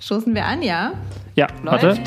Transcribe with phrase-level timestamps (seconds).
[0.00, 0.92] Stoßen wir an, ja?
[1.36, 1.84] Ja, Läuft.
[1.84, 2.02] warte.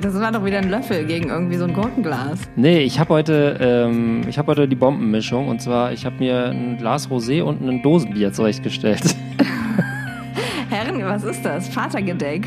[0.00, 2.38] Das war doch wieder ein Löffel gegen irgendwie so ein Gurkenglas.
[2.56, 5.48] Nee, ich habe heute, ähm, ich hab heute die Bombenmischung.
[5.48, 9.16] Und zwar, ich habe mir ein Glas Rosé und ein Dosenbier zurechtgestellt.
[10.70, 11.68] Herren, was ist das?
[11.68, 12.46] Vatergedeck.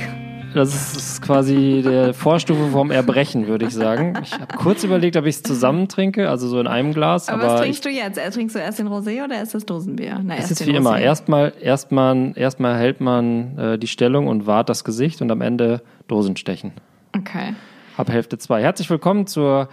[0.54, 4.18] Das ist quasi der Vorstufe vom Erbrechen, würde ich sagen.
[4.24, 7.30] Ich habe kurz überlegt, ob ich es zusammen trinke, also so in einem Glas.
[7.30, 8.18] Aber, Aber, was trinkst du jetzt?
[8.18, 10.20] Äh, Trinkst du erst den Rosé oder erst das Dosenbier?
[10.24, 10.96] Na, es ist wie immer.
[10.96, 11.02] Rosé.
[11.02, 15.82] Erstmal, erstmal, erstmal hält man äh, die Stellung und wahrt das Gesicht und am Ende
[16.08, 16.72] Dosenstechen.
[17.16, 17.54] Okay.
[17.98, 18.62] Ab Hälfte 2.
[18.62, 19.70] Herzlich willkommen zur,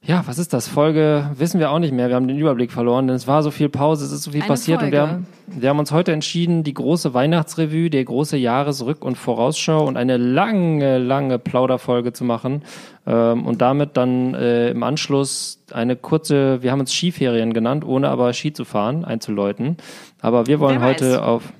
[0.00, 0.68] ja, was ist das?
[0.68, 2.08] Folge, wissen wir auch nicht mehr.
[2.08, 4.40] Wir haben den Überblick verloren, denn es war so viel Pause, es ist so viel
[4.40, 5.12] Eine passiert und wir Folge.
[5.12, 9.96] haben, wir haben uns heute entschieden, die große Weihnachtsrevue, der große Jahresrück- und Vorausschau und
[9.96, 12.62] eine lange, lange Plauderfolge zu machen
[13.06, 18.08] ähm, und damit dann äh, im Anschluss eine kurze, wir haben uns Skiferien genannt, ohne
[18.08, 19.76] aber Ski zu fahren, einzuläuten.
[20.22, 21.52] Aber wir wollen heute auf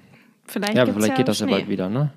[0.51, 1.51] Vielleicht, ja, vielleicht geht das Schnee.
[1.51, 2.11] ja bald wieder, ne?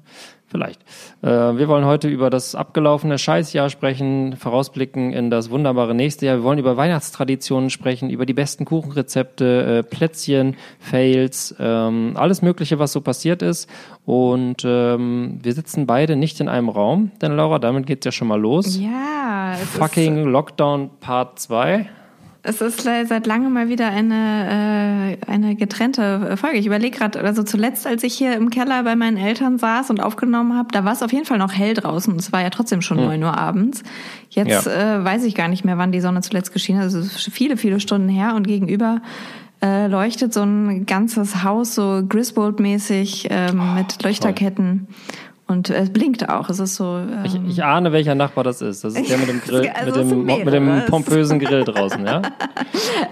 [0.52, 0.82] Vielleicht.
[1.22, 6.36] Äh, wir wollen heute über das abgelaufene Scheißjahr sprechen, vorausblicken in das wunderbare nächste Jahr.
[6.36, 12.80] Wir wollen über Weihnachtstraditionen sprechen, über die besten Kuchenrezepte, äh, Plätzchen, Fails, ähm, alles Mögliche,
[12.80, 13.70] was so passiert ist.
[14.06, 18.28] Und ähm, wir sitzen beide nicht in einem Raum, denn Laura, damit geht's ja schon
[18.28, 18.78] mal los.
[18.78, 21.88] Ja, Fucking Lockdown Part 2.
[22.44, 26.58] Ist, es ist seit langem mal wieder eine, äh, eine getrennte Folge.
[26.58, 30.02] Ich überlege gerade, also zuletzt, als ich hier im Keller bei meinen Eltern saß und
[30.02, 32.16] aufgenommen habe, da war es auf jeden Fall noch hell draußen.
[32.16, 33.84] Es war ja trotzdem schon neun Uhr abends.
[34.32, 35.00] Jetzt Ja.
[35.02, 36.86] äh, weiß ich gar nicht mehr, wann die Sonne zuletzt geschienen hat.
[36.86, 39.02] Also es ist viele, viele Stunden her und gegenüber
[39.62, 44.88] äh, leuchtet so ein ganzes Haus so Griswold-mäßig ähm, mit Leuchterketten.
[45.52, 46.50] Und es blinkt auch.
[46.50, 46.98] Es ist so.
[46.98, 48.84] Ähm, Ich, ich ahne, welcher Nachbar das ist.
[48.84, 52.22] Das ist der mit dem Grill, Also mit, dem, mit dem pompösen Grill draußen, ja?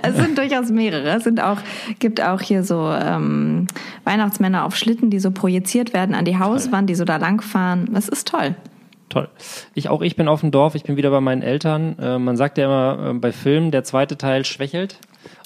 [0.02, 1.10] Es sind durchaus mehrere.
[1.10, 1.58] Es sind auch,
[2.00, 3.68] gibt auch hier so ähm,
[4.06, 7.90] Weihnachtsmänner auf Schlitten, die so projiziert werden an die Hauswand, die so da langfahren.
[7.94, 8.56] Das ist toll.
[9.10, 9.28] Toll.
[9.74, 11.98] Ich auch, ich bin auf dem Dorf, ich bin wieder bei meinen Eltern.
[12.00, 15.00] Äh, man sagt ja immer äh, bei Filmen, der zweite Teil schwächelt.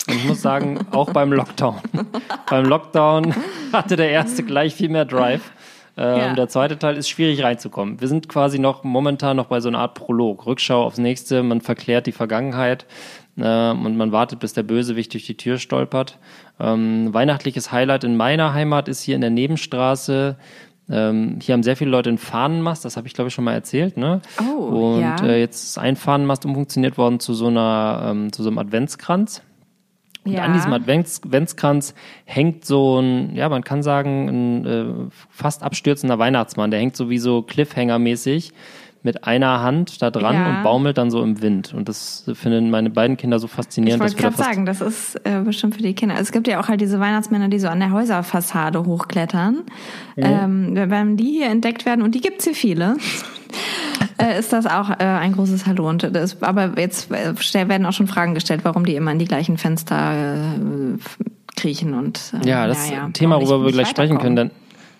[0.07, 1.79] Und ich muss sagen, auch beim Lockdown.
[2.49, 3.33] beim Lockdown
[3.71, 5.51] hatte der erste gleich viel mehr Drive.
[5.97, 6.33] Ähm, Ja.
[6.33, 8.01] Der zweite Teil ist schwierig reinzukommen.
[8.01, 11.43] Wir sind quasi noch momentan noch bei so einer Art Prolog, Rückschau aufs nächste.
[11.43, 12.85] Man verklärt die Vergangenheit
[13.37, 16.17] ähm, und man wartet, bis der Bösewicht durch die Tür stolpert.
[16.59, 20.37] Ähm, weihnachtliches Highlight in meiner Heimat ist hier in der Nebenstraße.
[20.89, 23.53] Ähm, hier haben sehr viele Leute einen Fahnenmast, das habe ich glaube ich schon mal
[23.53, 24.19] erzählt, ne?
[24.41, 25.15] Oh, Und ja.
[25.23, 29.41] äh, jetzt ist ein Fahnenmast umfunktioniert worden zu so einer, ähm, zu so einem Adventskranz.
[30.25, 30.43] Und ja.
[30.43, 31.93] an diesem Advents Adventskranz
[32.25, 34.85] hängt so ein, ja, man kann sagen, ein äh,
[35.29, 36.71] fast abstürzender Weihnachtsmann.
[36.71, 38.51] Der hängt so wie so Cliffhanger-mäßig
[39.03, 40.49] mit einer Hand da dran Ja.
[40.49, 41.73] und baumelt dann so im Wind.
[41.73, 44.79] Und das finden meine beiden Kinder so ich faszinierend, wollte wir da gerade sagen, das
[44.79, 46.15] ist äh, bestimmt für die Kinder.
[46.17, 49.63] Es gibt ja auch halt diese Weihnachtsmänner, die so an der Häuserfassade hochklettern.
[50.15, 52.95] Ähm, wenn die hier entdeckt werden, und die gibt's hier viele,
[54.17, 55.89] äh, ist das auch äh, ein großes Hallo.
[55.89, 57.33] Und das, aber jetzt äh,
[57.69, 60.13] werden auch schon Fragen gestellt, warum die immer in die gleichen Fenster
[60.43, 60.97] äh,
[61.55, 64.51] kriechen und äh, Ja, das ist ja, ein Thema, worüber wir gleich sprechen können, denn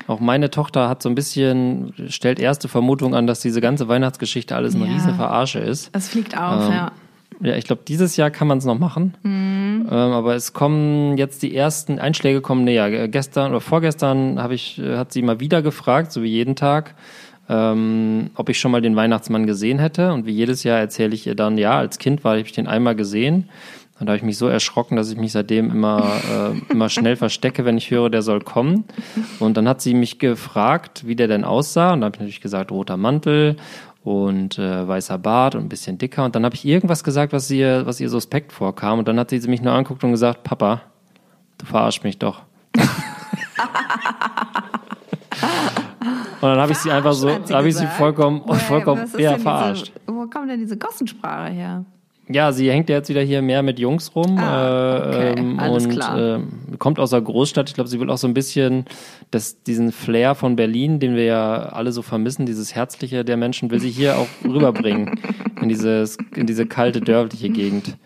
[0.08, 4.56] auch meine Tochter hat so ein bisschen, stellt erste Vermutung an, dass diese ganze Weihnachtsgeschichte
[4.56, 4.94] alles eine Ja.
[4.94, 5.90] riesen Verarsche ist.
[5.94, 6.92] Es fliegt auf, Ähm, ja.
[7.42, 9.16] Ja, ich glaube, dieses Jahr kann man es noch machen.
[9.26, 12.86] Ähm, aber es kommen jetzt die ersten Einschläge kommen näher.
[12.86, 16.56] Äh, Gestern oder vorgestern habe ich, äh, hat sie mal wieder gefragt, so wie jeden
[16.56, 16.96] Tag,
[17.50, 20.14] ähm, ob ich schon mal den Weihnachtsmann gesehen hätte.
[20.14, 22.96] Und wie jedes Jahr erzähle ich ihr dann, ja, als Kind war ich den einmal
[22.96, 23.50] gesehen.
[24.00, 27.16] Und da habe ich mich so erschrocken, dass ich mich seitdem immer, äh, immer schnell
[27.16, 28.86] verstecke, wenn ich höre, der soll kommen.
[29.40, 31.94] Und dann hat sie mich gefragt, wie der denn aussah.
[31.94, 33.56] Und da habe ich natürlich gesagt, roter Mantel
[34.04, 36.26] und äh, weißer Bart und ein bisschen dicker.
[36.26, 39.00] Und dann habe ich irgendwas gesagt, was ihr, was ihr suspekt vorkam.
[39.00, 40.82] Und dann hat sie mich nur angeguckt und gesagt, Papa,
[41.60, 42.42] du verarsch mich doch.
[46.44, 49.94] Und dann habe ich sie einfach so, habe ich sie vollkommen, vollkommen ja, verarscht.
[49.96, 51.86] Diese, wo kommt denn diese Gossensprache her?
[52.30, 55.60] Ja, sie hängt ja jetzt wieder hier mehr mit Jungs rum Ah, okay, äh, ähm,
[55.60, 56.18] alles und klar.
[56.18, 56.48] ähm,
[56.80, 57.68] kommt aus der Großstadt.
[57.68, 58.86] Ich glaube, sie will auch so ein bisschen
[59.32, 63.72] das, diesen Flair von Berlin, den wir ja alle so vermissen, dieses Herzliche der Menschen,
[63.72, 65.20] will sie hier auch rüberbringen
[65.62, 67.98] in, dieses, in diese kalte, dörfliche Gegend.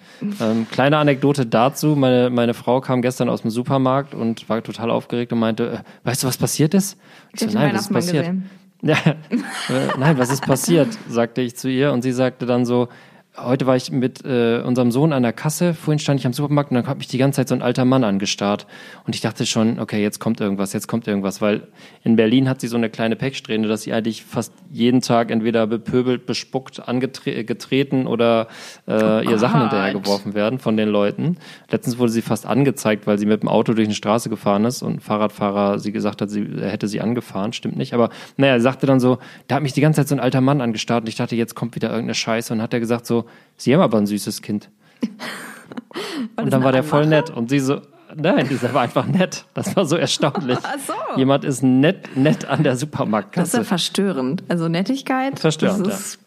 [0.42, 1.96] Ähm, kleine Anekdote dazu.
[1.96, 6.08] Meine, meine Frau kam gestern aus dem Supermarkt und war total aufgeregt und meinte, äh,
[6.08, 6.98] weißt du, was passiert ist?
[7.36, 8.26] Ich Ich so, nein, was ist passiert?
[8.26, 8.50] gesehen.
[8.84, 10.88] Ja, äh, nein, was ist passiert?
[11.10, 12.90] sagte ich zu ihr und sie sagte dann so,
[13.40, 16.72] heute war ich mit äh, unserem Sohn an der Kasse, vorhin stand ich am Supermarkt
[16.72, 18.66] und dann hat mich die ganze Zeit so ein alter Mann angestarrt.
[19.06, 21.68] Und ich dachte schon, okay, jetzt kommt irgendwas, jetzt kommt irgendwas, weil
[22.04, 25.68] in Berlin hat sie so eine kleine Pechsträhne, dass sie eigentlich fast jeden Tag entweder
[25.68, 28.48] bepöbelt, bespuckt, angetreten oder
[28.88, 31.38] äh, ihr Sachen hinterhergeworfen werden von den Leuten.
[31.70, 34.82] Letztens wurde sie fast angezeigt, weil sie mit dem Auto durch eine Straße gefahren ist
[34.82, 37.54] und ein Fahrradfahrer sie gesagt hat, sie er hätte sie angefahren.
[37.54, 37.94] Stimmt nicht.
[37.94, 40.42] Aber naja, er sagte dann so, da hat mich die ganze Zeit so ein alter
[40.42, 42.54] Mann angestarrt und ich dachte, jetzt kommt wieder irgendeine Scheiße.
[42.54, 44.70] Und hat er gesagt so, Sie haben aber ein süßes Kind.
[46.36, 47.30] und dann war der voll nett.
[47.30, 47.82] Und sie so,
[48.16, 49.46] nein, dieser war einfach nett.
[49.54, 50.60] Das war so erstaunlich.
[50.64, 50.94] Ach so.
[51.18, 53.42] Jemand ist nett, nett an der Supermarktkasse.
[53.42, 54.44] Das ist ja verstörend.
[54.48, 55.40] Also Nettigkeit.
[55.40, 56.20] Verstörend, das ist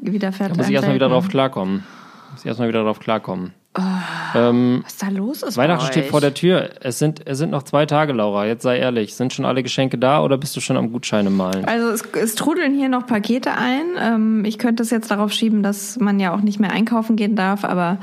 [0.00, 0.12] ja.
[0.12, 1.84] wieder Da muss ich erstmal wieder drauf klarkommen.
[2.32, 3.54] Muss ich erstmal wieder drauf klarkommen.
[3.78, 3.80] Oh,
[4.34, 5.56] ähm, was da los ist?
[5.56, 6.70] Weihnachten steht vor der Tür.
[6.82, 8.44] Es sind, es sind noch zwei Tage, Laura.
[8.44, 9.14] Jetzt sei ehrlich.
[9.14, 11.64] Sind schon alle Geschenke da oder bist du schon am Gutscheine malen?
[11.64, 13.84] Also es, es trudeln hier noch Pakete ein.
[13.98, 17.34] Ähm, ich könnte es jetzt darauf schieben, dass man ja auch nicht mehr einkaufen gehen
[17.34, 17.98] darf, aber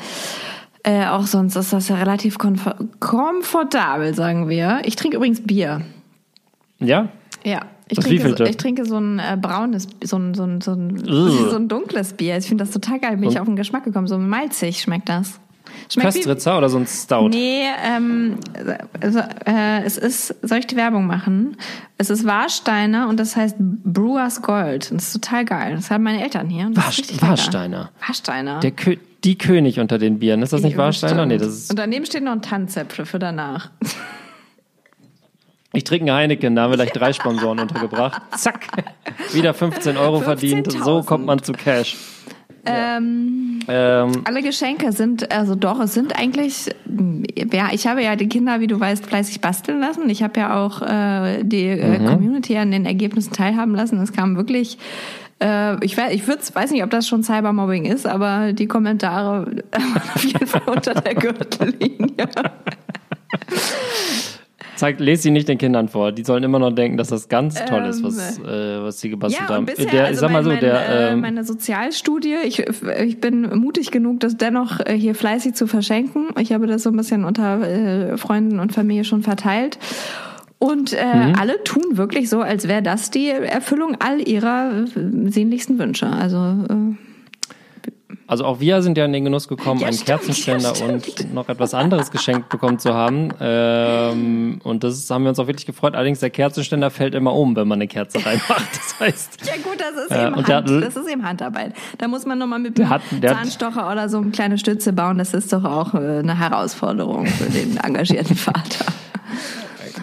[0.84, 4.82] äh, auch sonst ist das ja relativ komfort komfortabel, sagen wir.
[4.86, 5.82] Ich trinke übrigens Bier.
[6.80, 7.10] Ja?
[7.44, 7.62] Ja.
[7.90, 10.98] Ich trinke, so, ich trinke so ein äh, braunes, so ein, so ein, so ein,
[11.06, 12.38] so ein dunkles Bier.
[12.38, 13.18] Ich finde das total geil.
[13.18, 14.08] Bin ich auf den Geschmack gekommen.
[14.08, 15.40] So malzig schmeckt das.
[15.92, 17.30] Schmeckt Köstritzer oder so ein Stout?
[17.30, 18.38] Nee, ähm,
[19.02, 21.58] also, äh, es ist, soll ich die Werbung machen?
[21.98, 24.92] Es ist Warsteiner und das heißt Brewers Gold.
[24.92, 25.76] Das ist total geil.
[25.76, 26.70] Das haben meine Eltern hier.
[26.76, 26.84] War,
[27.30, 27.90] Warsteiner.
[28.06, 28.60] Warsteiner.
[28.60, 30.42] Der Kö die König unter den Bieren.
[30.42, 31.26] Ist das nicht Warsteiner?
[31.26, 31.70] Nee, das ist.
[31.72, 33.70] Und daneben steht noch ein Tanzäpfel für danach.
[35.74, 38.22] Ich trinke einen Heineken, da haben wir gleich drei Sponsoren untergebracht.
[38.38, 38.68] Zack,
[39.34, 40.84] wieder 15 Euro 15 verdient.
[40.84, 41.98] So kommt man zu Cash.
[42.70, 46.70] Ähm, ähm, alle Geschenke sind, also doch, es sind eigentlich,
[47.52, 50.10] ja, ich habe ja die Kinder, wie du weißt, fleißig basteln lassen.
[50.10, 52.06] Ich habe ja auch äh, die äh, mhm.
[52.06, 54.00] Community an den Ergebnissen teilhaben lassen.
[54.02, 54.78] Es kam wirklich
[55.42, 59.46] äh, ich weiß, ich würd's, weiß nicht, ob das schon Cybermobbing ist, aber die Kommentare
[59.72, 62.10] waren auf jeden Fall unter der Gürtellinie.
[64.80, 66.14] Zeigt, lest sie nicht den Kindern vor.
[66.14, 69.10] Die sollen immer noch denken, dass das ganz toll ist, was, ähm, äh, was sie
[69.10, 69.66] gebastelt ja, haben.
[69.66, 73.42] Bisher, der, also sag mal so, mein, der, äh, ähm, meine Sozialstudie, ich, ich bin
[73.60, 76.30] mutig genug, das dennoch äh, hier fleißig zu verschenken.
[76.40, 79.78] Ich habe das so ein bisschen unter äh, Freunden und Familie schon verteilt.
[80.60, 81.36] Und äh, mhm.
[81.38, 86.08] alle tun wirklich so, als wäre das die Erfüllung all ihrer äh, sehnlichsten Wünsche.
[86.08, 87.09] Also äh,
[88.30, 91.34] also auch wir sind ja in den Genuss gekommen, ja, einen stimmt, Kerzenständer ja, und
[91.34, 93.30] noch etwas anderes geschenkt bekommen zu haben.
[93.42, 95.96] Ähm, und das haben wir uns auch wirklich gefreut.
[95.96, 98.70] Allerdings der Kerzenständer fällt immer um, wenn man eine Kerze reinmacht.
[98.72, 99.48] Das heißt.
[99.48, 101.74] ja gut, das ist, äh, eben, Hand, hat, das ist eben Handarbeit.
[101.98, 105.18] Da muss man nochmal mit einem Zahnstocher hat, oder so eine kleine Stütze bauen.
[105.18, 108.86] Das ist doch auch äh, eine Herausforderung für den engagierten Vater.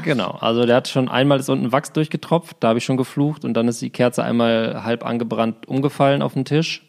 [0.02, 3.44] Genau, also der hat schon einmal ist unten Wachs durchgetropft, da habe ich schon geflucht
[3.44, 6.82] und dann ist die Kerze einmal halb angebrannt umgefallen auf den Tisch.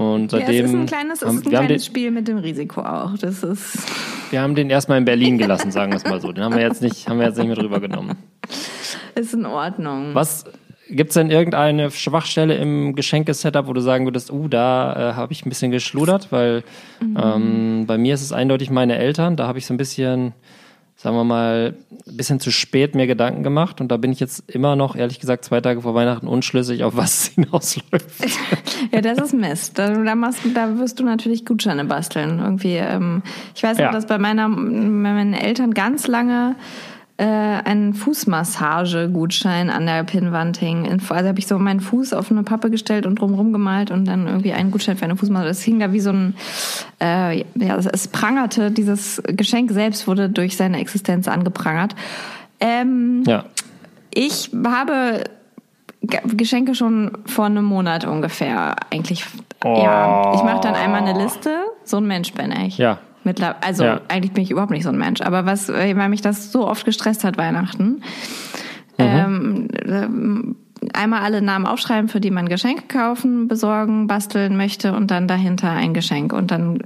[0.00, 0.54] Und seitdem.
[0.54, 3.18] Ja, es ist ein kleines, haben, ist ein kleines den, Spiel mit dem Risiko auch.
[3.18, 3.86] Das ist.
[4.30, 6.32] Wir haben den erstmal in Berlin gelassen, sagen wir es mal so.
[6.32, 8.16] Den haben wir jetzt nicht, haben wir jetzt nicht mehr drüber genommen.
[9.14, 10.14] Ist in Ordnung.
[10.14, 10.46] Was
[10.88, 15.32] Gibt es denn irgendeine Schwachstelle im Geschenkesetup, wo du sagen würdest, uh, da äh, habe
[15.32, 16.32] ich ein bisschen geschludert?
[16.32, 16.64] Weil
[17.00, 17.16] mhm.
[17.22, 19.36] ähm, bei mir ist es eindeutig meine Eltern.
[19.36, 20.32] Da habe ich so ein bisschen
[21.00, 21.74] sagen wir mal,
[22.06, 25.18] ein bisschen zu spät mir Gedanken gemacht und da bin ich jetzt immer noch, ehrlich
[25.18, 28.04] gesagt, zwei Tage vor Weihnachten unschlüssig, auf was es hinausläuft.
[28.92, 29.78] ja, das ist Mist.
[29.78, 32.38] Da, da, machst, da wirst du natürlich Gutscheine basteln.
[32.38, 33.22] Irgendwie, ähm,
[33.54, 33.92] ich weiß noch, ja.
[33.92, 36.54] dass bei meiner, bei meinen Eltern ganz lange
[37.20, 40.90] äh, einen Fußmassage-Gutschein an der Pinnwand hing.
[40.90, 44.26] Also habe ich so meinen Fuß auf eine Pappe gestellt und drumherum gemalt und dann
[44.26, 45.48] irgendwie einen Gutschein für eine Fußmassage.
[45.48, 46.34] Das hing da wie so ein,
[46.98, 51.94] äh, ja, es prangerte, dieses Geschenk selbst wurde durch seine Existenz angeprangert.
[52.58, 53.44] Ähm, ja.
[54.14, 55.24] Ich habe
[56.00, 59.26] Geschenke schon vor einem Monat ungefähr eigentlich.
[59.62, 59.82] Oh.
[59.84, 61.50] Ja, ich mache dann einmal eine Liste.
[61.84, 62.78] So ein Mensch bin ich.
[62.78, 62.98] Ja.
[63.24, 64.00] Mittlerweile, also ja.
[64.08, 66.84] eigentlich bin ich überhaupt nicht so ein Mensch, aber was, weil mich das so oft
[66.84, 68.02] gestresst hat, Weihnachten.
[68.98, 69.68] Mhm.
[69.86, 70.56] Ähm,
[70.94, 75.70] einmal alle Namen aufschreiben, für die man Geschenke kaufen, besorgen, basteln möchte und dann dahinter
[75.70, 76.82] ein Geschenk und dann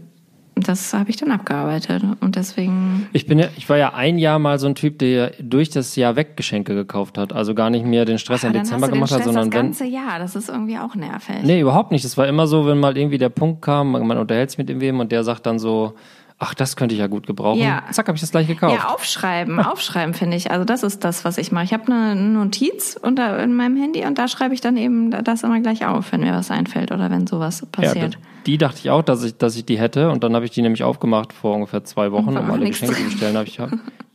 [0.57, 3.09] das habe ich dann abgearbeitet und deswegen.
[3.12, 5.97] Ich bin ja, ich war ja ein Jahr mal so ein Typ, der durch das
[5.97, 9.25] Jahr weg Geschenke gekauft hat, also gar nicht mehr den Stress im Dezember gemacht hat,
[9.25, 9.71] sondern das wenn.
[9.71, 11.43] Das ganze Jahr, das ist irgendwie auch nervig.
[11.43, 12.05] Nee, überhaupt nicht.
[12.05, 15.00] Das war immer so, wenn mal irgendwie der Punkt kam, man unterhält sich mit irgendwem
[15.00, 15.95] und der sagt dann so,
[16.38, 17.61] ach, das könnte ich ja gut gebrauchen.
[17.61, 17.85] Ja.
[17.91, 18.75] Zack, habe ich das gleich gekauft.
[18.75, 20.50] Ja, aufschreiben, aufschreiben finde ich.
[20.50, 21.64] Also das ist das, was ich mache.
[21.64, 25.43] Ich habe eine Notiz unter in meinem Handy und da schreibe ich dann eben das
[25.43, 28.14] immer gleich auf, wenn mir was einfällt oder wenn sowas passiert.
[28.14, 30.50] Ja, die dachte ich auch, dass ich, dass ich die hätte und dann habe ich
[30.50, 33.37] die nämlich aufgemacht vor ungefähr zwei Wochen, um alle Geschenke zu bestellen.
[33.37, 33.59] Hab ich,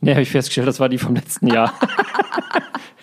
[0.00, 1.72] nee, habe ich festgestellt, das war die vom letzten Jahr.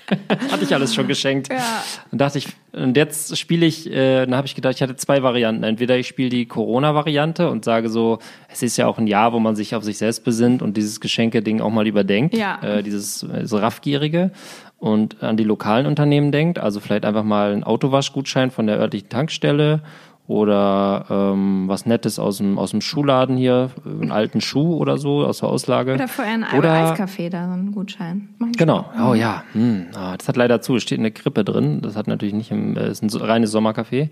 [0.52, 1.50] Hatte ich alles schon geschenkt.
[1.52, 1.84] Ja.
[2.12, 5.22] Und dachte ich, und jetzt spiele ich, äh, dann habe ich gedacht, ich hatte zwei
[5.24, 5.64] Varianten.
[5.64, 9.40] Entweder ich spiele die Corona-Variante und sage so, es ist ja auch ein Jahr, wo
[9.40, 12.36] man sich auf sich selbst besinnt und dieses Geschenke-Ding auch mal überdenkt.
[12.36, 12.60] Ja.
[12.62, 14.32] Äh, dieses äh, so raffgierige
[14.78, 16.60] und an die lokalen Unternehmen denkt.
[16.60, 19.82] Also vielleicht einfach mal einen Autowaschgutschein von der örtlichen Tankstelle
[20.28, 25.26] oder ähm, was Nettes aus dem, aus dem Schuhladen hier, einen alten Schuh oder so
[25.26, 25.94] aus der Auslage.
[25.94, 28.30] Oder für einen Oder- Eiskaffee da, so einen Gutschein.
[28.58, 28.90] Genau.
[29.02, 29.44] Oh ja.
[29.54, 29.88] Hm.
[29.96, 30.76] Ah, das hat leider zu.
[30.76, 31.82] Es steht eine Krippe drin.
[31.82, 34.10] Das hat natürlich nicht im, äh, ist ein reines Sommercafé.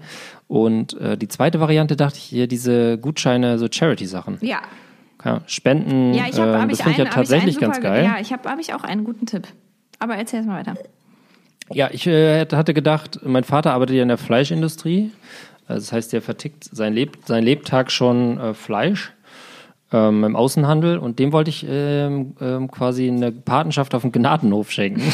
[0.47, 4.37] Und äh, die zweite Variante dachte ich hier diese Gutscheine, so Charity-Sachen.
[4.39, 4.59] Ja.
[5.25, 6.13] Ja, Spenden.
[6.13, 8.05] Ja, ich hab das ich finde ich ja hab ich tatsächlich super, ganz geil.
[8.05, 9.47] Ja, ich habe hab ich auch einen guten Tipp.
[9.99, 10.75] Aber erzähl erst mal weiter.
[11.71, 15.11] Ja, ich äh, hatte gedacht, mein Vater arbeitet ja in der Fleischindustrie.
[15.67, 19.13] Also Das heißt, er vertickt sein, Leb sein Lebtag schon äh, Fleisch
[19.91, 24.71] ähm, im Außenhandel und dem wollte ich ähm, ähm, quasi eine Patenschaft auf dem Gnadenhof
[24.71, 25.01] schenken.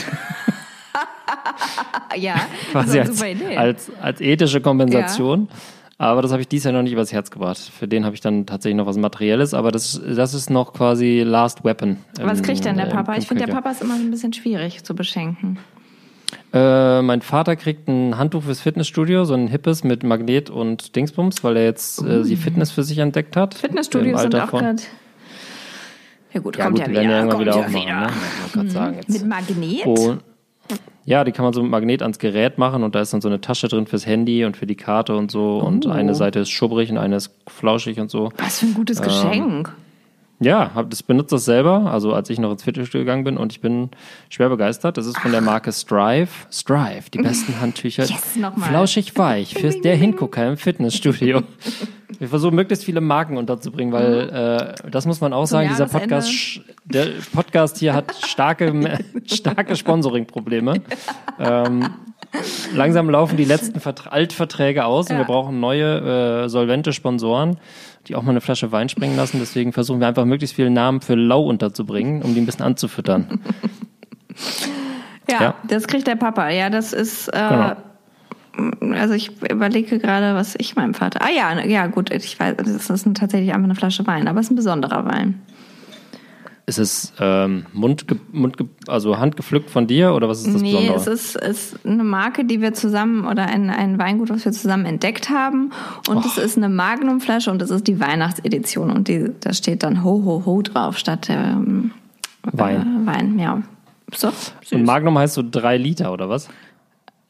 [2.17, 2.35] Ja,
[2.71, 3.21] quasi als,
[3.55, 5.49] als, als ethische Kompensation.
[5.97, 7.59] Aber das habe ich dieses Jahr noch nicht übers Herz gebracht.
[7.59, 11.21] Für den habe ich dann tatsächlich noch was Materielles, aber das, das ist noch quasi
[11.23, 11.97] Last Weapon.
[12.19, 13.15] Was kriegt denn der äh, Papa?
[13.17, 13.53] Ich finde, der.
[13.53, 15.59] Papa ist immer ein bisschen schwierig zu beschenken.
[16.53, 21.43] Äh, mein Vater kriegt ein Handtuch fürs Fitnessstudio, so ein hippes mit Magnet und Dingsbums,
[21.43, 23.53] weil er jetzt äh, die Fitness für sich entdeckt hat.
[23.53, 24.81] Fitnessstudios sind auch gerade.
[26.33, 27.01] Ja gut, Ja, kommt gut, ja wieder.
[27.01, 27.81] werden ja kommt wieder ja aufmachen.
[27.87, 28.01] wieder.
[28.01, 28.07] Ne?
[28.09, 28.99] Ich wollte gerade sagen.
[29.07, 29.85] Mit Magnet?
[29.85, 30.19] Und,
[31.03, 33.27] ja, die kann man so mit Magnet ans Gerät machen und da ist dann so
[33.27, 35.57] eine Tasche drin fürs Handy und für die Karte und so.
[35.57, 35.89] Und Oh.
[35.89, 38.31] eine Seite ist schubbrig und eine ist flauschig und so.
[38.37, 39.73] Was für ein gutes Ähm, Geschenk.
[40.41, 43.53] Ja, hab das benutzt das selber, also als ich noch ins Fitnessstudio gegangen bin und
[43.53, 43.91] ich bin
[44.27, 44.97] schwer begeistert.
[44.97, 46.29] Das ist von der Marke Strive.
[46.51, 48.05] Strive, die besten Handtücher.
[48.05, 48.39] Yes.
[48.57, 51.43] Flauschig weich für der Hingucker im Fitnessstudio.
[52.17, 55.85] Wir versuchen möglichst viele Marken unterzubringen, weil äh, das muss man auch sagen, dieser.
[55.85, 60.81] Podcast, der Podcast hier hat starke, starke Sponsoring-Probleme.
[61.39, 61.87] Ähm,
[62.75, 65.19] langsam laufen die letzten Vertra Altverträge aus und Ja.
[65.21, 67.57] wir brauchen neue, äh, solvente Sponsoren,
[68.07, 69.37] die auch mal eine Flasche Wein springen lassen.
[69.39, 73.39] Deswegen versuchen wir einfach möglichst viele Namen für Lau unterzubringen, um die ein bisschen anzufüttern.
[75.29, 75.55] Ja, ja.
[75.67, 76.49] das kriegt der Papa.
[76.49, 77.27] Ja, das ist.
[77.29, 77.75] Äh, Genau.
[78.99, 81.21] Also ich überlege gerade, was ich meinem Vater.
[81.23, 84.47] Ah ja, ja gut, ich weiß, das ist tatsächlich einfach eine Flasche Wein, aber es
[84.47, 85.41] ist ein besonderer Wein.
[86.71, 88.55] Ist es ähm, Mund, Mund,
[88.87, 90.95] also handgepflückt von dir oder was ist das nee, Besondere?
[90.95, 94.53] es ist, es ist eine Marke, die wir zusammen oder ein, ein Weingut, was wir
[94.53, 95.71] zusammen entdeckt haben.
[96.07, 98.89] Und es ist eine Magnumflasche und es ist die Weihnachtsedition.
[98.89, 101.91] Und die, da steht dann Ho Ho Ho drauf statt ähm,
[102.43, 103.03] Wein.
[103.03, 103.61] Äh, Wein, ja.
[104.13, 104.71] So, süß.
[104.71, 106.47] Und Magnum heißt so drei Liter oder was?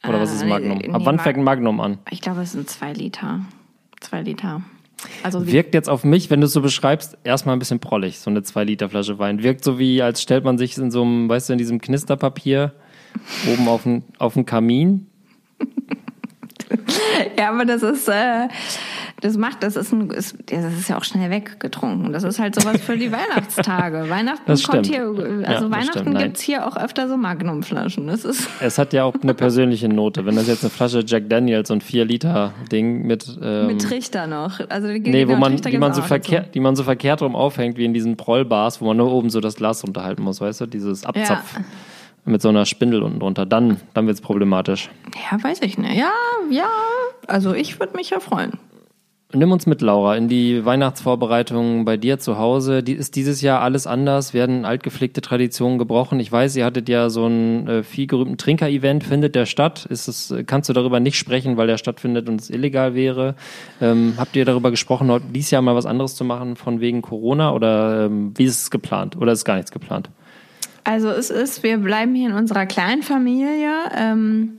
[0.08, 0.78] Oder was ist Äh, Magnum?
[0.78, 1.98] nee, Ab wann Mag- fängt Magnum an?
[2.12, 3.40] Ich glaube, es sind zwei Liter.
[4.02, 4.62] Zwei Liter.
[5.24, 8.30] Also Wirkt jetzt auf mich, wenn du es so beschreibst, erstmal ein bisschen prollig, so
[8.30, 9.44] eine 2 Liter Flasche Wein.
[9.44, 12.74] Wirkt so wie, als stellt man sich in so einem, weißt du, in diesem Knisterpapier
[13.52, 15.08] oben auf den, auf den Kamin.
[17.38, 18.48] ja, aber das ist, äh,
[19.22, 22.12] das macht, das ist ein, ist, ja, das ist ja auch schnell weggetrunken.
[22.12, 24.10] Das ist halt sowas für die Weihnachtstage.
[24.10, 25.18] Weihnachten Das kommt stimmt.
[25.18, 28.08] hier, also Ja, Weihnachten gibt's hier auch öfter so Magnumflaschen.
[28.08, 30.26] Das ist, Es hat ja auch eine persönliche Note.
[30.26, 34.28] Wenn das jetzt eine Flasche Jack Daniels und 4 Liter Ding mit, ähm, mit Trichter
[34.28, 34.60] noch.
[34.70, 37.36] Also die nee, wo man, Trichter die man, so verkehrt, die man so verkehrt rum
[37.36, 40.62] aufhängt, wie in diesen Prollbars, wo man nur oben so das Glas runterhalten muss, weißt
[40.62, 40.66] du?
[40.66, 41.60] Dieses Abzapf
[42.26, 43.46] mit so einer Spindel unten drunter.
[43.46, 44.90] Dann, dann wird's problematisch.
[45.06, 45.20] dazu.
[45.32, 45.98] Ja, weiß ich nicht.
[45.98, 46.12] Ja,
[46.50, 46.70] ja.
[47.28, 48.54] Also ich würde mich ja freuen.
[49.34, 52.84] Nimm uns mit, Laura, in die Weihnachtsvorbereitungen bei dir zu Hause.
[52.84, 54.34] Die, ist dieses Jahr alles anders?
[54.34, 56.20] Werden altgepflegte Traditionen gebrochen?
[56.20, 59.86] Ich weiß, ihr hattet ja so einen äh, viel gerühmten Trinker-Event, findet der statt?
[59.86, 63.36] Ist es, kannst du darüber nicht sprechen, weil der stattfindet und es illegal wäre?
[63.80, 67.02] Ähm, habt ihr darüber gesprochen, heute dieses Jahr mal was anderes zu machen von wegen
[67.02, 69.16] Corona oder ähm, wie ist es geplant?
[69.16, 70.10] Oder ist gar nichts geplant?
[70.84, 73.72] Also es ist, wir bleiben hier in unserer kleinen Familie.
[73.96, 74.58] Ähm,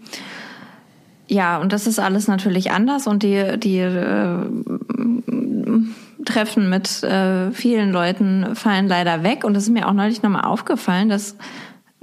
[1.26, 4.36] ja, und das ist alles natürlich anders und die, die äh,
[6.24, 9.44] Treffen mit äh, vielen Leuten fallen leider weg.
[9.44, 11.36] Und es ist mir auch neulich nochmal aufgefallen, dass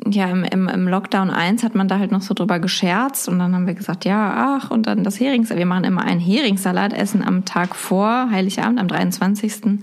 [0.06, 3.40] ja im, im, im Lockdown 1 hat man da halt noch so drüber gescherzt und
[3.40, 5.60] dann haben wir gesagt, ja, ach, und dann das Heringssalat.
[5.60, 9.80] Wir machen immer einen Heringssalat, essen am Tag vor Heiligabend, am 23.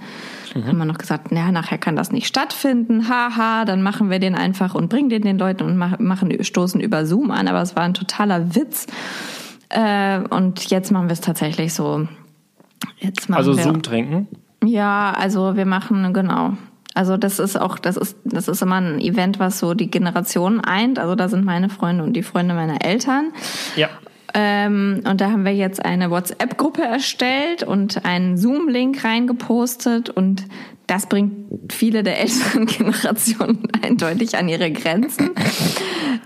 [0.65, 4.35] Haben wir noch gesagt, ja, nachher kann das nicht stattfinden, haha, dann machen wir den
[4.35, 7.75] einfach und bringen den den Leuten und mach- machen, stoßen über Zoom an, aber es
[7.77, 8.87] war ein totaler Witz.
[9.69, 12.07] Äh, und jetzt machen wir es tatsächlich so.
[12.99, 14.29] Jetzt machen Also wir, Zoom trinken?
[14.65, 16.53] ja, also wir machen, genau.
[16.95, 20.61] Also das ist auch, das ist, das ist immer ein Event, was so die Generationen
[20.61, 20.99] eint.
[20.99, 23.33] Also da sind meine Freunde und die Freunde meiner Eltern.
[23.77, 23.89] Ja.
[24.39, 30.45] Ähm, und da haben wir jetzt eine WhatsApp-Gruppe erstellt und einen Zoom-Link reingepostet und
[30.87, 35.31] das bringt viele der älteren Generationen eindeutig an ihre Grenzen.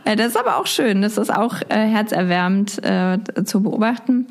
[0.06, 1.02] Äh, das ist aber auch schön.
[1.02, 4.28] Das ist auch äh, herzerwärmend äh, zu beobachten,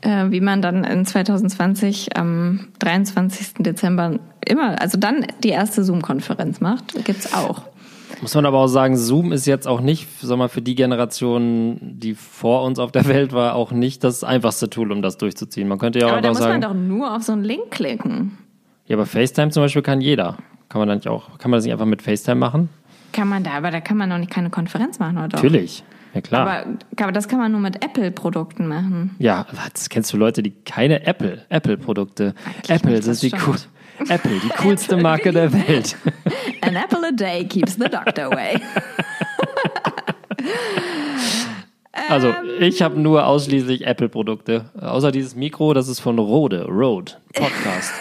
[0.00, 3.54] äh, wie man dann in 2020 am 23.
[3.60, 7.04] Dezember immer, also dann die erste Zoom-Konferenz macht.
[7.04, 7.62] Gibt's auch.
[8.22, 11.78] Muss man aber auch sagen, Zoom ist jetzt auch nicht, sag mal, für die Generation,
[11.82, 15.68] die vor uns auf der Welt war, auch nicht das einfachste Tool, um das durchzuziehen.
[15.68, 16.60] Man könnte ja auch aber da muss sagen.
[16.60, 18.38] man doch nur auf so einen Link klicken.
[18.86, 20.36] Ja, aber FaceTime zum Beispiel kann jeder.
[20.68, 22.68] Kann man dann nicht auch, kann man das nicht einfach mit FaceTime machen?
[23.12, 25.28] Kann man da, aber da kann man noch nicht keine Konferenz machen, oder?
[25.28, 25.84] Natürlich.
[26.14, 26.48] Ja, klar.
[26.48, 26.66] Aber,
[27.02, 29.14] aber das kann man nur mit Apple-Produkten machen.
[29.18, 32.34] ja, was kennst du Leute, die keine Apple, Apple-Produkte.
[32.68, 33.56] Apple, das ist die das cool.
[34.08, 35.96] Apple, die coolste Marke der Welt.
[36.62, 38.60] An apple a day keeps the doctor away.
[42.08, 44.66] Also, ich habe nur ausschließlich Apple-Produkte.
[44.80, 47.92] Außer dieses Mikro, das ist von Rode, Rode, Podcast.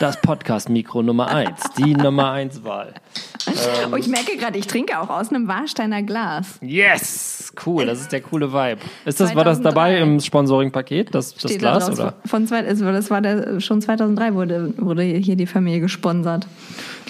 [0.00, 2.94] Das Podcast-Mikro Nummer 1, die Nummer 1-Wahl.
[3.46, 6.58] Ähm, oh, ich merke gerade, ich trinke auch aus einem Warsteiner Glas.
[6.60, 7.52] Yes!
[7.64, 8.80] Cool, das ist der coole Vibe.
[9.04, 11.86] Ist das, war das dabei im Sponsoring-Paket, das, das Glas?
[11.86, 12.14] Da oder?
[12.26, 16.46] Von also das war der, schon 2003 wurde, wurde hier die Familie gesponsert.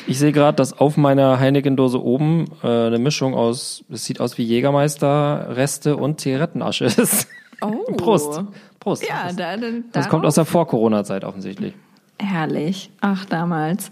[0.06, 4.36] Ich sehe gerade, dass auf meiner Heineken-Dose oben äh, eine Mischung aus, es sieht aus
[4.36, 7.26] wie Jägermeister-Reste und Zigarettenasche ist.
[7.60, 7.92] Oh.
[7.96, 8.42] Prost.
[8.80, 9.08] Prost.
[9.08, 9.40] Ja, Prost.
[9.40, 11.74] Da, da, das kommt aus der Vor-Corona-Zeit offensichtlich.
[12.18, 12.90] Herrlich.
[13.00, 13.90] Ach, damals.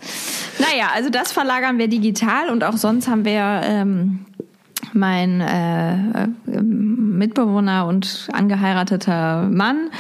[0.59, 4.27] Naja, also das verlagern wir digital und auch sonst haben wir ähm,
[4.93, 9.91] mein äh, äh, Mitbewohner und angeheirateter Mann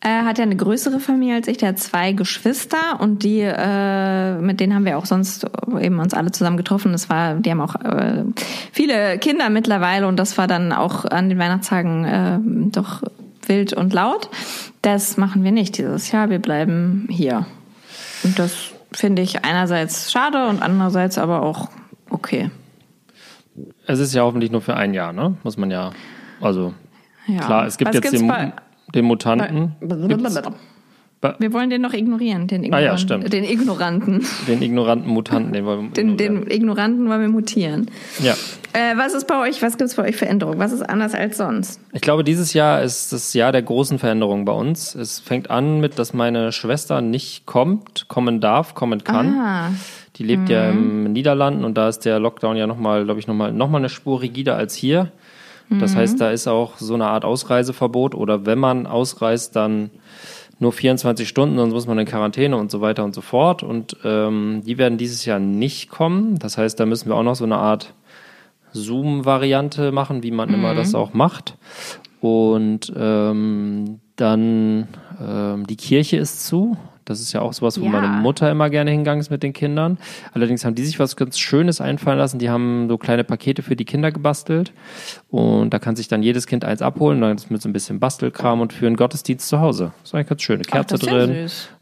[0.00, 4.38] äh, hat ja eine größere Familie als ich, der hat zwei Geschwister und die, äh,
[4.38, 5.46] mit denen haben wir auch sonst
[5.78, 6.92] eben uns alle zusammen getroffen.
[6.92, 8.24] Das war, die haben auch äh,
[8.72, 12.38] viele Kinder mittlerweile und das war dann auch an den Weihnachtstagen äh,
[12.70, 13.02] doch
[13.46, 14.30] wild und laut.
[14.80, 16.30] Das machen wir nicht dieses Jahr.
[16.30, 17.44] Wir bleiben hier.
[18.22, 21.68] Und das finde ich einerseits schade und andererseits aber auch
[22.10, 22.50] okay.
[23.86, 25.36] Es ist ja hoffentlich nur für ein Jahr, ne?
[25.42, 25.90] Muss man ja,
[26.40, 26.74] also
[27.26, 27.40] Ja.
[27.40, 28.52] klar, es gibt Was jetzt den,
[28.94, 29.76] den Mutanten,
[31.38, 32.86] Wir wollen den noch ignorieren, den Ah Ignoranten.
[32.86, 33.32] ja, stimmt.
[33.32, 34.24] Den Ignoranten.
[34.48, 37.90] den ignoranten Mutanten, den wollen wir Den, den Ignoranten wollen wir mutieren.
[38.22, 38.32] Ja.
[38.72, 40.58] Äh, was ist bei euch, was gibt's bei euch für Änderungen?
[40.58, 41.78] Was ist anders als sonst?
[41.92, 44.94] Ich glaube, dieses Jahr ist das Jahr der großen Veränderungen bei uns.
[44.94, 49.34] Es fängt an mit, dass meine Schwester nicht kommt, kommen darf, kommen kann.
[49.38, 49.70] Ah,
[50.16, 53.52] Die lebt ja in Niederlanden und da ist der Lockdown ja nochmal, glaube ich, nochmal
[53.52, 55.12] noch mal eine Spur rigider als hier.
[55.68, 59.90] Das heißt, da ist auch so eine Art Ausreiseverbot oder wenn man ausreist, dann
[60.60, 63.62] nur 24 Stunden, sonst muss man in Quarantäne und so weiter und so fort.
[63.62, 66.38] Und ähm, die werden dieses Jahr nicht kommen.
[66.38, 67.94] Das heißt, da müssen wir auch noch so eine Art
[68.72, 71.56] Zoom-Variante machen, wie man immer das auch macht.
[72.20, 74.88] Und ähm, dann
[75.20, 76.76] ähm, die Kirche ist zu.
[77.10, 77.90] Das ist ja auch sowas, wo Ja.
[77.90, 79.98] meine Mutter immer gerne hingegangen ist mit den Kindern.
[80.32, 82.38] Allerdings haben die sich was ganz Schönes einfallen lassen.
[82.38, 84.72] Die haben so kleine Pakete für die Kinder gebastelt.
[85.28, 87.20] Und da kann sich dann jedes Kind eins abholen.
[87.20, 89.92] Dann ist mit so ein bisschen Bastelkram und für einen Gottesdienst zu Hause.
[90.00, 90.56] Das ist eigentlich ganz schön.
[90.56, 91.30] Eine Kerze ja drin,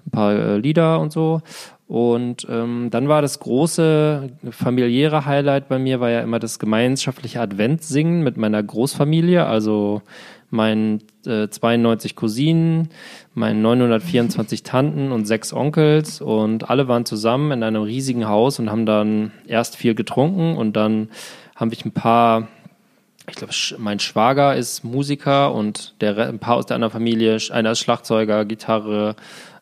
[0.06, 1.42] ein paar äh, Lieder und so.
[1.88, 7.40] Und ähm, dann war das große familiäre Highlight bei mir war ja immer das gemeinschaftliche
[7.40, 10.02] Adventssingen mit meiner Großfamilie, also
[10.50, 12.90] meinen äh, 92 Cousinen,
[13.32, 16.20] meinen 924 Tanten und sechs Onkels.
[16.20, 20.76] Und alle waren zusammen in einem riesigen Haus und haben dann erst viel getrunken und
[20.76, 21.08] dann
[21.56, 22.48] habe ich ein paar
[23.30, 27.72] ich glaube, mein Schwager ist Musiker und der, ein paar aus der anderen Familie, einer
[27.72, 29.16] ist Schlagzeuger, Gitarre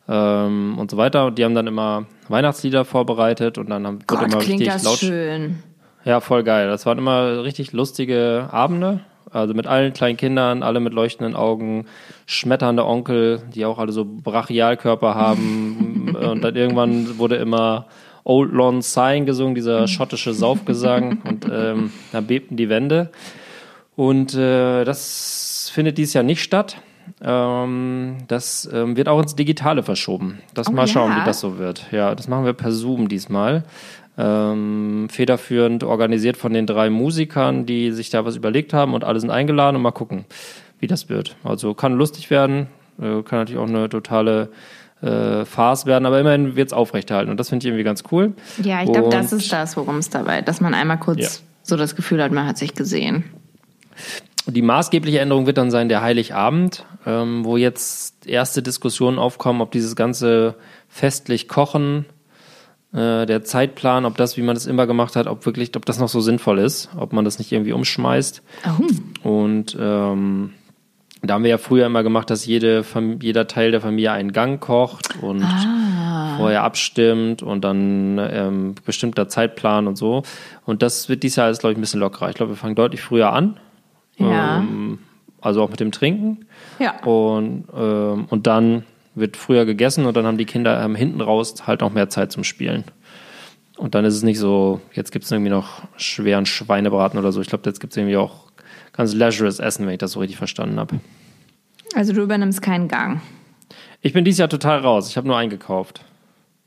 [0.07, 1.25] ähm, und so weiter.
[1.25, 4.73] Und die haben dann immer Weihnachtslieder vorbereitet und dann haben, wird Gott, immer klingt richtig
[4.73, 4.99] das laut.
[4.99, 5.63] schön.
[6.05, 6.67] Ja, voll geil.
[6.67, 9.01] Das waren immer richtig lustige Abende.
[9.31, 11.85] Also mit allen kleinen Kindern, alle mit leuchtenden Augen,
[12.25, 16.15] schmetternde Onkel, die auch alle so Brachialkörper haben.
[16.31, 17.87] und dann irgendwann wurde immer
[18.23, 21.21] Old Lon Sign gesungen, dieser schottische Saufgesang.
[21.27, 23.11] und ähm, da bebten die Wände.
[23.95, 26.77] Und äh, das findet dieses Jahr nicht statt.
[27.21, 30.39] Ähm, das ähm, wird auch ins Digitale verschoben.
[30.53, 31.21] Das Oh mal schauen, ja?
[31.21, 31.85] wie das so wird.
[31.91, 33.63] Ja, das machen wir per Zoom diesmal.
[34.19, 39.19] Ähm, federführend organisiert von den drei Musikern, die sich da was überlegt haben und alle
[39.19, 40.25] sind eingeladen und mal gucken,
[40.79, 41.35] wie das wird.
[41.43, 42.67] Also kann lustig werden,
[42.99, 44.49] äh, kann natürlich auch eine totale
[45.03, 48.33] äh, Farce werden, aber immerhin wird es aufrechterhalten und das finde ich irgendwie ganz cool.
[48.63, 51.29] Ja, ich glaube, das ist das, worum es dabei, dass man einmal kurz Ja.
[51.61, 53.23] so das Gefühl hat, man hat sich gesehen.
[54.47, 59.71] Die maßgebliche Änderung wird dann sein der Heiligabend, ähm, wo jetzt erste Diskussionen aufkommen, ob
[59.71, 60.55] dieses ganze
[60.87, 62.05] festlich Kochen,
[62.93, 65.99] äh, der Zeitplan, ob das, wie man das immer gemacht hat, ob wirklich, ob das
[65.99, 68.41] noch so sinnvoll ist, ob man das nicht irgendwie umschmeißt.
[69.23, 69.29] Oh.
[69.29, 70.53] Und ähm,
[71.23, 74.31] Da haben wir ja früher immer gemacht, dass jede Fam jeder Teil der Familie einen
[74.31, 76.37] Gang kocht und Ah.
[76.37, 80.21] vorher abstimmt und dann ähm, bestimmter Zeitplan und so.
[80.65, 82.29] Und das wird dieses Jahr alles, glaube ich, ein bisschen lockerer.
[82.29, 83.57] Ich glaube, wir fangen deutlich früher an.
[84.17, 84.59] Ja.
[84.59, 84.99] Ähm,
[85.41, 86.45] also auch mit dem Trinken.
[86.79, 87.03] Ja.
[87.03, 88.83] Und, ähm, und dann
[89.15, 92.31] wird früher gegessen und dann haben die Kinder ähm, hinten raus halt auch mehr Zeit
[92.31, 92.83] zum Spielen.
[93.77, 97.41] Und dann ist es nicht so, jetzt gibt es irgendwie noch schweren Schweinebraten oder so.
[97.41, 98.45] Ich glaube, jetzt gibt es irgendwie auch
[98.93, 100.99] ganz leisures Essen, wenn ich das so richtig verstanden habe.
[101.95, 103.21] Also du übernimmst keinen Gang.
[104.01, 105.09] Ich bin dieses Jahr total raus.
[105.09, 106.03] Ich habe nur eingekauft.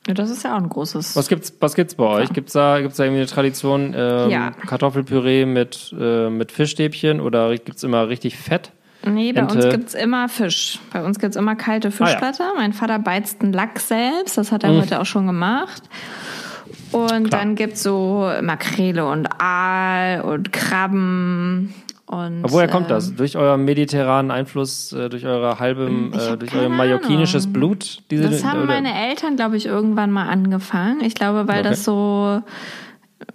[0.06, 1.14] Ja, das ist ja auch ein großes.
[1.14, 2.32] Was gibt's, was gibt's bei euch?
[2.32, 4.50] Gibt's da, gibt's da irgendwie eine Tradition, ähm, Ja.
[4.52, 8.72] Kartoffelpüree mit, äh, mit Fischstäbchen oder gibt's immer richtig Fett?
[9.04, 9.54] Nee, bei Ente.
[9.56, 10.78] uns gibt's immer Fisch.
[10.92, 12.52] Bei uns gibt's immer kalte Fischblätter.
[12.56, 14.36] Mein Vater beizt einen Lachs selbst.
[14.36, 15.82] Das hat er heute auch schon gemacht.
[16.92, 21.72] Und dann gibt's so Makrele und Aal und Krabben.
[22.10, 23.14] Und, Aber woher kommt ähm, das?
[23.14, 27.52] Durch euren mediterranen Einfluss, äh, durch eure halbem, Ich äh, durch euer mallorquinisches Ahnung.
[27.52, 28.02] Blut?
[28.10, 31.02] Diese, Das haben oder- meine Eltern, glaube ich, irgendwann mal angefangen.
[31.02, 31.68] Ich glaube, weil Okay.
[31.68, 32.42] das so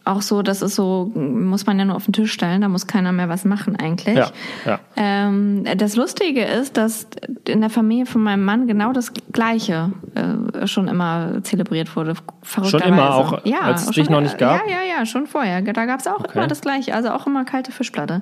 [0.06, 2.88] auch so, das ist so, muss man ja nur auf den Tisch stellen, da muss
[2.88, 4.16] keiner mehr was machen eigentlich.
[4.16, 4.32] Ja,
[4.66, 4.80] ja.
[4.96, 7.08] Ähm, das Lustige ist, dass
[7.48, 12.14] in der Familie von meinem Mann genau das Gleiche äh, schon immer zelebriert wurde.
[12.44, 12.88] Verrückterweise.
[12.88, 14.62] immer, auch als es dich schon, noch nicht gab?
[14.68, 15.62] Ja, ja, ja, schon vorher.
[15.62, 16.38] Da gab es auch Okay.
[16.38, 18.22] immer das Gleiche, also auch immer kalte Fischplatte.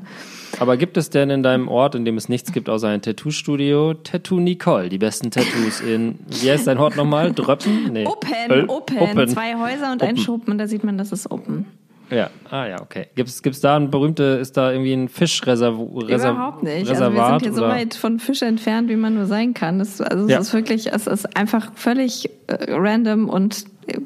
[0.60, 3.94] Aber gibt es denn in deinem Ort, in dem es nichts gibt außer ein Tattoo-Studio,
[3.96, 7.34] Tattoo Nicole, die besten Tattoos in, wie heißt dein Ort nochmal?
[7.34, 7.92] Dröppen?
[7.92, 8.06] Nee.
[8.06, 8.66] Open, Öl?
[8.68, 10.18] open, zwei Häuser und ein Open.
[10.18, 11.66] Schuppen, da sieht man, das ist Open.
[12.14, 13.08] Ja, ah ja, okay.
[13.16, 16.04] Gibt's, gibt's da ein berühmte, ist da irgendwie ein Fischreservoir?
[16.10, 16.90] Überhaupt nicht.
[16.90, 19.80] Also wir Reservat sind hier so weit von Fisch entfernt, wie man nur sein kann.
[19.80, 20.40] Das, also es Ja.
[20.40, 24.00] ist wirklich, es ist einfach völlig äh, random und äh,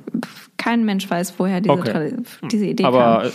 [0.57, 1.91] kein Mensch weiß, woher diese, Okay.
[1.91, 3.31] Tradi- diese Idee Aber kam.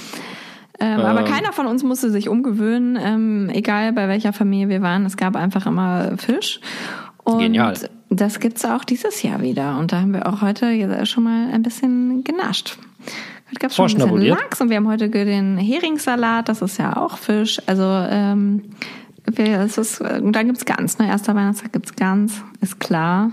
[0.81, 4.83] Ähm, aber ähm, keiner von uns musste sich umgewöhnen, ähm, egal bei welcher Familie wir
[4.83, 5.05] waren.
[5.07, 6.61] Es gab einfach immer Fisch.
[7.25, 7.75] Und Genial.
[8.11, 9.79] das gibt's auch dieses Jahr wieder.
[9.79, 12.79] Und da haben wir auch heute jetzt schon mal ein bisschen genascht.
[13.53, 14.29] Heute gab's schon ein bisschen.
[14.29, 17.61] Lachs und wir haben heute den Heringssalat, das ist ja auch Fisch.
[17.67, 18.63] Also ähm,
[19.37, 21.07] es ist, und dann gibt's Gans, ne?
[21.07, 23.31] Erster Weihnachtstag gibt's Gans, ist klar.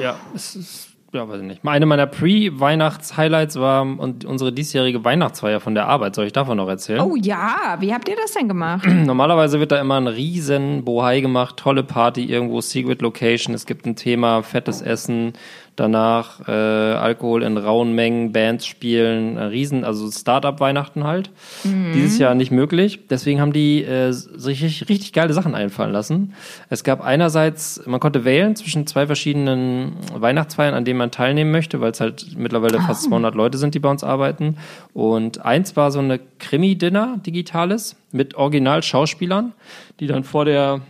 [0.00, 1.64] Ja, es ist, ja, weiß ich nicht.
[1.64, 6.16] Eine meiner Pre-Weihnachts-Highlights war und unsere diesjährige Weihnachtsfeier von der Arbeit.
[6.16, 7.00] Soll ich davon noch erzählen?
[7.00, 8.86] Oh ja, wie habt ihr das denn gemacht?
[8.88, 13.86] Normalerweise wird da immer ein riesen Bohai gemacht, tolle Party, irgendwo Secret Location, es gibt
[13.86, 15.34] ein Thema, fettes Essen,
[15.76, 21.30] danach äh, Alkohol in rauen Mengen, Bands spielen, äh, riesen, also Start-up-Weihnachten halt.
[21.94, 26.34] Dieses Jahr nicht möglich, deswegen haben die äh, sich richtig, richtig geile Sachen einfallen lassen.
[26.70, 31.80] Es gab einerseits, man konnte wählen zwischen zwei verschiedenen Weihnachtsfeiern, an denen man teilnehmen möchte,
[31.80, 34.56] weil es halt mittlerweile fast 200 Leute sind, die bei uns arbeiten.
[34.94, 39.52] Und eins war so eine Krimi-Dinner, digitales, mit Original-Schauspielern,
[40.00, 40.80] die dann vor der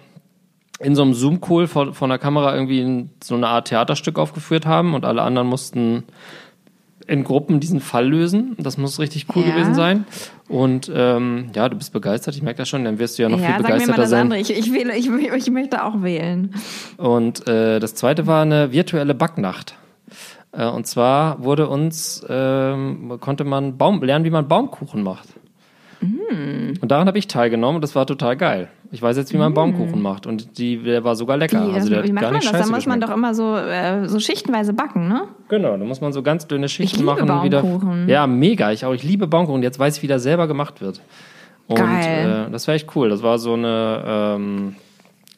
[0.80, 4.66] in so einem Zoom-Call vor, vor einer Kamera irgendwie in so eine Art Theaterstück aufgeführt
[4.66, 6.04] haben und alle anderen mussten
[7.06, 8.56] in Gruppen diesen Fall lösen.
[8.58, 9.52] Das muss richtig cool Ja.
[9.52, 10.06] gewesen sein.
[10.48, 13.38] Und ähm, ja, du bist begeistert, ich merke das schon, dann wirst du ja noch
[13.38, 14.22] viel ja, mal begeisterter das sein.
[14.22, 14.40] andere.
[14.40, 16.54] Ich, ich, wähle, ich, ich möchte auch wählen.
[16.96, 19.76] Und äh, das zweite war eine virtuelle Backnacht.
[20.52, 25.28] Äh, und zwar wurde uns, ähm, konnte man Baum, lernen, wie man Baumkuchen macht.
[26.00, 28.68] Und daran habe ich teilgenommen und das war total geil.
[28.92, 31.68] Ich weiß jetzt, wie man Baumkuchen macht und die, der war sogar lecker.
[31.68, 32.66] Wie, also der wie macht gar man nicht das?
[32.66, 35.22] Da muss man doch immer so, äh, so schichtenweise backen, ne?
[35.48, 37.28] Genau, da muss man so ganz dünne Schichten liebe machen.
[37.28, 38.08] und Wieder, Baumkuchen.
[38.08, 38.70] ja, mega.
[38.72, 38.92] Ich auch.
[38.92, 39.62] Ich liebe Baumkuchen.
[39.62, 41.00] Jetzt weiß ich, wie der selber gemacht wird.
[41.66, 42.46] Und Geil.
[42.48, 43.08] Äh, das war echt cool.
[43.08, 44.76] Das war so eine, ähm,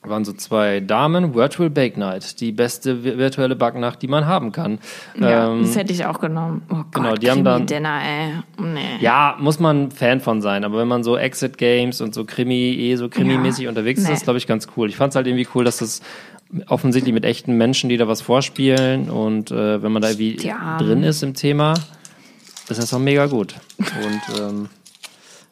[0.02, 4.52] waren so zwei Damen, Virtual Bake Night, die beste vi- virtuelle Backnacht, die man haben
[4.52, 4.78] kann.
[5.18, 6.62] Ja, ähm, das hätte ich auch genommen.
[6.70, 8.32] Oh Gott, genau, die haben dann- Dinner, ey.
[8.64, 8.80] Nee.
[9.00, 12.74] ja, muss man Fan von sein, aber wenn man so Exit Games und so Krimi,
[12.78, 13.68] eh so Krimi-mäßig Ja.
[13.70, 14.12] unterwegs ist, Nee.
[14.12, 14.88] ist das, glaube ich, ganz cool.
[14.88, 16.00] Ich fand es halt irgendwie cool, dass das
[16.68, 20.36] offensichtlich mit echten Menschen, die da was vorspielen und äh, wenn man da irgendwie
[20.78, 21.74] drin ist im Thema,
[22.70, 23.54] ist das auch mega gut.
[23.78, 24.68] Und ähm,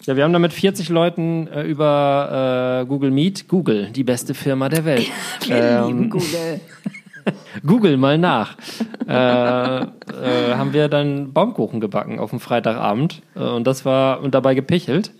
[0.07, 4.35] ja, wir haben da mit 40 Leuten äh, über äh, Google Meet, Google, die beste
[4.35, 5.07] Firma der Welt.
[5.47, 6.61] Wir lieben Google.
[7.66, 8.57] Google mal nach.
[9.09, 9.85] äh, äh,
[10.55, 15.12] haben wir dann Baumkuchen gebacken auf dem Freitagabend äh, und das war und dabei gepichelt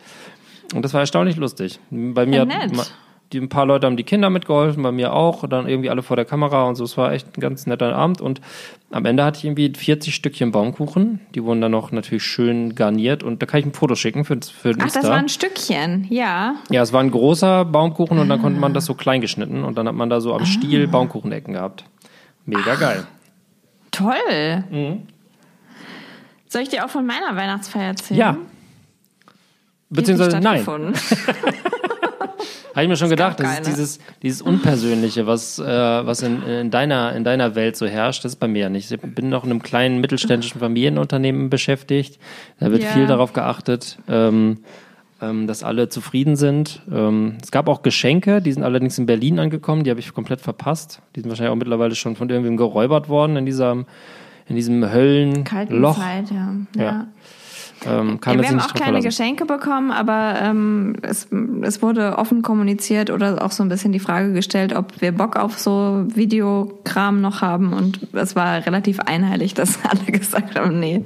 [0.75, 1.81] und das war erstaunlich lustig.
[1.91, 2.93] Bei mir Ja, hat
[3.33, 6.03] die ein paar Leute haben die Kinder mitgeholfen, bei mir auch, und dann irgendwie alle
[6.03, 6.85] vor der Kamera und so.
[6.85, 8.41] Es war echt ein ganz netter Abend und
[8.91, 11.21] am Ende hatte ich irgendwie 40 Stückchen Baumkuchen.
[11.35, 14.39] Die wurden dann noch natürlich schön garniert und da kann ich ein Foto schicken für,
[14.43, 15.11] für den Ach, das Insta.
[15.11, 16.55] war ein Stückchen, ja.
[16.71, 18.61] Ja, es war ein großer Baumkuchen und dann konnte Ah.
[18.61, 21.85] man das so klein geschnitten und dann hat man da so am Stiel Baumkuchenecken gehabt.
[22.45, 23.07] Mega geil.
[23.91, 24.65] Toll.
[24.71, 25.03] Mhm.
[26.49, 28.21] Soll ich dir auch von meiner Weihnachtsfeier erzählen?
[28.21, 28.37] Ja.
[29.91, 30.65] Beziehungsweise nein.
[32.77, 36.71] Habe ich mir schon gedacht, das ist dieses, dieses Unpersönliche, was, äh, was in, in,
[36.71, 38.93] deiner, in deiner Welt so herrscht, das ist bei mir ja nicht.
[38.93, 42.21] Ich bin noch in einem kleinen mittelständischen Familienunternehmen beschäftigt.
[42.61, 42.91] Da wird ja.
[42.91, 43.97] viel darauf geachtet.
[44.09, 44.59] Ähm,
[45.23, 46.83] ähm, dass alle zufrieden sind.
[46.93, 50.43] Ähm, es gab auch Geschenke, die sind allerdings in Berlin angekommen, die habe ich komplett
[50.43, 51.01] verpasst.
[51.15, 53.87] Die sind wahrscheinlich auch mittlerweile schon von irgendwem geräubert worden in dieser
[54.49, 55.99] in diesem Höllenloch.
[55.99, 56.55] Zeit, ja.
[56.77, 56.83] ja.
[56.83, 57.07] ja.
[57.85, 61.29] Ähm, ja, wir haben auch kleine Geschenke bekommen, aber ähm, es,
[61.63, 65.37] es wurde offen kommuniziert oder auch so ein bisschen die Frage gestellt, ob wir Bock
[65.37, 67.73] auf so Videokram noch haben.
[67.73, 71.05] Und es war relativ einheitlich, dass alle gesagt haben, nee,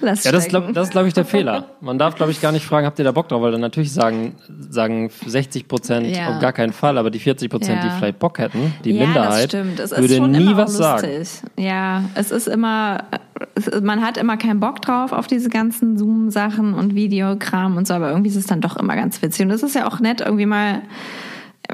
[0.00, 1.66] lass Ja, das ist, glaube glaub ich, der Fehler.
[1.80, 3.42] Man darf, glaube ich, gar nicht fragen, habt ihr da Bock drauf?
[3.42, 4.34] Weil dann natürlich sagen,
[4.68, 6.34] sagen 60 Prozent ja.
[6.34, 7.88] auf gar keinen Fall, aber die 40 Prozent, ja.
[7.88, 11.08] die vielleicht Bock hätten, die ja, Minderheit, würde nie was sagen.
[11.56, 13.04] Ja, es ist immer,
[13.82, 17.94] man hat immer keinen Bock drauf auf diese ganzen Zoom Zoom-Sachen und Videokram und so,
[17.94, 19.42] aber irgendwie ist es dann doch immer ganz witzig.
[19.42, 20.82] Und das ist ja auch nett, irgendwie mal,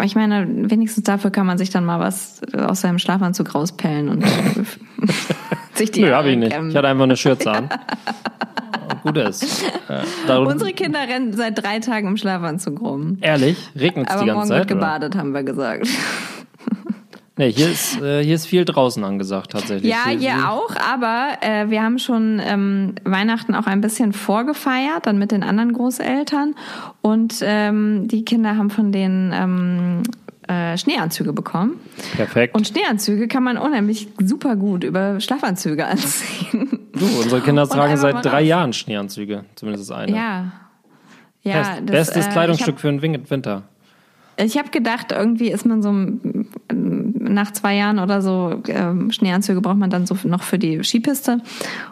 [0.02, 4.24] ich meine, wenigstens dafür kann man sich dann mal was aus seinem Schlafanzug rauspellen und
[5.74, 6.02] sich die.
[6.02, 6.52] Nö, hab ich nicht.
[6.52, 7.68] Ich hatte einfach eine Schürze an.
[9.02, 9.62] Gut ist.
[10.28, 13.18] Äh, Unsere Kinder rennen seit drei Tagen im Schlafanzug rum.
[13.20, 13.70] Ehrlich?
[13.78, 14.30] Regnet es die ganze Zeit?
[14.30, 15.18] Aber morgen wird gebadet, oder?
[15.18, 15.88] haben wir gesagt.
[17.36, 19.90] Nee, hier ist, äh, hier ist viel draußen angesagt tatsächlich.
[19.90, 25.06] Ja, hier, hier auch, aber äh, wir haben schon ähm, Weihnachten auch ein bisschen vorgefeiert,
[25.06, 26.54] dann mit den anderen Großeltern.
[27.02, 30.02] Und ähm, die Kinder haben von den ähm,
[30.46, 31.80] äh, Schneeanzüge bekommen.
[32.14, 32.54] Perfekt.
[32.54, 36.78] Und Schneeanzüge kann man unheimlich super gut über Schlafanzüge anziehen.
[36.92, 40.16] Du, unsere Kinder tragen seit drei Jahren Schneeanzüge, zumindest eine.
[40.16, 40.52] Ja.
[41.42, 43.64] Ja, Best, das, Bestes äh, Kleidungsstück hab, für den Winter.
[44.36, 45.92] Ich habe gedacht, irgendwie ist man so
[46.72, 51.40] nach zwei Jahren oder so ähm, Schneeanzüge braucht man dann so noch für die Skipiste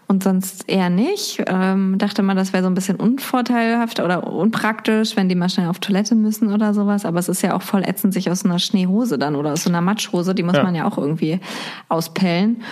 [0.07, 1.42] und sonst eher nicht.
[1.46, 5.68] Ähm, dachte man, das wäre so ein bisschen unvorteilhaft oder unpraktisch, wenn die mal schnell
[5.68, 7.05] auf Toilette müssen oder sowas.
[7.05, 9.70] Aber es ist ja auch voll ätzend, sich aus einer Schneehose dann oder aus so
[9.70, 10.62] einer Matschhose, die muss ja.
[10.62, 11.40] man ja auch irgendwie
[11.88, 12.62] auspellen.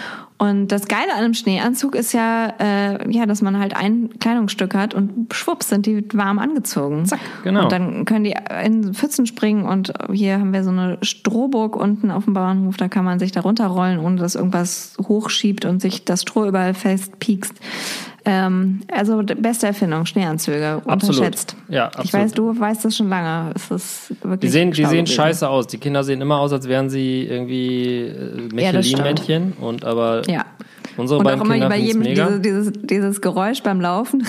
[0.40, 4.74] Und das Geile an einem Schneeanzug ist ja, äh, ja, dass man halt ein Kleidungsstück
[4.74, 7.04] hat und schwupps sind die warm angezogen.
[7.04, 7.64] Zack, genau.
[7.64, 12.10] Und dann können die in Pfützen springen und hier haben wir so eine Strohburg unten
[12.10, 16.06] auf dem Bauernhof, da kann man sich da runterrollen, ohne dass irgendwas hochschiebt und sich
[16.06, 17.52] das Stroh überall festpiekst.
[18.24, 21.52] Ähm, also beste Erfindung, Schneeanzüge, unterschätzt.
[21.52, 21.74] Absolut.
[21.74, 22.06] Ja, absolut.
[22.06, 23.52] Ich weiß, du weißt das schon lange.
[23.54, 25.66] Es ist wirklich die sehen, die sehen scheiße aus.
[25.68, 29.54] Die Kinder sehen immer aus, als wären sie irgendwie äh, Michelin-Männchen.
[29.60, 30.44] und aber ja.
[30.96, 34.26] unsere und beiden auch immer Kinder bei jedem dieses, dieses, dieses Geräusch beim Laufen.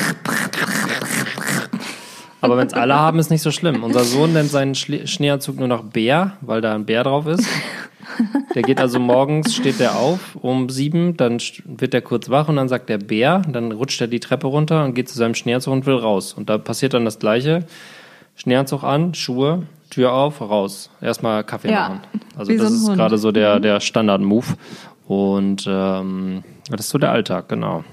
[2.41, 3.84] Aber wenn es alle haben, ist nicht so schlimm.
[3.84, 7.45] Unser Sohn nennt seinen Schneeanzug nur noch Bär, weil da ein Bär drauf ist.
[8.56, 12.58] Der geht also morgens, steht der auf um sieben, dann wird er kurz wach und
[12.58, 15.74] dann sagt der Bär, dann rutscht er die Treppe runter und geht zu seinem Schneeanzug
[15.74, 16.34] und will raus.
[16.34, 17.65] Und da passiert dann das Gleiche.
[18.36, 20.89] Schneeanzug an, Schuhe, Tür auf, raus.
[21.02, 22.00] Erstmal Kaffee ja, machen.
[22.38, 24.47] Also das so ist gerade so der, der Standard-Move.
[25.08, 27.84] Und ähm, das ist so der Alltag, genau.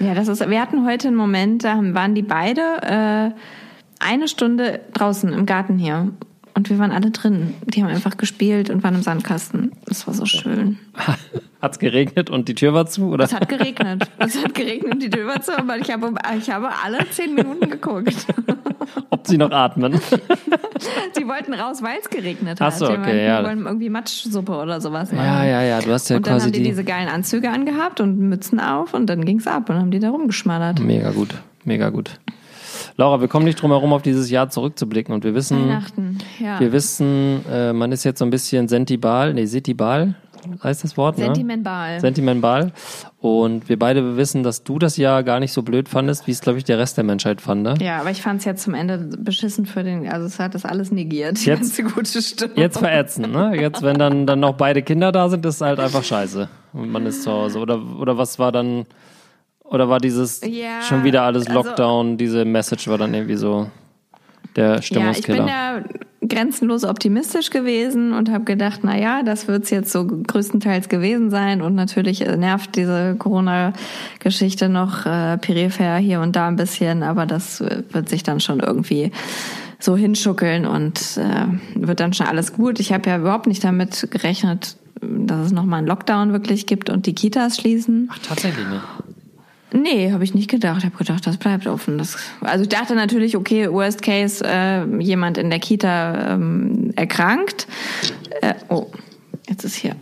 [0.00, 3.30] Ja, das ist, wir hatten heute einen Moment, da waren die beide äh,
[4.00, 6.08] eine Stunde draußen im Garten hier
[6.60, 7.54] und wir waren alle drin.
[7.64, 9.72] Die haben einfach gespielt und waren im Sandkasten.
[9.86, 10.78] Das war so schön.
[11.62, 13.24] Hat's geregnet und die Tür war zu, oder?
[13.24, 14.06] Es hat geregnet.
[14.18, 17.34] Es hat geregnet und die Tür war zu, aber ich habe, ich habe alle zehn
[17.34, 18.26] Minuten geguckt.
[19.08, 19.94] Ob sie noch atmen.
[21.14, 22.74] sie wollten raus, weil es geregnet hat.
[22.74, 23.40] Ach so, okay, meinten, ja.
[23.40, 25.24] Die wollten irgendwie Matschsuppe oder sowas machen.
[25.24, 27.50] Ja, ja, ja, du hast ja und quasi dann haben die, die diese geilen Anzüge
[27.50, 30.80] angehabt und Mützen auf und dann ging's ab und haben die da rumgeschmallert.
[30.80, 31.30] Mega gut,
[31.64, 32.20] mega gut.
[32.96, 36.60] Laura, wir kommen nicht drum herum, auf dieses Jahr zurückzublicken und wir wissen, Weihnachten, ja.
[36.60, 40.14] wir wissen, äh, man ist jetzt so ein bisschen sentibal, nee, sitibal,
[40.62, 41.94] heißt das Wort, Sentimental.
[41.94, 42.00] ne?
[42.00, 42.72] Sentimental.
[43.18, 46.40] Und wir beide wissen, dass du das Jahr gar nicht so blöd fandest, wie es,
[46.40, 47.62] glaube ich, der Rest der Menschheit fand.
[47.62, 47.74] Ne?
[47.80, 50.64] Ja, aber ich fand es jetzt zum Ende beschissen für den, also es hat das
[50.64, 52.56] alles negiert, die jetzt, ganze gute Stimmung.
[52.56, 53.52] Jetzt verätzen, ne?
[53.60, 56.48] Jetzt, wenn dann, dann noch beide Kinder da sind, ist es halt einfach scheiße.
[56.72, 57.58] Und man ist zu Hause.
[57.58, 58.86] Oder, oder was war dann,
[59.70, 63.36] oder war dieses ja, schon wieder alles also Lockdown, also, diese Message war dann irgendwie
[63.36, 63.70] so
[64.56, 65.46] der Stimmungskiller?
[65.46, 69.92] Ja, ich bin ja grenzenlos optimistisch gewesen und habe gedacht, na ja, das wird's jetzt
[69.92, 76.48] so größtenteils gewesen sein und natürlich nervt diese Corona-Geschichte noch äh, peripher hier und da
[76.48, 79.12] ein bisschen, aber das wird sich dann schon irgendwie
[79.78, 82.80] so hinschuckeln und äh, wird dann schon alles gut.
[82.80, 87.06] Ich habe ja überhaupt nicht damit gerechnet, dass es nochmal einen Lockdown wirklich gibt und
[87.06, 88.10] die Kitas schließen.
[88.12, 88.82] Ach, tatsächlich nicht.
[89.72, 90.78] Nee, habe ich nicht gedacht.
[90.78, 91.98] Ich habe gedacht, das bleibt offen.
[91.98, 97.66] Das, also ich dachte natürlich, okay, worst case, äh, jemand in der Kita ähm, erkrankt.
[98.42, 98.86] Äh, oh,
[99.48, 99.96] jetzt ist hier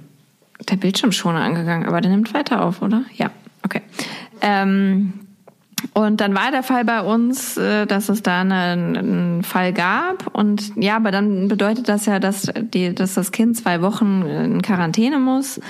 [0.68, 3.02] der Bildschirm schon angegangen, aber der nimmt weiter auf, oder?
[3.14, 3.31] Ja,
[3.64, 3.83] okay.
[4.40, 5.12] Ähm,
[5.94, 10.35] Und dann war der Fall bei uns, äh, dass es da einen, einen Fall gab.
[10.35, 14.62] Und ja, aber dann bedeutet das ja, dass, die, dass das Kind zwei Wochen in
[14.62, 15.61] Quarantäne muss.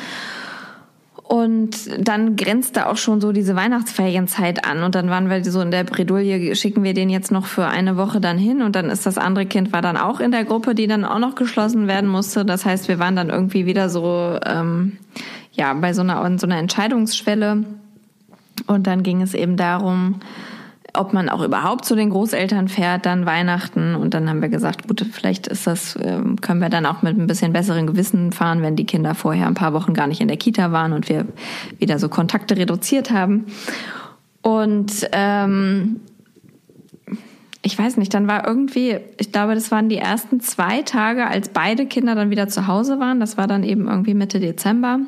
[1.29, 4.83] Und dann grenzte auch schon so diese Weihnachtsferienzeit an.
[4.83, 7.99] Und dann waren wir so in der Bredouille, schicken wir den jetzt noch für eine
[7.99, 8.63] Woche dann hin.
[8.63, 11.19] Und dann ist das andere Kind war dann auch in der Gruppe, die dann auch
[11.19, 12.47] noch geschlossen werden musste.
[12.47, 14.97] Das heißt, wir waren dann irgendwie wieder so, ähm,
[15.53, 17.63] ja, bei so einer, so einer Entscheidungsschwelle.
[18.67, 20.21] Und dann ging es eben darum,
[20.99, 23.95] ob man auch überhaupt zu den Großeltern fährt, dann Weihnachten.
[23.95, 27.17] Und dann haben wir gesagt, gut, vielleicht ist das, ähm, können wir dann auch mit
[27.17, 30.29] ein bisschen besseren Gewissen fahren, wenn die Kinder vorher ein paar Wochen gar nicht in
[30.29, 31.27] der Kita waren und wir
[31.79, 33.47] wieder so Kontakte reduziert haben.
[34.43, 36.01] Und ähm,
[37.63, 41.49] ich weiß nicht, dann war irgendwie, ich glaube, das waren die ersten zwei Tage, als
[41.49, 43.21] beide Kinder dann wieder zu Hause waren.
[43.21, 45.01] Das war dann eben irgendwie Mitte Dezember.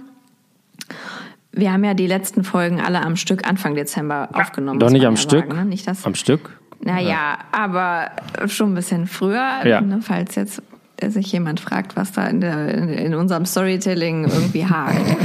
[1.52, 4.78] Wir haben ja die letzten Folgen alle am Stück Anfang Dezember aufgenommen.
[4.78, 5.46] Doch nicht am ja Stück.
[5.46, 5.64] Sagen, ne?
[5.64, 6.58] nicht das, am Stück?
[6.82, 7.38] Naja, ja.
[7.52, 8.10] aber
[8.46, 9.80] schon ein bisschen früher, ja.
[9.80, 10.62] ne, falls jetzt
[11.02, 15.00] sich jemand fragt, was da in, der, in unserem Storytelling irgendwie hakt.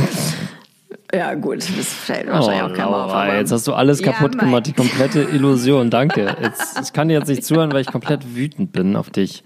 [1.14, 3.14] Ja, gut, das fällt wahrscheinlich oh, auch keinem auf.
[3.14, 5.90] Aber jetzt hast du alles kaputt ja, gemacht, die komplette Illusion.
[5.90, 6.36] Danke.
[6.42, 9.44] Jetzt, ich kann dir jetzt nicht zuhören, weil ich komplett wütend bin auf dich.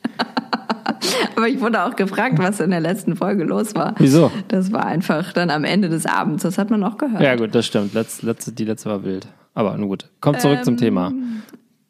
[1.40, 3.96] Aber ich wurde auch gefragt, was in der letzten Folge los war.
[3.98, 4.30] Wieso?
[4.50, 6.44] Das war einfach dann am Ende des Abends.
[6.44, 7.22] Das hat man auch gehört.
[7.22, 7.94] Ja, gut, das stimmt.
[7.94, 9.26] Letz, letzte, die letzte war wild.
[9.54, 10.10] Aber nun gut.
[10.20, 11.14] Komm zurück ähm, zum Thema.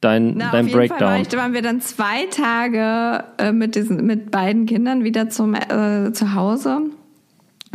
[0.02, 1.18] Dein, na, dein auf Breakdown.
[1.18, 5.56] Jeden Fall waren wir dann zwei Tage äh, mit, diesen, mit beiden Kindern wieder zum,
[5.56, 6.82] äh, zu Hause.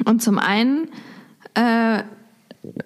[0.05, 0.87] Und zum einen
[1.55, 2.05] äh,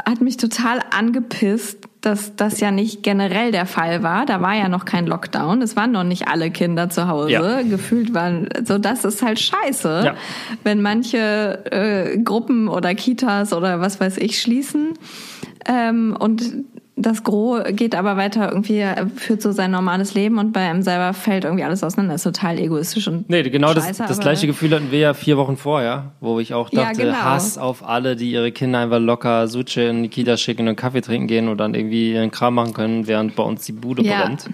[0.04, 4.26] hat mich total angepisst, dass das ja nicht generell der Fall war.
[4.26, 5.62] Da war ja noch kein Lockdown.
[5.62, 7.30] Es waren noch nicht alle Kinder zu Hause.
[7.30, 7.62] Ja.
[7.62, 10.14] Gefühlt waren, so das ist halt scheiße, ja.
[10.64, 14.94] wenn manche äh, Gruppen oder Kitas oder was weiß ich schließen.
[15.66, 16.64] Ähm, und
[16.98, 18.84] das Gros geht aber weiter irgendwie,
[19.16, 22.14] führt so sein normales Leben und bei einem selber fällt irgendwie alles auseinander.
[22.14, 23.28] Das ist total egoistisch und.
[23.30, 26.54] Nee, genau scheiße, das, das gleiche Gefühl hatten wir ja vier Wochen vorher, wo ich
[26.54, 27.24] auch dachte, ja, genau.
[27.24, 31.00] Hass auf alle, die ihre Kinder einfach locker Suche in die Kita schicken und Kaffee
[31.00, 34.22] trinken gehen und dann irgendwie ihren Kram machen können, während bei uns die Bude ja.
[34.22, 34.46] brennt.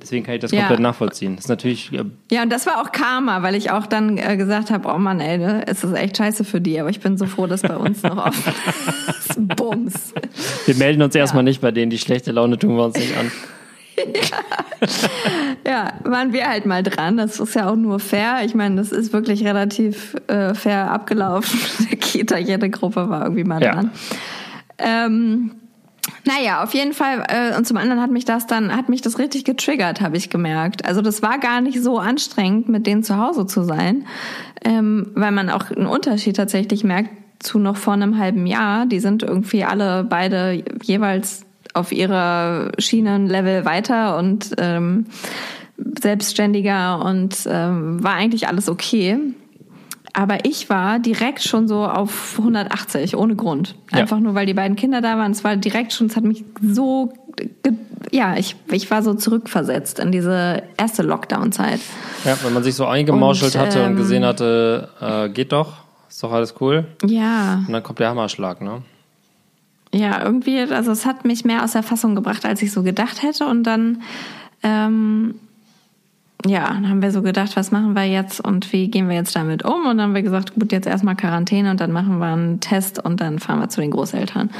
[0.00, 0.80] Deswegen kann ich das komplett ja.
[0.80, 1.36] nachvollziehen.
[1.36, 1.92] Das ist natürlich.
[1.92, 4.98] Äh ja, und das war auch Karma, weil ich auch dann äh, gesagt habe, oh
[4.98, 7.62] Mann, ey, ne, es ist echt scheiße für die, aber ich bin so froh, dass
[7.62, 8.52] bei uns noch offen
[9.08, 9.36] ist.
[9.56, 10.14] Bums.
[10.66, 13.30] Wir melden uns erstmal nicht bei denen, die schlechte Laune tun wir uns nicht an.
[14.14, 14.38] ja.
[15.66, 17.16] ja, waren wir halt mal dran.
[17.16, 18.40] Das ist ja auch nur fair.
[18.44, 21.60] Ich meine, das ist wirklich relativ äh, fair abgelaufen.
[21.90, 23.90] Der Kita, jede Gruppe war irgendwie mal dran.
[24.78, 25.06] Ja.
[25.06, 25.52] Ähm,
[26.24, 27.24] naja, auf jeden Fall.
[27.28, 30.30] Äh, und zum anderen hat mich das dann, hat mich das richtig getriggert, habe ich
[30.30, 30.84] gemerkt.
[30.84, 34.06] Also das war gar nicht so anstrengend, mit denen zu Hause zu sein,
[34.64, 38.86] ähm, weil man auch einen Unterschied tatsächlich merkt zu noch vor einem halben Jahr.
[38.86, 45.06] Die sind irgendwie alle beide jeweils auf ihrer Schienenlevel weiter und ähm,
[45.78, 49.18] selbstständiger und ähm, war eigentlich alles okay.
[50.12, 53.74] Aber ich war direkt schon so auf 180, ohne Grund.
[53.92, 54.22] Einfach ja.
[54.22, 55.32] nur, weil die beiden Kinder da waren.
[55.32, 57.12] Es war direkt schon, es hat mich so,
[58.10, 61.80] ja, ich, ich war so zurückversetzt in diese erste Lockdown-Zeit.
[62.24, 65.74] Ja, wenn man sich so eingemauschelt und, hatte ähm, und gesehen hatte, äh, geht doch,
[66.08, 66.86] ist doch alles cool.
[67.04, 67.64] Ja.
[67.66, 68.82] Und dann kommt der Hammerschlag, ne?
[69.92, 73.22] Ja, irgendwie, also es hat mich mehr aus der Fassung gebracht, als ich so gedacht
[73.22, 73.46] hätte.
[73.46, 74.02] Und dann,
[74.62, 75.34] ähm,
[76.46, 79.36] ja, dann haben wir so gedacht, was machen wir jetzt und wie gehen wir jetzt
[79.36, 79.86] damit um?
[79.86, 82.98] Und dann haben wir gesagt, gut, jetzt erstmal Quarantäne und dann machen wir einen Test
[82.98, 84.50] und dann fahren wir zu den Großeltern.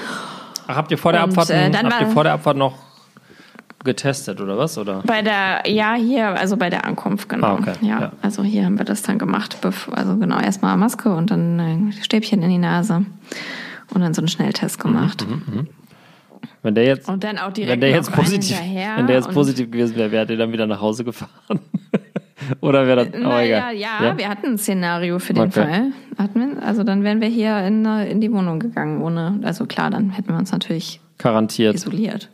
[0.67, 2.75] Ach, habt ihr vor der, und, Abfahrt, äh, habt ihr vor der Abfahrt noch
[3.83, 4.77] getestet oder was?
[4.77, 5.03] Oder?
[5.07, 7.47] Bei der, ja, hier, also bei der Ankunft, genau.
[7.47, 7.73] Ah, okay.
[7.81, 9.57] ja, ja, also hier haben wir das dann gemacht.
[9.93, 13.07] Also genau, erstmal Maske und dann ein Stäbchen in die Nase
[13.95, 15.27] und dann so einen Schnelltest gemacht.
[15.27, 15.67] Mhm, mh, mh.
[16.63, 19.71] Wenn der jetzt, und dann auch direkt wenn der jetzt positiv, wenn der jetzt positiv
[19.71, 21.31] gewesen wäre, wäre der dann wieder nach Hause gefahren.
[22.61, 23.47] Oder wäre das, egal.
[23.47, 25.63] Ja, ja, wir hatten ein Szenario für den okay.
[25.63, 25.93] Fall.
[26.19, 29.91] Hatten wir, also dann wären wir hier in, in die Wohnung gegangen, ohne, also klar,
[29.91, 31.75] dann hätten wir uns natürlich Garantiert.
[31.75, 32.29] isoliert.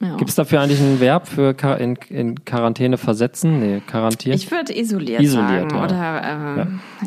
[0.00, 0.16] Ja.
[0.16, 3.58] Gibt es dafür eigentlich ein Verb für in, in Quarantäne versetzen?
[3.58, 4.38] Nee, quarantieren?
[4.38, 5.84] Ich würde isoliert, isoliert sagen ja.
[5.84, 6.66] oder äh, ja.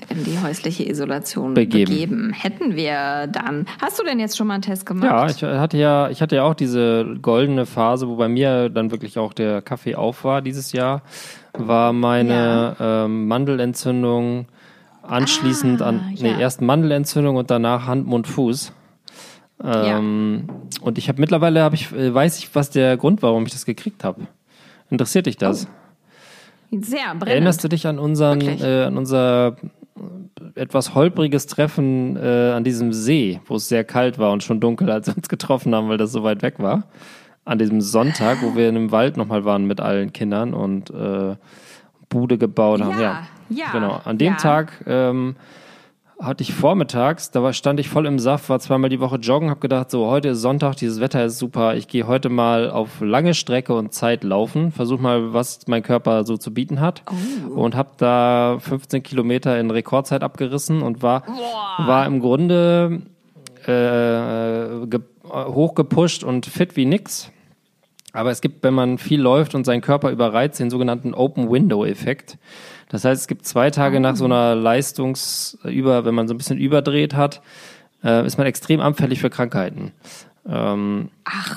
[0.10, 1.90] in die häusliche Isolation begeben.
[1.90, 2.34] begeben.
[2.34, 3.66] Hätten wir dann.
[3.82, 5.06] Hast du denn jetzt schon mal einen Test gemacht?
[5.06, 8.92] Ja, ich hatte ja, ich hatte ja auch diese goldene Phase, wo bei mir dann
[8.92, 11.02] wirklich auch der Kaffee auf war dieses Jahr,
[11.54, 14.48] war meine ähm, Mandelentzündung
[15.02, 18.74] anschließend ah, an, nee, erst Mandelentzündung und danach Hand, Mund, Fuß.
[19.64, 20.82] Ähm, ja.
[20.82, 23.52] Und ich habe mittlerweile habe ich äh, weiß ich, was der Grund war, warum ich
[23.52, 24.28] das gekriegt habe.
[24.90, 25.68] Interessiert dich das?
[25.68, 26.78] Oh.
[26.82, 27.28] Sehr brennend.
[27.28, 29.58] Erinnerst du dich an unseren äh, an unser
[30.56, 34.90] etwas holpriges Treffen äh, an diesem See, wo es sehr kalt war und schon dunkel,
[34.90, 36.86] als wir uns getroffen haben, weil das so weit weg war?
[37.46, 41.36] an diesem Sonntag, wo wir in einem Wald nochmal waren mit allen Kindern und äh,
[42.10, 43.00] Bude gebaut haben.
[43.00, 43.72] Ja, ja.
[43.72, 44.02] Genau.
[44.04, 44.38] An dem ja.
[44.38, 45.36] Tag ähm,
[46.22, 49.50] hatte ich vormittags, da war, stand ich voll im Saft, war zweimal die Woche joggen,
[49.50, 53.02] habe gedacht, so heute ist Sonntag, dieses Wetter ist super, ich gehe heute mal auf
[53.02, 57.60] lange Strecke und Zeit laufen, versuch mal, was mein Körper so zu bieten hat oh.
[57.60, 61.24] und habe da 15 Kilometer in Rekordzeit abgerissen und war,
[61.80, 63.02] war im Grunde
[63.66, 64.98] äh,
[65.34, 67.32] hochgepusht und fit wie nix.
[68.14, 71.86] Aber es gibt, wenn man viel läuft und seinen Körper überreizt, den sogenannten Open Window
[71.86, 72.38] Effekt.
[72.92, 76.58] Das heißt, es gibt zwei Tage nach so einer Leistungsüber, wenn man so ein bisschen
[76.58, 77.42] überdreht hat,
[78.04, 79.94] äh, ist man extrem anfällig für Krankheiten.
[80.46, 81.10] Ähm.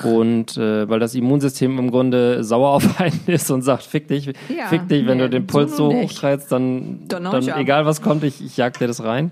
[0.05, 4.27] Und äh, weil das Immunsystem im Grunde sauer auf einen ist und sagt, fick dich,
[4.27, 8.01] ja, fick dich, wenn nee, du den Puls so, hochtreibst, dann, dann, dann egal was
[8.01, 9.31] kommt, ich, ich jag dir das rein.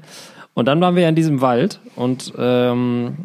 [0.56, 3.16] Und dann waren wir in diesem Wald und ähm,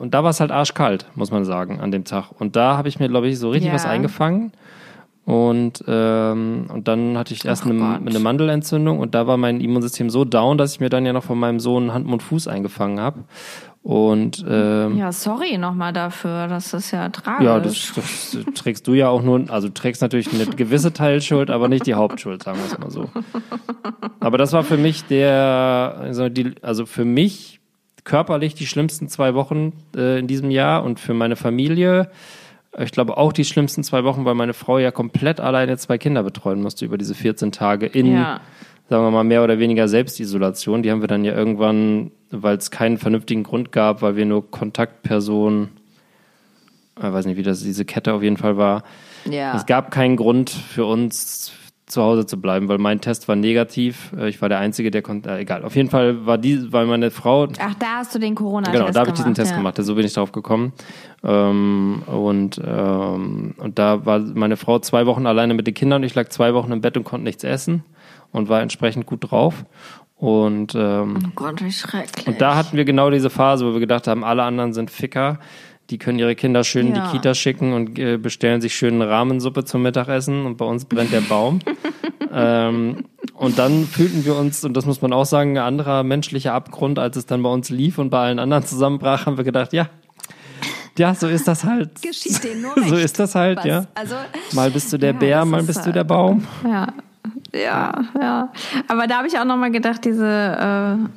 [0.00, 2.30] und da war es halt arschkalt, muss man sagen, an dem Tag.
[2.38, 3.74] Und da habe ich mir, glaube ich, so richtig ja.
[3.74, 4.52] was eingefangen.
[5.24, 10.10] Und, ähm, und dann hatte ich erst eine, eine, Mandelentzündung und da war mein Immunsystem
[10.10, 13.00] so down, dass ich mir dann ja noch von meinem Sohn Hand, Mund, Fuß eingefangen
[13.00, 13.24] habe.
[13.82, 17.44] Und ähm, ja, sorry nochmal dafür, das ist ja tragisch.
[17.46, 21.50] Ja, das, das trägst du ja auch nur, also du trägst natürlich eine gewisse Teilschuld,
[21.50, 23.10] aber nicht die Hauptschuld, sagen wir es mal so.
[24.20, 27.60] Aber das war für mich der, also, die, also für mich
[28.04, 32.10] körperlich die schlimmsten zwei Wochen äh, in diesem Jahr und für meine Familie
[32.78, 36.22] ich glaube auch die schlimmsten zwei Wochen, weil meine Frau ja komplett alleine zwei Kinder
[36.22, 38.40] betreuen musste über diese 14 Tage in, ja.
[38.88, 40.82] sagen wir mal, mehr oder weniger Selbstisolation.
[40.82, 44.50] Die haben wir dann ja irgendwann, weil es keinen vernünftigen Grund gab, weil wir nur
[44.50, 45.68] Kontaktpersonen,
[46.96, 48.82] ich weiß nicht, wie das diese Kette auf jeden Fall war.
[49.28, 49.56] Ja.
[49.56, 51.52] Es gab keinen Grund für uns
[51.86, 54.12] zu Hause zu bleiben, weil mein Test war negativ.
[54.16, 55.64] Äh, ich war der Einzige, der konnte, äh, egal.
[55.64, 57.48] Auf jeden Fall war die, weil meine Frau.
[57.58, 58.86] Ach, da hast du den Corona-Test gemacht.
[58.86, 59.56] Genau, da habe ich diesen Test ja.
[59.56, 59.76] gemacht.
[59.78, 60.72] So bin ich drauf gekommen.
[61.22, 66.02] Ähm, und, ähm, und da war meine Frau zwei Wochen alleine mit den Kindern.
[66.02, 67.84] Ich lag zwei Wochen im Bett und konnte nichts essen
[68.32, 69.64] und war entsprechend gut drauf.
[70.16, 72.26] Und, ähm, oh Gott, wie schrecklich.
[72.26, 75.38] Und da hatten wir genau diese Phase, wo wir gedacht haben, alle anderen sind Ficker
[75.90, 79.08] die können ihre Kinder schön in die Kita schicken und äh, bestellen sich schön eine
[79.08, 81.60] Rahmensuppe zum Mittagessen und bei uns brennt der Baum.
[82.32, 83.04] ähm,
[83.34, 86.98] und dann fühlten wir uns, und das muss man auch sagen, ein anderer menschlicher Abgrund,
[86.98, 89.88] als es dann bei uns lief und bei allen anderen zusammenbrach, haben wir gedacht, ja,
[90.96, 92.00] ja, so ist das halt.
[92.02, 92.88] Geschieht denen nur recht.
[92.88, 93.64] So ist das halt, Was?
[93.64, 93.86] ja.
[93.94, 94.14] Also,
[94.52, 96.46] mal bist du der ja, Bär, mal bist du der Baum.
[96.64, 96.86] Ja,
[97.52, 98.52] ja, ja.
[98.88, 101.08] Aber da habe ich auch nochmal gedacht, diese äh,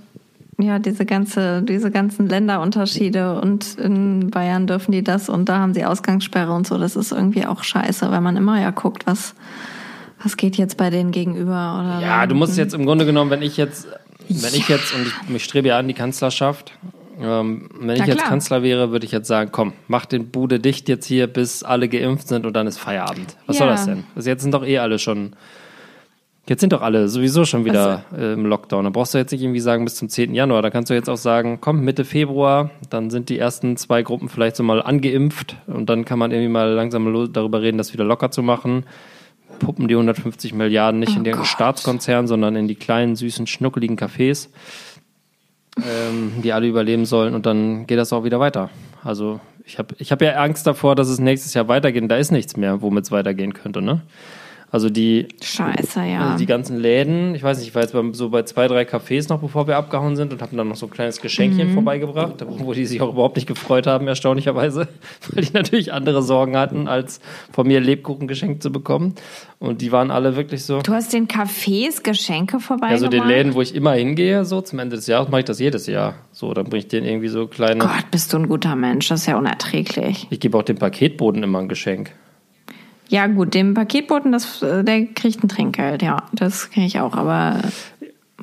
[0.59, 5.73] ja, diese ganze, diese ganzen Länderunterschiede und in Bayern dürfen die das und da haben
[5.73, 6.77] sie Ausgangssperre und so.
[6.77, 9.35] Das ist irgendwie auch scheiße, weil man immer ja guckt, was,
[10.23, 11.99] was geht jetzt bei denen gegenüber oder.
[12.01, 13.87] Ja, du musst jetzt im Grunde genommen, wenn ich jetzt,
[14.29, 14.57] wenn ja.
[14.57, 16.73] ich jetzt, und ich, ich strebe ja an die Kanzlerschaft,
[17.19, 20.89] ähm, wenn ich jetzt Kanzler wäre, würde ich jetzt sagen, komm, mach den Bude dicht
[20.89, 23.37] jetzt hier, bis alle geimpft sind und dann ist Feierabend.
[23.45, 23.65] Was ja.
[23.65, 24.05] soll das denn?
[24.15, 25.33] Also jetzt sind doch eh alle schon
[26.49, 28.85] Jetzt sind doch alle sowieso schon wieder also, im Lockdown.
[28.85, 30.33] Da brauchst du jetzt nicht irgendwie sagen bis zum 10.
[30.33, 30.61] Januar.
[30.61, 34.29] Da kannst du jetzt auch sagen, komm, Mitte Februar, dann sind die ersten zwei Gruppen
[34.29, 38.05] vielleicht so mal angeimpft und dann kann man irgendwie mal langsam darüber reden, das wieder
[38.05, 38.85] locker zu machen.
[39.59, 43.97] Puppen die 150 Milliarden nicht oh in den Staatskonzern, sondern in die kleinen, süßen, schnuckeligen
[43.97, 44.49] Cafés,
[45.77, 48.69] ähm, die alle überleben sollen und dann geht das auch wieder weiter.
[49.03, 52.09] Also ich habe ich hab ja Angst davor, dass es nächstes Jahr weitergeht.
[52.09, 54.01] Da ist nichts mehr, womit es weitergehen könnte, ne?
[54.69, 56.25] Also die, Scheiße, ja.
[56.25, 59.29] Also die ganzen Läden, ich weiß nicht, ich war jetzt so bei zwei, drei Cafés
[59.29, 61.73] noch, bevor wir abgehauen sind und haben dann noch so ein kleines Geschenkchen mhm.
[61.73, 64.89] vorbeigebracht, wo die sich auch überhaupt nicht gefreut haben, erstaunlicherweise,
[65.31, 67.21] weil die natürlich andere Sorgen hatten, als
[67.53, 69.15] von mir Lebkuchen geschenkt zu bekommen.
[69.59, 70.81] Und die waren alle wirklich so.
[70.81, 72.91] Du hast den Cafés Geschenke vorbeigebracht?
[72.91, 75.59] Also den Läden, wo ich immer hingehe, so zum Ende des Jahres mache ich das
[75.59, 76.15] jedes Jahr.
[76.33, 77.79] So, dann bringe ich denen irgendwie so kleine.
[77.79, 80.27] Gott, bist du ein guter Mensch, das ist ja unerträglich.
[80.29, 82.11] Ich gebe auch dem Paketboden immer ein Geschenk.
[83.09, 86.23] Ja, gut, dem Paketboten, das, äh, der kriegt ein Trinkgeld, ja.
[86.33, 87.61] Das kenne ich auch, aber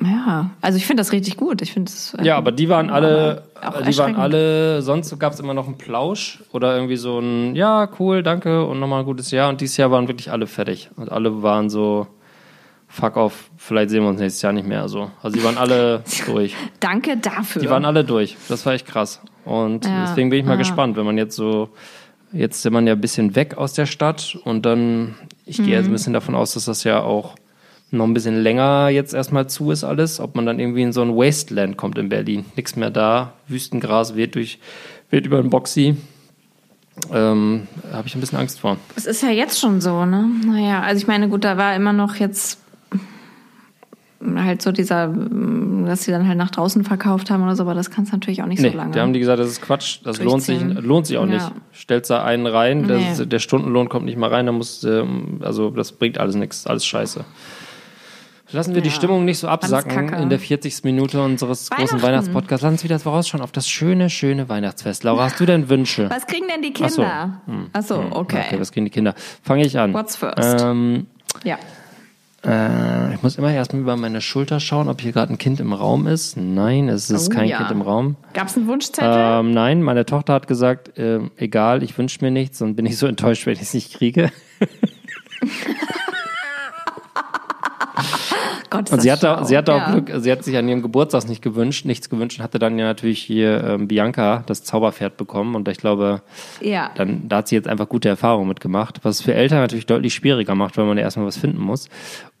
[0.03, 1.61] ja, also ich finde das richtig gut.
[1.61, 3.43] Ich finde äh, Ja, aber die waren alle,
[3.87, 7.87] die waren alle, sonst gab es immer noch einen Plausch oder irgendwie so ein, ja,
[7.99, 9.49] cool, danke und nochmal ein gutes Jahr.
[9.49, 10.89] Und dieses Jahr waren wirklich alle fertig.
[10.97, 12.07] Und alle waren so,
[12.89, 14.89] fuck off, vielleicht sehen wir uns nächstes Jahr nicht mehr.
[14.89, 15.11] So.
[15.21, 16.55] Also die waren alle durch.
[16.81, 17.61] Danke dafür.
[17.61, 18.35] Die waren alle durch.
[18.49, 19.21] Das war echt krass.
[19.45, 20.57] Und ja, deswegen bin ich mal ja.
[20.57, 21.69] gespannt, wenn man jetzt so
[22.35, 25.15] Jetzt sind man ja ein bisschen weg aus der Stadt und dann,
[25.45, 25.65] ich mhm.
[25.65, 27.35] gehe jetzt ein bisschen davon aus, dass das ja auch
[27.91, 31.01] noch ein bisschen länger jetzt erstmal zu ist alles, ob man dann irgendwie in so
[31.01, 32.45] ein Wasteland kommt in Berlin.
[32.57, 34.59] Nichts mehr da, Wüstengras weht durch,
[35.09, 35.95] weht über den Boxy.
[37.13, 38.77] Ähm, habe ich ein bisschen Angst vor.
[38.95, 40.29] Es ist ja jetzt schon so, ne?
[40.45, 42.59] Naja, also ich meine, gut, da war immer noch jetzt
[44.35, 45.07] halt so dieser,
[45.85, 48.41] dass sie dann halt nach draußen verkauft haben oder so, aber das kannst du natürlich
[48.41, 48.91] auch nicht Nee, so lange.
[48.91, 51.33] da haben die gesagt, das ist Quatsch, das lohnt sich, lohnt sich auch Ja.
[51.33, 51.51] nicht.
[51.73, 53.13] Stellst da einen rein, Nee.
[53.17, 56.65] der, der Stundenlohn kommt nicht mal rein, da muss, ähm, also das bringt alles nichts,
[56.65, 57.23] alles scheiße.
[58.51, 58.95] Lassen wir die Ja.
[58.95, 60.83] Stimmung nicht so absacken in der 40.
[60.83, 62.01] Minute unseres großen.
[62.01, 62.61] Weihnachtspodcasts.
[62.63, 65.03] Lass uns wieder vorausschauen auf das schöne, schöne Weihnachtsfest.
[65.03, 66.09] Laura, hast du denn Wünsche?
[66.11, 67.01] Was kriegen denn die Ach so.
[67.01, 67.41] Kinder?
[67.73, 68.43] Ach so, okay.
[68.47, 69.15] Okay, was kriegen die Kinder?
[69.41, 69.93] Fange ich an.
[69.93, 70.61] What's first?
[70.63, 71.07] Ähm,
[71.43, 71.57] Ja.
[72.45, 75.73] Äh, ich muss immer erstmal über meine Schulter schauen, ob hier gerade ein Kind im
[75.73, 76.37] Raum ist.
[76.37, 77.57] Nein, es ist Oh, kein ja.
[77.57, 78.15] Kind im Raum.
[78.33, 79.11] Gab es einen Wunschzettel?
[79.13, 82.97] Ähm, nein, meine Tochter hat gesagt, ähm, egal, ich wünsche mir nichts und bin ich
[82.97, 84.31] so enttäuscht, wenn ich es nicht kriege.
[88.69, 89.43] Gott, Und sie hatte, schlau.
[89.43, 89.91] sie hatte auch ja.
[89.91, 92.85] Glück, sie hat sich an ihrem Geburtstag nicht gewünscht, nichts gewünscht und hatte dann ja
[92.85, 95.55] natürlich hier ähm, Bianca, das Zauberpferd, bekommen.
[95.55, 96.21] Und ich glaube,
[96.61, 96.89] Ja.
[96.95, 100.13] dann, da hat sie jetzt einfach gute Erfahrungen mitgemacht, was es für Eltern natürlich deutlich
[100.15, 101.89] schwieriger macht, weil man ja erstmal was finden muss.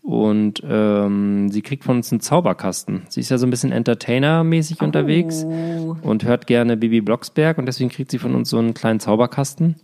[0.01, 3.03] Und ähm, sie kriegt von uns einen Zauberkasten.
[3.09, 5.95] Sie ist ja so ein bisschen Entertainer-mäßig unterwegs Oh.
[6.01, 9.75] und hört gerne Bibi Blocksberg und deswegen kriegt sie von uns so einen kleinen Zauberkasten.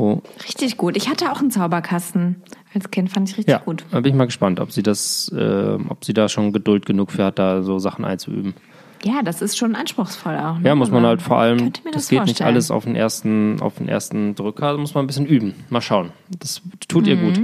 [0.00, 0.96] Oh, Richtig gut.
[0.96, 2.42] Ich hatte auch einen Zauberkasten.
[2.74, 3.84] Als Kind fand ich richtig ja, gut.
[3.90, 7.10] da bin ich mal gespannt, ob sie das, äh, ob sie da schon Geduld genug
[7.10, 8.54] für hat, da so Sachen einzuüben.
[9.02, 10.58] Ja, das ist schon anspruchsvoll auch.
[10.58, 10.68] Ne?
[10.68, 12.48] Ja, muss man halt vor allem, das, das geht nicht vorstellen.
[12.48, 15.54] alles auf den ersten, auf den ersten Drücker, da muss man ein bisschen üben.
[15.70, 16.12] Mal schauen.
[16.38, 17.24] Das tut ihr Mhm.
[17.34, 17.40] gut.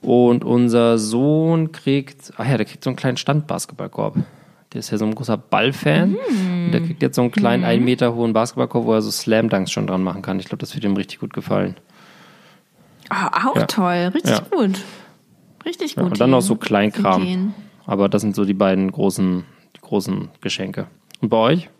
[0.00, 4.16] Und unser Sohn kriegt, ach ja, der kriegt so einen kleinen Standbasketballkorb.
[4.74, 6.10] Der ist ja so ein großer Ballfan.
[6.10, 6.64] Mhm.
[6.66, 9.72] Und der kriegt jetzt so einen kleinen, einen Meter hohen Basketballkorb, wo er so Slam-Dunks
[9.72, 10.38] schon dran machen kann.
[10.38, 11.74] Ich glaube, das wird ihm richtig gut gefallen.
[13.10, 13.66] Oh, auch Ja.
[13.66, 14.10] toll.
[14.14, 14.44] Richtig Ja.
[14.50, 14.78] gut.
[15.64, 16.12] Richtig Ja, gut.
[16.12, 17.22] und dann noch so Kleinkram.
[17.22, 17.54] Ideen.
[17.86, 19.44] Aber das sind so die beiden großen,
[19.76, 20.86] die großen Geschenke.
[21.20, 21.70] Und bei euch?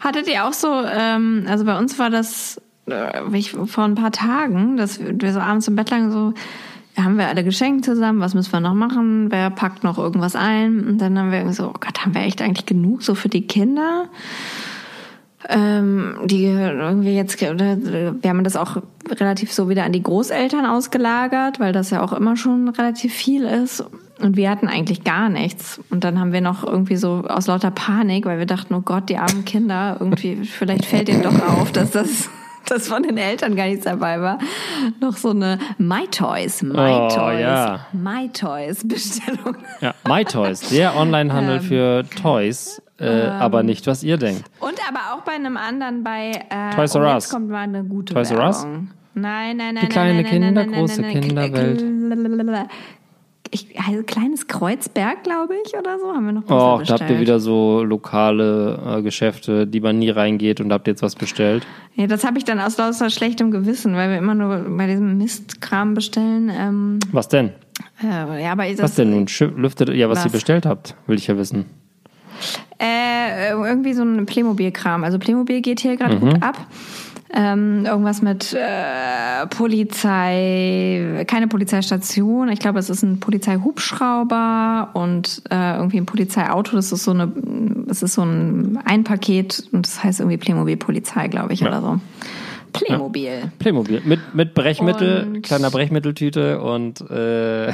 [0.00, 4.12] Hattet ihr auch so, ähm, also bei uns war das äh, ich, vor ein paar
[4.12, 6.34] Tagen, dass wir so abends im Bett lagen, so,
[6.96, 10.36] ja, haben wir alle Geschenke zusammen, was müssen wir noch machen, wer packt noch irgendwas
[10.36, 10.86] ein?
[10.86, 13.28] Und dann haben wir irgendwie so, oh Gott, haben wir echt eigentlich genug so für
[13.28, 14.08] die Kinder?
[15.48, 18.78] Ähm, die irgendwie jetzt, wir haben das auch
[19.10, 23.44] relativ so wieder an die Großeltern ausgelagert, weil das ja auch immer schon relativ viel
[23.44, 23.84] ist.
[24.20, 25.80] Und wir hatten eigentlich gar nichts.
[25.90, 29.08] Und dann haben wir noch irgendwie so aus lauter Panik, weil wir dachten, oh Gott,
[29.08, 32.30] die armen Kinder, irgendwie, vielleicht fällt denen doch auf, dass das,
[32.66, 34.38] das von den Eltern gar nichts dabei war.
[35.00, 37.86] Noch so eine My Toys, My Oh, Toys, ja.
[37.92, 39.56] My Toys Bestellung.
[39.80, 44.44] Ja, MyToys, der Onlinehandel für Toys, äh, aber nicht, was ihr denkt.
[44.60, 47.28] Und aber auch bei einem anderen bei äh, Toys R oh, Us.
[47.28, 48.64] Kommt mal eine gute Toys R Us?
[49.14, 49.78] Nein, nein, nein.
[49.80, 51.84] Die kleine nein, nein, Kinder, nein, große Kinderwelt.
[53.50, 57.00] Ich, also kleines Kreuzberg, glaube ich, oder so, haben wir noch Oh, besser da bestellt.
[57.02, 61.14] habt ihr wieder so lokale äh, Geschäfte, die man nie reingeht und habt jetzt was
[61.14, 61.64] bestellt.
[61.94, 65.18] Ja, das habe ich dann aus lauter schlechtem Gewissen, weil wir immer nur bei diesem
[65.18, 66.50] Mistkram bestellen.
[66.52, 67.50] Ähm, Was denn?
[68.02, 69.26] äh, ja, aber Was denn nun?
[69.56, 70.24] Lüftet, ja, was, Was?
[70.26, 71.66] ihr bestellt habt, will ich ja wissen.
[72.80, 75.04] Äh, irgendwie so ein Playmobil-Kram.
[75.04, 76.20] Also Playmobil geht hier gerade Mhm.
[76.20, 76.56] gut ab.
[77.36, 82.48] Ähm, irgendwas mit äh, Polizei, keine Polizeistation.
[82.48, 86.76] Ich glaube, es ist ein Polizeihubschrauber und äh, irgendwie ein Polizeiauto.
[86.76, 87.32] Das ist so eine,
[87.88, 91.68] das ist so ein Einpaket und das heißt irgendwie Playmobil Polizei, glaube ich, Ja.
[91.68, 92.00] oder so.
[92.72, 93.50] Playmobil.
[93.58, 94.02] Playmobil.
[94.04, 97.72] Mit, mit Brechmittel, Und- kleiner Brechmitteltüte und, äh,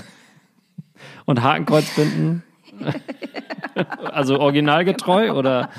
[1.26, 2.42] und Hakenkreuzbinden.
[4.12, 5.70] also originalgetreu oder,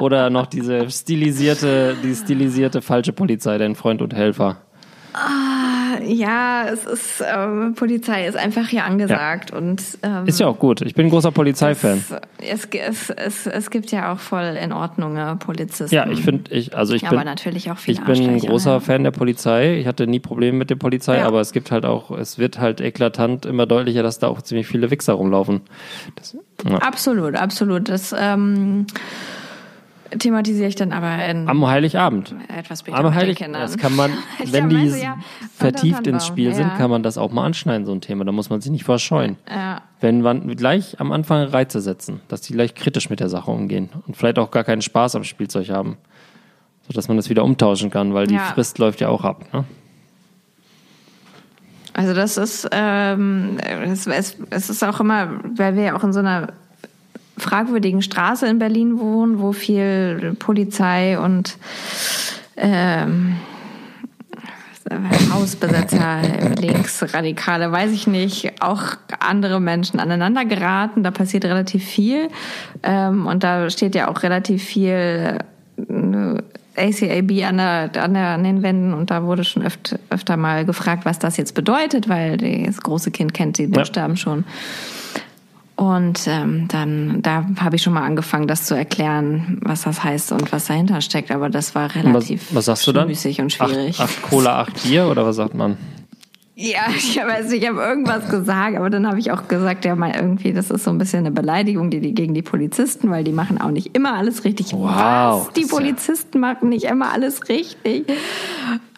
[0.00, 4.58] oder noch diese stilisierte, die stilisierte falsche Polizei, dein Freund und Helfer.
[6.04, 10.82] Ja, es ist ähm, Polizei ist einfach hier angesagt und ähm, Ist ja auch gut.
[10.82, 12.04] Ich bin ein großer Polizeifan.
[12.38, 15.94] Es, es, es, es gibt ja auch voll in Ordnung äh, Polizisten.
[15.94, 18.72] Ja, ich finde, ich, also ich Aber bin, natürlich auch viele ich bin ein großer
[18.72, 18.80] ja.
[18.80, 19.78] Fan der Polizei.
[19.78, 21.26] Ich hatte nie Probleme mit der Polizei, Ja.
[21.26, 24.66] aber es gibt halt auch, es wird halt eklatant immer deutlicher, dass da auch ziemlich
[24.66, 25.60] viele Wichser rumlaufen.
[26.16, 26.36] Das,
[26.68, 26.78] ja.
[26.78, 27.88] Absolut, absolut.
[27.88, 28.86] Das ähm,
[30.18, 32.34] thematisiere ich dann aber in Am Heiligabend.
[32.48, 33.62] etwas später Am mit den Heilig, Kindern.
[33.62, 34.12] das kann man,
[34.44, 35.18] wenn die ja.
[35.54, 36.76] vertieft ins Spiel sind, ja.
[36.76, 38.24] kann man das auch mal anschneiden, so ein Thema.
[38.24, 39.36] Da muss man sich nicht verscheuen.
[39.48, 39.82] Ja.
[40.00, 43.90] Wenn man gleich am Anfang Reize setzen, dass die gleich kritisch mit der Sache umgehen
[44.06, 45.96] und vielleicht auch gar keinen Spaß am Spielzeug haben.
[46.88, 48.38] Sodass man das wieder umtauschen kann, weil die.
[48.38, 49.44] Frist läuft ja auch ab.
[49.52, 49.64] Ne?
[51.94, 56.12] Also das ist, ähm, es, es, es ist auch immer, weil wir ja auch in
[56.12, 56.48] so einer
[57.36, 61.56] fragwürdigen Straße in Berlin wohnen, wo viel Polizei und
[62.56, 63.36] ähm,
[65.32, 66.22] Hausbesetzer,
[66.60, 68.82] Linksradikale, weiß ich nicht, auch
[69.20, 71.02] andere Menschen aneinander geraten.
[71.02, 72.28] Da passiert relativ viel.
[72.82, 75.38] Ähm, und da steht ja auch relativ viel
[75.78, 76.42] äh,
[76.76, 80.64] ACAB an, der, an, der, an den Wänden und da wurde schon öfter, öfter mal
[80.64, 84.44] gefragt, was das jetzt bedeutet, weil das große Kind kennt die Buchstaben schon.
[85.82, 90.30] Und ähm, dann, da habe ich schon mal angefangen, das zu erklären, was das heißt
[90.30, 91.32] und was dahinter steckt.
[91.32, 93.08] Aber das war relativ was, was sagst du dann?
[93.08, 93.98] müßig und schwierig.
[93.98, 95.76] Acht, acht Cola, acht Bier oder was sagt man?
[96.54, 99.96] Ja, ich weiß nicht, ich habe irgendwas gesagt, aber dann habe ich auch gesagt, ja
[99.96, 103.24] mal irgendwie, das ist so ein bisschen eine Beleidigung die, die gegen die Polizisten, weil
[103.24, 104.72] die machen auch nicht immer alles richtig.
[104.72, 105.52] Wow, Was?
[105.54, 108.04] Die ist ja- Polizisten machen nicht immer alles richtig.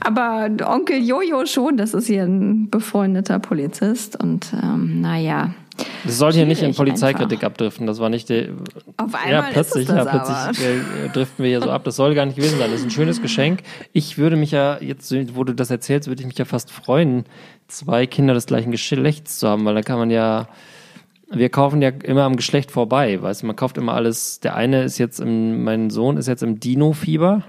[0.01, 5.55] Aber Onkel Jojo schon, das ist hier ein befreundeter Polizist und ähm, naja.
[6.04, 7.86] Das soll hier nicht in Polizeikritik abdriften.
[7.86, 8.50] Das war nicht der.
[8.96, 11.84] Auf einmal ja, plötzlich, ja, plötzlich äh, driften wir hier so ab.
[11.84, 12.70] Das soll gar nicht gewesen sein.
[12.70, 13.62] Das ist ein schönes Geschenk.
[13.92, 17.24] Ich würde mich ja, jetzt, wo du das erzählst, würde ich mich ja fast freuen,
[17.68, 20.48] zwei Kinder des gleichen Geschlechts zu haben, weil da kann man ja.
[21.30, 24.40] Wir kaufen ja immer am Geschlecht vorbei, weißt du, man kauft immer alles.
[24.40, 27.42] Der eine ist jetzt im, mein Sohn ist jetzt im Dino-Fieber.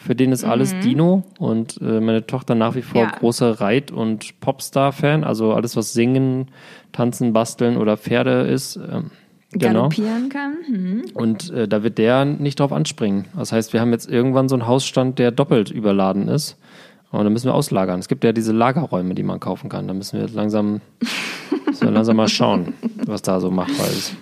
[0.00, 3.08] Für den ist alles Dino und äh, meine Tochter nach wie vor Mhm.
[3.12, 3.18] Ja.
[3.18, 5.24] großer Reit- und Popstar-Fan.
[5.24, 6.48] Also alles, was Singen,
[6.92, 8.76] Tanzen, Basteln oder Pferde ist.
[8.76, 9.10] Ähm,
[9.52, 9.88] genau.
[9.88, 10.54] galoppieren kann.
[10.66, 11.02] Hm.
[11.14, 13.26] Und äh, da wird der nicht drauf anspringen.
[13.36, 16.56] Das heißt, wir haben jetzt irgendwann so einen Hausstand, der doppelt überladen ist.
[17.10, 17.98] Und dann müssen wir auslagern.
[17.98, 19.88] Es gibt ja diese Lagerräume, die man kaufen kann.
[19.88, 20.80] Da müssen wir jetzt langsam,
[21.66, 22.72] müssen wir langsam mal schauen,
[23.04, 24.14] was da so machbar ist.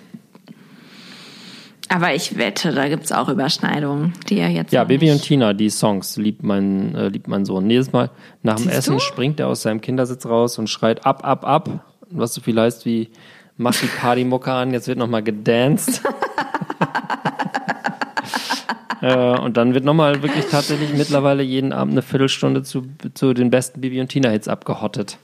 [1.91, 4.71] Aber ich wette, da gibt's auch Überschneidungen, die er jetzt.
[4.71, 7.67] Ja, Baby nicht- und Tina, die Songs liebt mein, äh, liebt mein Sohn.
[7.67, 8.11] Jedes Mal
[8.43, 8.99] nach dem Siehst Essen du?
[8.99, 11.83] springt er aus seinem Kindersitz raus und schreit ab, ab, ab.
[12.11, 13.09] Was so viel heißt wie,
[13.57, 16.03] mach die Partymucke an, jetzt wird nochmal gedanced.
[19.01, 22.83] äh, und dann wird nochmal wirklich tatsächlich mittlerweile jeden Abend eine Viertelstunde zu,
[23.15, 25.17] zu den besten Baby und Tina-Hits abgehottet.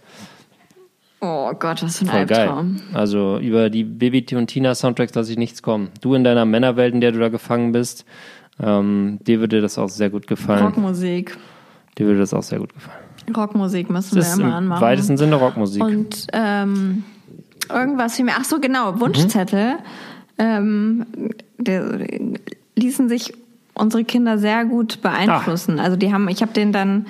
[1.26, 2.39] Oh Gott, was für ein Voll geil.
[2.41, 2.80] Albtraum.
[2.93, 5.89] Also über die Baby und Tina Soundtracks lasse ich nichts kommen.
[6.01, 8.05] Du in deiner Männerwelt, in der du da gefangen bist,
[8.61, 10.63] ähm, dir würde das auch sehr gut gefallen.
[10.63, 11.38] Rockmusik.
[11.97, 12.99] Dir würde das auch sehr gut gefallen.
[13.36, 14.82] Rockmusik müssen Das wir immer im anmachen.
[14.82, 15.82] weitesten Sinne Rockmusik.
[15.84, 17.03] Und ähm,
[17.73, 18.34] irgendwas wie mir.
[18.38, 19.78] Ach so, genau, Wunschzettel.
[20.38, 21.05] Ähm,
[21.57, 21.99] der,
[22.76, 23.34] ließen sich
[23.73, 25.80] unsere Kinder sehr gut beeinflussen.
[25.80, 27.05] Also die haben, ich habe den dann,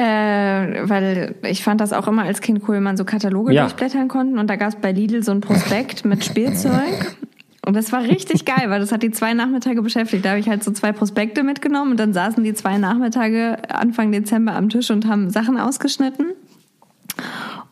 [0.00, 3.62] äh, weil ich fand das auch immer als Kind cool, wenn man so Kataloge Ja.
[3.62, 7.16] durchblättern konnten und da gab es bei Lidl so ein Prospekt mit Spielzeug.
[7.66, 10.24] Und das war richtig geil, weil das hat die zwei Nachmittage beschäftigt.
[10.24, 14.10] Da habe ich halt so zwei Prospekte mitgenommen und dann saßen die zwei Nachmittage Anfang
[14.10, 16.28] Dezember am Tisch und haben Sachen ausgeschnitten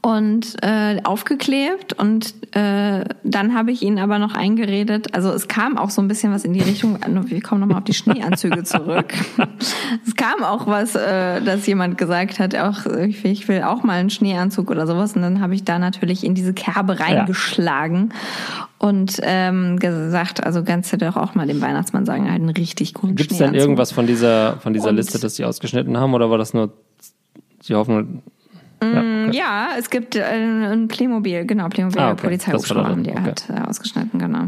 [0.01, 5.77] und äh, aufgeklebt und äh, dann habe ich ihnen aber noch eingeredet, also es kam
[5.77, 9.13] auch so ein bisschen was in die Richtung, wir kommen nochmal auf die Schneeanzüge zurück.
[10.07, 14.11] es kam auch was, äh, dass jemand gesagt hat, auch ich will, auch mal einen
[14.11, 18.13] Schneeanzug oder sowas und dann habe ich da natürlich in diese Kerbe reingeschlagen
[18.79, 22.95] und ähm, gesagt, also kannst du doch auch mal dem Weihnachtsmann sagen, hat einen richtig
[22.95, 23.53] coolen Gibt es Schneeanzug.
[23.55, 26.55] denn irgendwas von dieser, von dieser Und- Liste, das sie ausgeschnitten haben, oder war das
[26.55, 26.73] nur,
[27.61, 27.75] sie
[28.83, 32.23] hoffen, Ja, es gibt äh, ein Playmobil, genau, Playmobil Ah, okay.
[32.27, 33.21] Polizeihubschrauber haben die okay.
[33.23, 34.45] hat äh, ausgeschnitten, genau.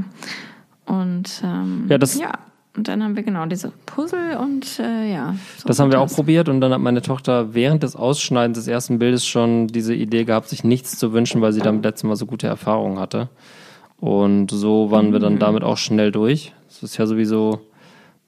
[0.86, 2.32] Und ähm, Ja, das- ja,
[2.76, 5.34] und dann haben wir genau diese Puzzle und äh, ja.
[5.58, 6.14] so das haben wir auch das.
[6.14, 10.24] probiert und dann hat meine Tochter während des Ausschneidens des ersten Bildes schon diese Idee
[10.24, 13.28] gehabt, sich nichts zu wünschen, weil sie damit letztes Mal so gute Erfahrungen hatte.
[13.98, 15.38] Und so waren wir dann Mhm.
[15.40, 16.52] damit auch schnell durch.
[16.68, 17.60] Es ist ja sowieso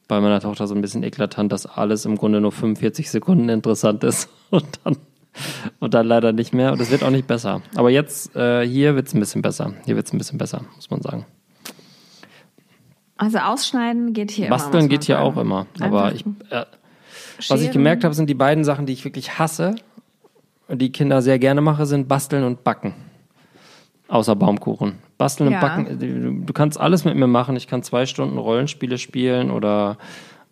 [0.09, 4.05] bei meiner Tochter so ein bisschen eklatant, dass alles im Grunde nur 45 Sekunden interessant
[4.05, 4.97] ist und dann,
[5.81, 6.73] und dann leider nicht mehr.
[6.73, 7.63] Und es wird auch nicht besser.
[7.75, 9.73] Aber jetzt, äh, hier wird es ein bisschen besser.
[9.85, 11.27] Hier wird es ein bisschen besser, muss man sagen.
[13.17, 14.81] Also ausschneiden geht hier Basteln immer.
[14.83, 15.27] man geht hier sagen.
[15.27, 15.67] auch immer.
[15.81, 16.65] Aber ich, äh,
[17.49, 19.77] was ich gemerkt habe, sind die beiden Sachen, die ich wirklich hasse
[20.69, 22.95] und die Kinder sehr gerne mache, sind Basteln und Backen.
[24.09, 24.99] Außer Baumkuchen.
[25.19, 25.57] Basteln Ja.
[25.59, 27.57] und Backen, du, du kannst alles mit mir machen.
[27.57, 29.97] Ich kann zwei Stunden Rollenspiele spielen oder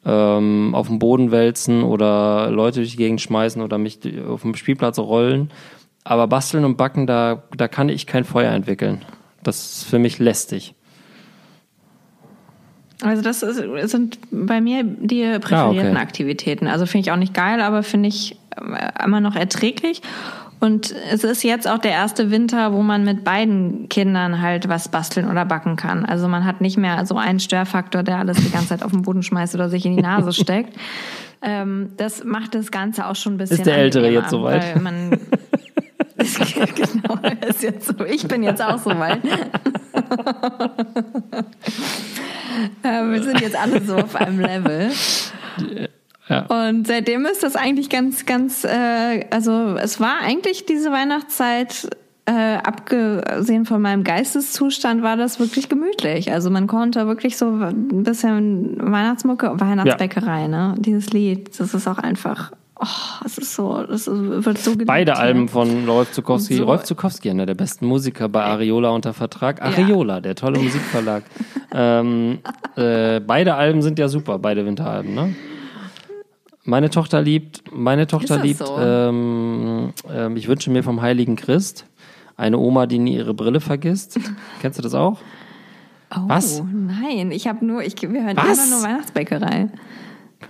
[0.05, 4.55] ähm, auf dem Boden wälzen oder Leute durch die Gegend schmeißen oder mich auf dem
[4.55, 5.51] Spielplatz rollen.
[6.05, 9.05] Aber Basteln und Backen, da, da kann ich kein Feuer entwickeln.
[9.43, 10.75] Das ist für mich lästig.
[13.03, 16.03] Also das ist, sind bei mir die präferierten Ah, okay.
[16.03, 16.67] Aktivitäten.
[16.67, 20.03] Also finde ich auch nicht geil, aber finde ich äh, immer noch erträglich.
[20.61, 24.89] Und es ist jetzt auch der erste Winter, wo man mit beiden Kindern halt was
[24.89, 26.05] basteln oder backen kann.
[26.05, 29.03] Also man hat nicht mehr so einen Störfaktor, der alles die ganze Zeit auf den
[29.03, 30.77] Boden schmeißt oder sich in die Nase steckt.
[31.43, 34.75] Ähm, das macht das Ganze auch schon ein bisschen Ist der Ältere jetzt soweit?
[34.75, 35.11] Weil man
[36.21, 38.05] genau, ist jetzt so.
[38.05, 39.21] Ich bin jetzt auch so weit.
[42.83, 44.91] Äh, wir sind jetzt alle so auf einem Level.
[46.31, 46.47] Ja.
[46.47, 51.91] Und seitdem ist das eigentlich ganz, ganz, äh, also es war eigentlich diese Weihnachtszeit,
[52.27, 56.33] äh, abgesehen von meinem Geisteszustand, war das wirklich gemütlich.
[56.33, 60.77] Also man konnte wirklich so ein bisschen Weihnachtsmucke, Weihnachtsbäckerei, ne?
[60.79, 62.53] Dieses Lied, das ist auch einfach
[62.83, 65.19] Oh, es ist so, das ist, wird so geliebt Beide.
[65.19, 66.55] Alben von Rolf Zukowski.
[66.55, 66.65] So.
[66.65, 69.61] Rolf Zukowski, einer der besten Musiker bei Areola unter Vertrag.
[69.61, 71.25] Areola, der tolle Musikverlag.
[71.75, 72.39] ähm,
[72.77, 75.35] äh, beide Alben sind ja super, beide Winteralben, ne?
[76.65, 78.77] Meine Tochter liebt, meine Tochter liebt, so?
[78.79, 81.87] ähm, ähm, ich wünsche mir vom Heiligen Christ
[82.37, 84.19] eine Oma, die nie ihre Brille vergisst.
[84.61, 85.19] Kennst du das auch?
[86.15, 86.63] Oh, Was?
[86.73, 88.59] nein, ich habe nur, ich, wir hören Was?
[88.59, 89.69] immer nur Weihnachtsbäckerei.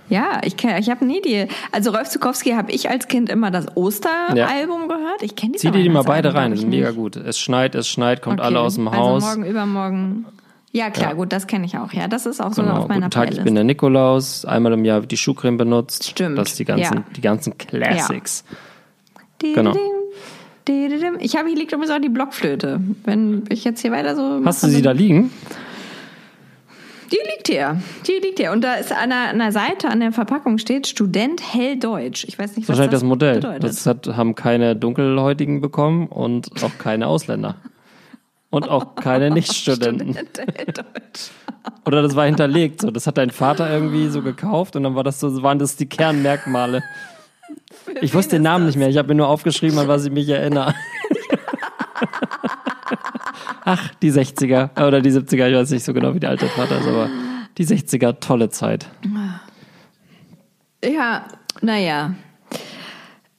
[0.09, 1.47] Ja, ich, ich habe nie die.
[1.71, 5.21] Also Rolf Zukowski habe ich als Kind immer das Osteralbum gehört.
[5.21, 7.15] Ich kenne die Zieh dir die mal beide rein, sind mega gut.
[7.17, 9.23] Es schneit, es schneit, kommt Okay, alle aus dem also Haus.
[9.23, 10.25] morgen, übermorgen.
[10.73, 11.15] Ja, klar, Ja.
[11.15, 11.91] gut, das kenne ich auch.
[11.91, 13.43] Ja, das ist auch so Genau, auf meiner guten Tag, ich Playlist.
[13.45, 14.45] bin der Nikolaus.
[14.45, 16.09] Einmal im Jahr wird die Schuhcreme benutzt.
[16.09, 17.03] Stimmt, Das die ganzen, ja.
[17.15, 18.45] die ganzen Classics.
[19.41, 19.73] Di- genau.
[21.19, 22.79] Ich habe hier liegt übrigens auch die Blockflöte.
[23.03, 24.39] Wenn ich jetzt hier weiter so.
[24.45, 25.31] Hast du sie da dann- liegen?
[27.11, 27.81] Die liegt hier.
[28.07, 28.53] Die liegt hier.
[28.53, 32.23] Und da ist an der, an der Seite, an der Verpackung steht Student Helldeutsch.
[32.25, 33.35] Ich weiß nicht, was Wahrscheinlich das, das Modell.
[33.35, 33.63] bedeutet.
[33.65, 37.55] Das hat, haben keine Dunkelhäutigen bekommen und auch keine Ausländer.
[38.51, 40.15] Und auch keine Nichtstudenten.
[41.85, 42.81] Oder das war hinterlegt.
[42.81, 42.91] So.
[42.91, 45.87] Das hat dein Vater irgendwie so gekauft und dann war das so, waren das die
[45.87, 46.83] Kernmerkmale.
[48.01, 48.75] Ich wusste den Namen das?
[48.75, 48.89] nicht mehr.
[48.89, 50.75] Ich habe mir nur aufgeschrieben, an was ich mich erinnere.
[53.63, 56.79] Ach, die 60er oder die 70er, ich weiß nicht so genau, wie der alte Vater
[56.79, 57.09] ist, aber
[57.57, 58.87] die 60er, tolle Zeit.
[60.83, 61.25] Ja,
[61.61, 62.15] naja.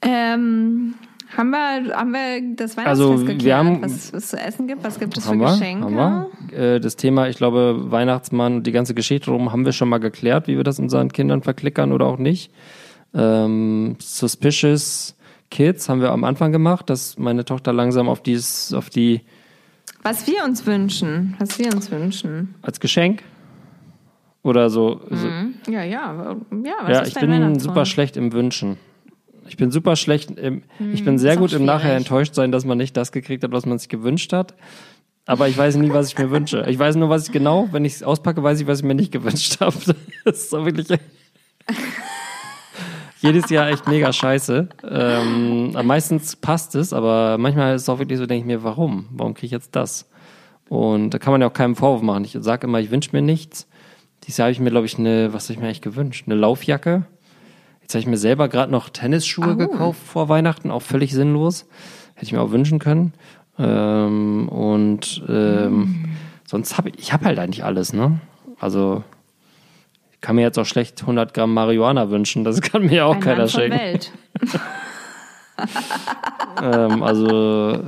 [0.00, 0.94] Ähm,
[1.36, 4.84] haben wir, haben wir das Weihnachtsfest Also, wir geklärt, haben- was es zu essen gibt?
[4.84, 5.84] Was gibt es für wir, Geschenke?
[5.86, 6.58] haben wir.
[6.58, 9.98] Äh, Das Thema, ich glaube, Weihnachtsmann und die ganze Geschichte drum haben wir schon mal
[9.98, 12.52] geklärt, wie wir das unseren Kindern verklickern oder auch nicht.
[13.14, 15.16] Ähm, Suspicious
[15.50, 19.20] Kids haben wir am Anfang gemacht, dass meine Tochter langsam auf dies, auf die
[20.02, 21.34] Was wir uns wünschen.
[21.38, 22.54] Was wir uns wünschen.
[22.62, 23.22] als Geschenk
[24.42, 25.00] oder so.
[25.10, 25.26] so
[25.70, 26.36] Ja, ja.
[26.64, 28.76] Ja, was ja, ich bin super schlecht im Wünschen.
[29.52, 30.62] Ich bin super schlecht im,
[30.94, 33.44] ich bin sehr Hm, auch gut im Nachher enttäuscht sein, dass man nicht das gekriegt
[33.44, 34.54] hat, was man sich gewünscht hat.
[35.26, 36.64] Aber ich weiß nie, was ich mir wünsche.
[36.68, 38.94] Ich weiß nur, was ich genau, wenn ich es auspacke, weiß ich, was ich mir
[38.94, 39.76] nicht gewünscht habe.
[40.24, 40.88] Das ist so wirklich
[43.20, 44.70] jedes Jahr echt mega scheiße.
[44.88, 49.04] Ähm, meistens passt es, aber manchmal ist es auch wirklich so, denke ich mir, warum?
[49.10, 50.08] Warum kriege ich jetzt das?
[50.70, 52.24] Und da kann man ja auch keinen Vorwurf machen.
[52.24, 53.68] Ich sage immer, ich wünsche mir nichts.
[54.24, 56.24] Dieses Jahr habe ich mir, glaube ich, eine, was habe ich mir eigentlich gewünscht?
[56.26, 57.04] Eine Laufjacke.
[57.92, 59.54] Jetzt habe ich mir selber gerade noch Tennisschuhe Oh.
[59.54, 61.66] gekauft vor Weihnachten, auch völlig sinnlos.
[62.14, 63.12] Hätte ich mir auch wünschen können.
[63.58, 66.06] Ähm, und ähm,
[66.46, 68.18] sonst habe ich, ich habe halt eigentlich alles, ne?
[68.58, 69.04] Also
[70.10, 72.44] ich kann mir jetzt auch schlecht 100 Gramm Marihuana wünschen.
[72.44, 73.78] Das kann mir auch Ein keiner Mann schenken.
[73.78, 74.10] Welt.
[76.62, 77.78] Ähm, also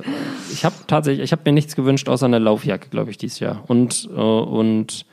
[0.52, 3.62] ich habe tatsächlich, ich habe mir nichts gewünscht außer eine Laufjacke, glaube ich, dieses Jahr.
[3.66, 5.06] Und äh, und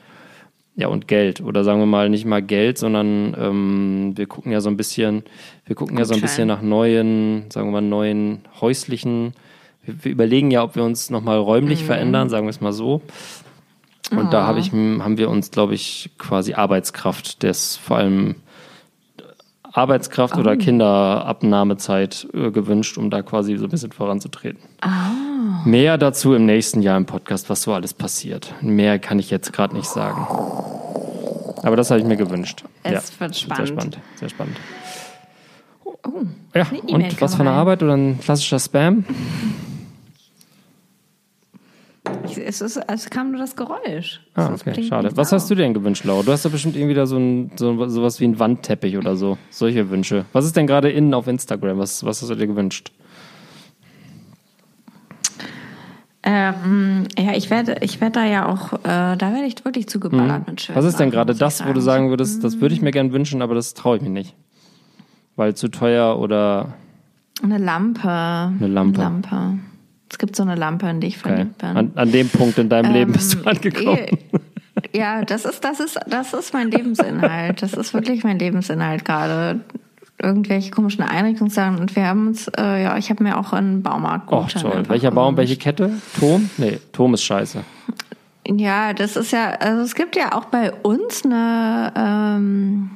[0.74, 4.60] ja und Geld oder sagen wir mal nicht mal Geld, sondern ähm, wir gucken ja
[4.60, 5.22] so ein bisschen,
[5.66, 6.28] wir gucken ja so ein Gutschein.
[6.28, 9.34] bisschen nach neuen, sagen wir mal neuen häuslichen.
[9.84, 12.72] Wir, wir überlegen ja, ob wir uns noch mal räumlich verändern, sagen wir es mal
[12.72, 13.02] so.
[14.10, 18.34] Und da habe ich, haben wir uns, glaube ich, quasi Arbeitskraft, des vor allem
[19.72, 24.60] Arbeitskraft oder Kinderabnahmezeit äh, gewünscht, um da quasi so ein bisschen voranzutreten.
[25.64, 28.52] Mehr dazu im nächsten Jahr im Podcast, was so alles passiert.
[28.62, 30.26] Mehr kann ich jetzt gerade nicht sagen.
[31.62, 32.64] Aber das habe ich mir gewünscht.
[32.82, 33.68] Es ja, wird Sehr spannend.
[33.68, 33.98] spannend.
[34.16, 34.56] Sehr spannend.
[35.84, 35.92] Oh,
[36.54, 37.58] Ja, E-Mail und was eine rein.
[37.58, 39.04] Arbeit oder ein klassischer Spam?
[42.26, 44.20] ich, es, ist, es kam nur das Geräusch.
[44.34, 45.10] Ah, Das okay, schade.
[45.16, 45.48] Was hast auf.
[45.50, 46.24] du dir denn gewünscht, Laura?
[46.24, 49.38] Du hast doch bestimmt irgendwie da so ein, so, sowas wie ein Wandteppich oder so.
[49.50, 50.24] Solche Wünsche.
[50.32, 51.78] Was ist denn gerade innen auf Instagram?
[51.78, 52.90] Was, was hast du dir gewünscht?
[56.24, 60.46] Ähm, ja, ich werde, ich werde da ja auch, äh, da werde ich wirklich zugeballert
[60.46, 60.82] mit schönen Mhm.
[60.84, 63.42] Was ist denn gerade das, wo du sagen würdest, das würde ich mir gern wünschen,
[63.42, 64.34] aber das traue ich mir nicht?
[65.34, 66.74] Weil zu teuer oder
[67.42, 68.08] Eine Lampe.
[68.08, 69.00] Eine Lampe.
[69.00, 69.58] Lampe.
[70.10, 71.28] Es gibt so eine Lampe, in die ich okay.
[71.34, 71.68] verliebt bin.
[71.70, 73.96] an, an dem Punkt in deinem Leben bist du Ähm, angekommen.
[73.98, 74.18] eh-
[74.96, 77.62] Ja, das ist, das ist, das ist mein Lebensinhalt.
[77.62, 79.60] Das ist wirklich mein Lebensinhalt gerade.
[80.22, 81.78] Irgendwelche komischen Einrichtungssachen.
[81.78, 84.84] Und wir haben uns, äh, ja, ich habe mir auch einen Baumarkt Oh, toll.
[84.88, 85.90] Welcher Baum, welche Kette?
[86.18, 86.48] Tom?
[86.58, 87.62] Nee, Tom ist scheiße.
[88.48, 92.90] Ja, das ist ja, also es gibt ja auch bei uns eine, ähm,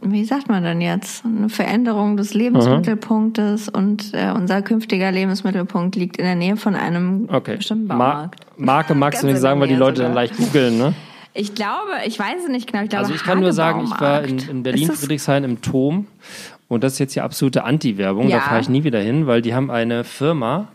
[0.00, 6.18] wie sagt man denn jetzt, eine Veränderung des Lebensmittelpunktes und äh, unser künftiger Lebensmittelpunkt liegt
[6.18, 7.56] in der Nähe von einem Okay.
[7.56, 8.46] bestimmten Ma Baumarkt.
[8.58, 10.22] Marke magst du nicht sagen, weil die Leute dann sogar.
[10.24, 10.94] leicht googeln, ne?
[11.38, 12.84] Ich glaube, ich weiß es nicht genau.
[12.84, 16.06] Ich glaube, Also ich kann nur sagen, ich war in, in Berlin, Friedrichshain im Tom
[16.68, 18.40] und das ist jetzt hier absolute Anti-Werbung, da Ja.
[18.40, 20.68] fahre ich nie wieder hin, weil die haben eine Firma,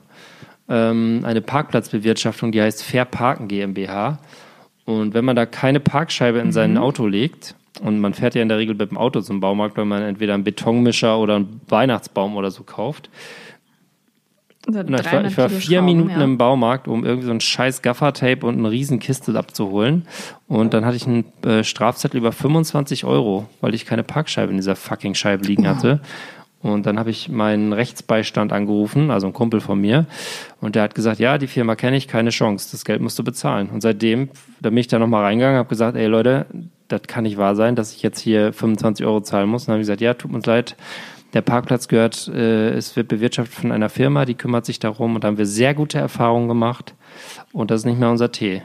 [0.69, 4.19] ähm, eine Parkplatzbewirtschaftung, die heißt Fair Parken GmbH
[4.85, 6.51] und wenn man da keine Parkscheibe in Mhm.
[6.51, 9.77] sein Auto legt, Und man fährt ja in der Regel mit dem Auto zum Baumarkt,
[9.77, 13.09] weil man entweder einen Betonmischer oder einen Weihnachtsbaum oder so kauft.
[14.67, 16.23] Na, ich war, ich war vier Minuten ja.
[16.23, 20.05] im Baumarkt, um irgendwie so ein scheiß Gaffertape und eine Riesenkiste abzuholen.
[20.47, 24.57] Und dann hatte ich einen äh, Strafzettel über 25 Euro, weil ich keine Parkscheibe in
[24.57, 25.99] dieser fucking Scheibe liegen hatte.
[26.61, 30.05] Und dann habe ich meinen Rechtsbeistand angerufen, also ein Kumpel von mir.
[30.59, 33.23] Und der hat gesagt, ja, die Firma kenne ich, keine Chance, das Geld musst du
[33.23, 33.69] bezahlen.
[33.69, 36.45] Und seitdem, da bin ich da nochmal reingegangen, habe gesagt, ey Leute,
[36.87, 39.63] das kann nicht wahr sein, dass ich jetzt hier 25 Euro zahlen muss.
[39.63, 40.75] Und dann habe ich gesagt, ja, tut uns leid,
[41.33, 45.15] der Parkplatz gehört, äh, es wird bewirtschaftet von einer Firma, die kümmert sich darum.
[45.15, 46.95] Und da haben wir sehr gute Erfahrungen gemacht.
[47.53, 48.61] Und das ist nicht mehr unser Tee.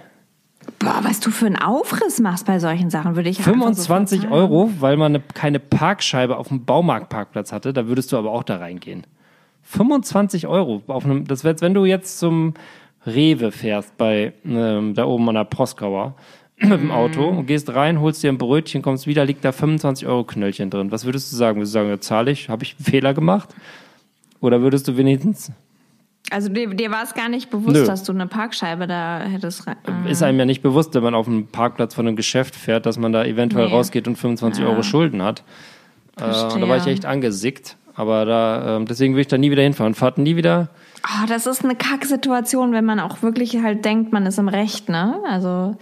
[0.78, 4.96] Boah, was du für einen Aufriss machst bei solchen Sachen, würde ich 25 Euro, weil
[4.96, 9.06] man eine, keine Parkscheibe auf dem Baumarktparkplatz hatte, da würdest du aber auch da reingehen.
[9.62, 12.54] 25 Euro auf einem, das wäre, wenn du jetzt zum
[13.06, 16.14] Rewe fährst bei ähm, da oben an der Proskauer
[16.58, 20.06] mit dem Auto und gehst rein, holst dir ein Brötchen, kommst wieder, liegt da 25
[20.06, 20.90] Euro Knöllchen drin.
[20.90, 21.58] Was würdest du sagen?
[21.58, 22.48] Würdest du sagen, ja, zahle ich?
[22.48, 23.50] Habe ich einen Fehler gemacht?
[24.40, 25.52] Oder würdest du wenigstens
[26.30, 27.84] also dir, dir war es gar nicht bewusst, Nö.
[27.84, 29.66] dass du eine Parkscheibe da hättest.
[29.66, 29.76] Rein
[30.06, 30.10] äh.
[30.10, 32.98] Ist einem ja nicht bewusst, wenn man auf einem Parkplatz von einem Geschäft fährt, dass
[32.98, 33.72] man da eventuell nee.
[33.72, 34.68] rausgeht und 25 ja.
[34.68, 35.44] Euro Schulden hat.
[36.18, 37.76] Äh, und da war ich echt angesickt.
[37.94, 39.94] Aber da, äh, deswegen will ich da nie wieder hinfahren.
[39.94, 40.68] Fahrt nie wieder.
[41.04, 44.88] Oh, das ist eine Kacksituation, wenn man auch wirklich halt denkt, man ist im Recht,
[44.88, 45.20] ne?
[45.28, 45.76] Also.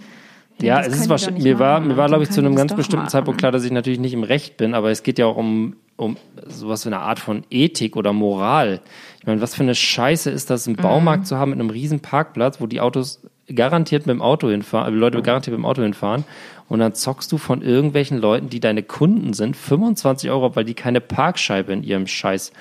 [0.61, 3.11] Ja, es ist wahrscheinlich, mir war, mir war, glaube ich, zu einem ganz bestimmten machen.
[3.11, 5.75] Zeitpunkt klar, dass ich natürlich nicht im Recht bin, aber es geht ja auch um,
[5.97, 6.15] um
[6.47, 8.79] sowas wie eine Art von Ethik oder Moral.
[9.19, 11.25] Ich meine, was für eine Scheiße ist das, einen Baumarkt mhm.
[11.25, 13.21] zu haben mit einem riesen Parkplatz, wo die Autos
[13.53, 16.23] garantiert mit dem Auto hinfahren, die Leute garantiert mit dem Auto hinfahren
[16.67, 20.73] und dann zockst du von irgendwelchen Leuten, die deine Kunden sind, 25 Euro, weil die
[20.73, 22.51] keine Parkscheibe in ihrem Scheiß,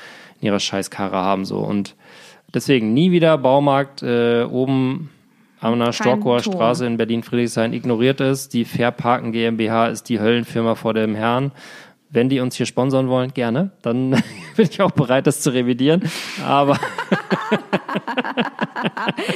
[0.41, 1.95] in ihrer Scheißkarre haben so und
[2.53, 5.11] deswegen nie wieder Baumarkt äh, oben
[5.73, 8.55] an der Storkower Straße in Berlin-Friedrichshain ignoriert ist.
[8.55, 11.53] Die Fair Parken GmbH ist die Höllenfirma vor dem Herrn
[12.15, 13.73] wenn die uns hier sponsern wollen, gerne.
[13.83, 14.11] Dann
[14.57, 16.03] bin ich auch bereit, das zu revidieren.
[16.47, 16.79] Aber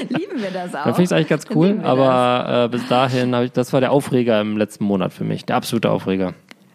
[0.09, 0.85] lieben wir das auch.
[0.85, 1.81] Dann finde ich es eigentlich ganz cool.
[1.83, 5.57] Aber äh, bis dahin ich, das war der Aufreger im letzten Monat für mich, der
[5.57, 6.35] absolute Aufreger.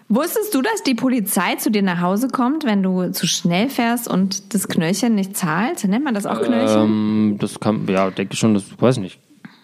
[0.10, 4.08] Wusstest du, dass die Polizei zu dir nach Hause kommt, wenn du zu schnell fährst
[4.08, 5.88] und das Knöllchen nicht zahlst?
[5.88, 6.82] Nennt man das auch Knöllchen?
[6.82, 9.20] Ähm, das kann, ja, denke ich schon, das weiß ich nicht.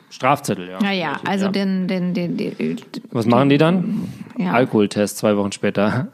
[0.10, 0.80] Strafzettel, ja.
[0.82, 1.52] Naja, also ja.
[1.52, 2.78] Den, den, den, den,
[3.12, 4.10] Was machen die dann?
[4.38, 4.52] Ja.
[4.54, 6.08] Alkoholtest zwei Wochen später.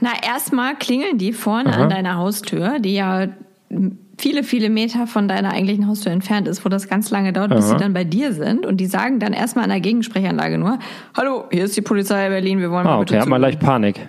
[0.00, 1.82] Na, erstmal klingeln die vorne Aha.
[1.82, 3.28] an deiner Haustür, die ja
[4.18, 7.66] viele, viele Meter von deiner eigentlichen Haustür entfernt ist, wo das ganz lange dauert, bis
[7.66, 7.72] Aha.
[7.72, 8.66] sie dann bei dir sind.
[8.66, 10.78] Und die sagen dann erstmal an der Gegensprechanlage nur,
[11.16, 13.60] hallo, hier ist die Polizei Berlin, wir wollen ah, mal bitte okay, hat man leicht
[13.60, 14.08] Panik.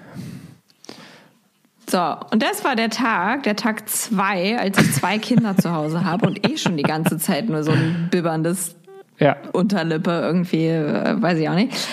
[1.90, 2.00] So,
[2.32, 6.26] und das war der Tag, der Tag zwei, als ich zwei Kinder zu Hause habe
[6.26, 8.76] und eh schon die ganze Zeit nur so ein bibberndes
[9.20, 9.36] ja.
[9.52, 11.88] Unterlippe irgendwie, äh, weiß ich auch nicht.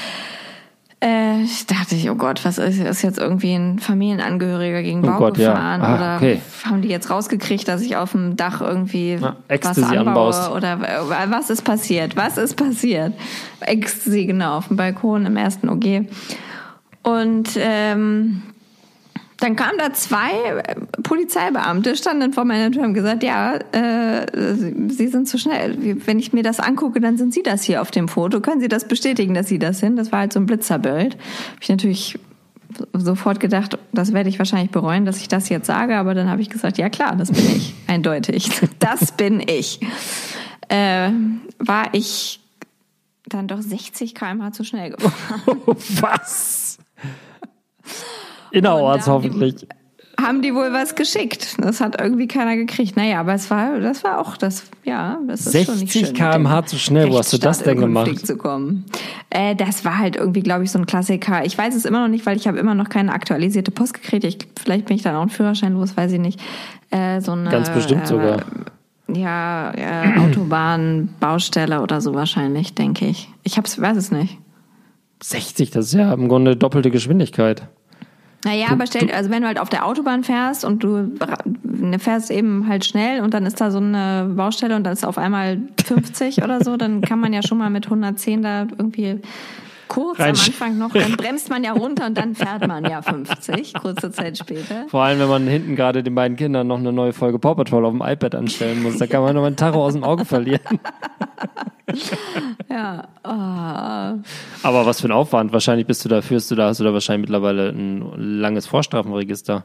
[1.02, 5.14] Äh, ich dachte ich, oh Gott, was ist, ist jetzt irgendwie ein Familienangehöriger gegen Bau
[5.16, 5.80] oh Gott, gefahren?
[5.80, 5.86] Ja.
[5.86, 6.40] Ah, oder okay.
[6.64, 9.98] haben die jetzt rausgekriegt, dass ich auf dem Dach irgendwie Na, was anbaue?
[9.98, 10.50] Anbaust.
[10.50, 10.78] Oder
[11.30, 12.16] was ist passiert?
[12.16, 13.14] Was ist passiert?
[13.60, 16.06] Ecstasy, genau, auf dem Balkon im ersten OG.
[17.02, 18.42] Und ähm,
[19.40, 24.26] dann kamen da zwei äh, Polizeibeamte, standen vor meiner Tür und haben gesagt, ja, äh,
[24.88, 25.76] Sie sind zu schnell.
[26.06, 28.40] Wenn ich mir das angucke, dann sind Sie das hier auf dem Foto.
[28.40, 29.96] Können Sie das bestätigen, dass Sie das sind?
[29.96, 31.14] Das war halt so ein Blitzerbild.
[31.14, 32.18] Habe ich natürlich
[32.92, 36.42] sofort gedacht, das werde ich wahrscheinlich bereuen, dass ich das jetzt sage, aber dann habe
[36.42, 38.50] ich gesagt, ja klar, das bin ich, eindeutig.
[38.78, 39.80] Das bin ich.
[40.68, 41.10] Äh,
[41.58, 42.40] war ich
[43.26, 45.42] dann doch 60 km/h zu schnell gefahren.
[46.00, 46.78] Was?
[48.52, 49.66] Innerorts hoffentlich.
[50.20, 51.56] Haben die wohl was geschickt?
[51.58, 52.96] Das hat irgendwie keiner gekriegt.
[52.96, 57.10] Naja, aber es war, das war auch das, ja, das ist 60 km/h zu schnell.
[57.10, 58.26] Wo hast du das denn gemacht?
[58.26, 58.84] Zu kommen.
[59.30, 61.44] Äh, das war halt irgendwie, glaube ich, so ein Klassiker.
[61.46, 64.24] Ich weiß es immer noch nicht, weil ich habe immer noch keine aktualisierte Post gekriegt.
[64.24, 66.38] Ich, vielleicht bin ich dann auch ein Führerschein los, weiß ich nicht.
[66.90, 68.42] Äh, so eine, Ganz bestimmt äh, sogar.
[69.08, 73.28] Ja, äh, Autobahn, Baustelle oder so wahrscheinlich, denke ich.
[73.42, 74.38] Ich hab's, weiß es nicht.
[75.22, 77.68] 60, das ist ja im Grunde doppelte Geschwindigkeit.
[78.44, 81.12] Naja, aber stell, also wenn du halt auf der Autobahn fährst und du
[81.62, 85.04] ne, fährst eben halt schnell und dann ist da so eine Baustelle und dann ist
[85.04, 89.20] auf einmal 50 oder so, dann kann man ja schon mal mit 110 da irgendwie
[89.88, 93.74] kurz am Anfang noch, dann bremst man ja runter und dann fährt man ja 50,
[93.74, 94.86] kurze Zeit später.
[94.88, 97.84] Vor allem, wenn man hinten gerade den beiden Kindern noch eine neue Folge Paw Patrol
[97.84, 100.60] auf dem iPad anstellen muss, da kann man noch einen Tacho aus dem Auge verlieren.
[102.70, 103.08] ja.
[103.24, 104.20] Oh.
[104.62, 105.52] Aber was für ein Aufwand.
[105.52, 109.64] Wahrscheinlich bist du da, führst du da, hast du da wahrscheinlich mittlerweile ein langes Vorstrafenregister.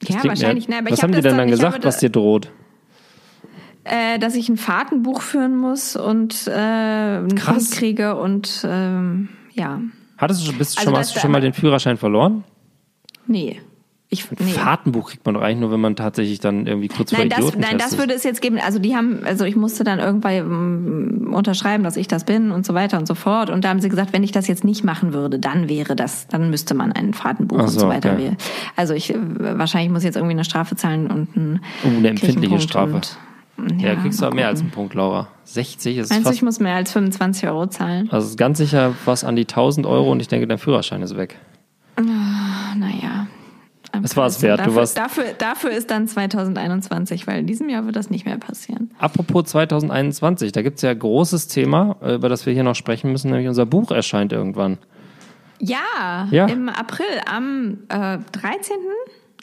[0.00, 0.68] Das ja, wahrscheinlich.
[0.68, 2.50] Mir, ne, was haben die denn dann gesagt, was dir droht?
[3.84, 9.80] Äh, dass ich ein Fahrtenbuch führen muss und äh, einen Punkt kriege und ähm, ja.
[10.18, 12.44] Hattest du, bist du Also schon, hast du schon mal den Führerschein verloren?
[13.26, 13.60] Nee.
[14.08, 14.52] Ich, nee.
[14.52, 17.38] Fahrtenbuch kriegt man doch eigentlich nur, wenn man tatsächlich dann irgendwie kurz Nein, vor das,
[17.38, 18.58] Idioten nein, das würde es jetzt geben.
[18.64, 22.64] Also die haben, also ich musste dann irgendwann mm, unterschreiben, dass ich das bin und
[22.64, 23.50] so weiter und so fort.
[23.50, 26.28] Und da haben sie gesagt, wenn ich das jetzt nicht machen würde, dann wäre das,
[26.28, 28.12] dann müsste man ein Fahrtenbuch Ach und so, so weiter.
[28.12, 28.36] okay.
[28.76, 29.18] Also ich äh,
[29.58, 33.00] wahrscheinlich muss ich jetzt irgendwie eine Strafe zahlen und ein Oh, eine empfindliche Strafe.
[33.56, 35.26] Und, Ja, kriegst du aber mehr als einen Punkt, Laura.
[35.44, 38.08] 60 ist Meinst du, fast, ich muss mehr als 25 Euro zahlen?
[38.12, 41.16] also ist ganz sicher was an die 1000 Euro und ich denke, dein Führerschein ist
[41.16, 41.36] weg.
[41.96, 42.02] Ah,
[42.78, 43.26] Naja.
[44.04, 44.60] Es war es wert.
[44.60, 48.24] Du Dafür, warst- dafür, dafür ist dann 2021, weil in diesem Jahr wird das nicht
[48.26, 48.90] mehr passieren.
[48.98, 53.30] Apropos 2021, da gibt's ja ein großes Thema, über das wir hier noch sprechen müssen,
[53.30, 54.78] nämlich unser Buch erscheint irgendwann.
[55.58, 56.46] Ja, Ja.
[56.46, 58.76] im April, am äh, 13.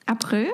[0.06, 0.47] April.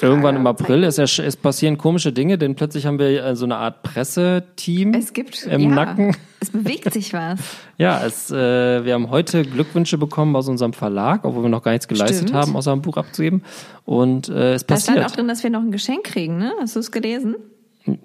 [0.00, 0.84] Irgendwann im April.
[0.84, 4.92] Es, ersch- es passieren komische Dinge, denn plötzlich haben wir äh, so eine Art Presseteam
[4.94, 6.16] Es gibt im ja, Nacken.
[6.40, 7.40] Es bewegt sich was.
[7.78, 11.72] Ja, es, äh, wir haben heute Glückwünsche bekommen aus unserem Verlag, obwohl wir noch gar
[11.72, 12.34] nichts geleistet Stimmt.
[12.34, 13.42] haben, außer ein Buch abzugeben.
[13.84, 15.18] Und äh, es Da stand auch passiert.
[15.18, 16.52] drin, dass wir noch ein Geschenk kriegen, ne?
[16.60, 17.34] Hast du es gelesen?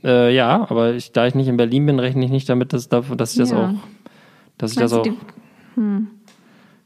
[0.04, 2.90] Äh, ja, aber ich, da ich nicht in Berlin bin, rechne ich nicht damit, dass,
[2.90, 3.58] dass ich das Ja.
[3.58, 3.70] auch,
[4.58, 5.18] dass ich das Meinst du, auch,
[5.78, 6.08] die-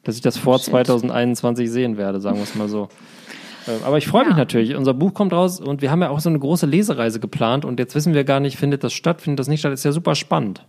[0.03, 0.65] dass ich das vor Shit.
[0.71, 2.89] 2021 sehen werde, sagen wir es mal so.
[3.67, 4.37] Ähm, Aber ich freue mich Ja.
[4.37, 4.75] natürlich.
[4.75, 7.79] Unser Buch kommt raus und wir haben ja auch so eine große Lesereise geplant und
[7.79, 9.73] jetzt wissen wir gar nicht, findet das statt, findet das nicht statt.
[9.73, 10.65] Ist ja super spannend.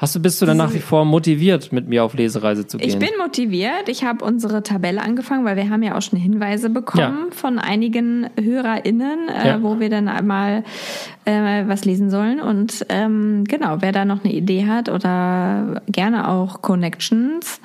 [0.00, 2.88] Hast du, bist du dann nach wie vor motiviert, mit mir auf Lesereise zu gehen?
[2.88, 3.88] Ich bin motiviert.
[3.88, 7.34] Ich habe unsere Tabelle angefangen, weil wir haben ja auch schon Hinweise bekommen Ja.
[7.34, 9.62] von einigen HörerInnen, äh, Ja.
[9.64, 10.62] wo wir dann einmal
[11.24, 12.38] äh, was lesen sollen.
[12.40, 17.60] Und ähm, genau, wer da noch eine Idee hat oder gerne auch Connections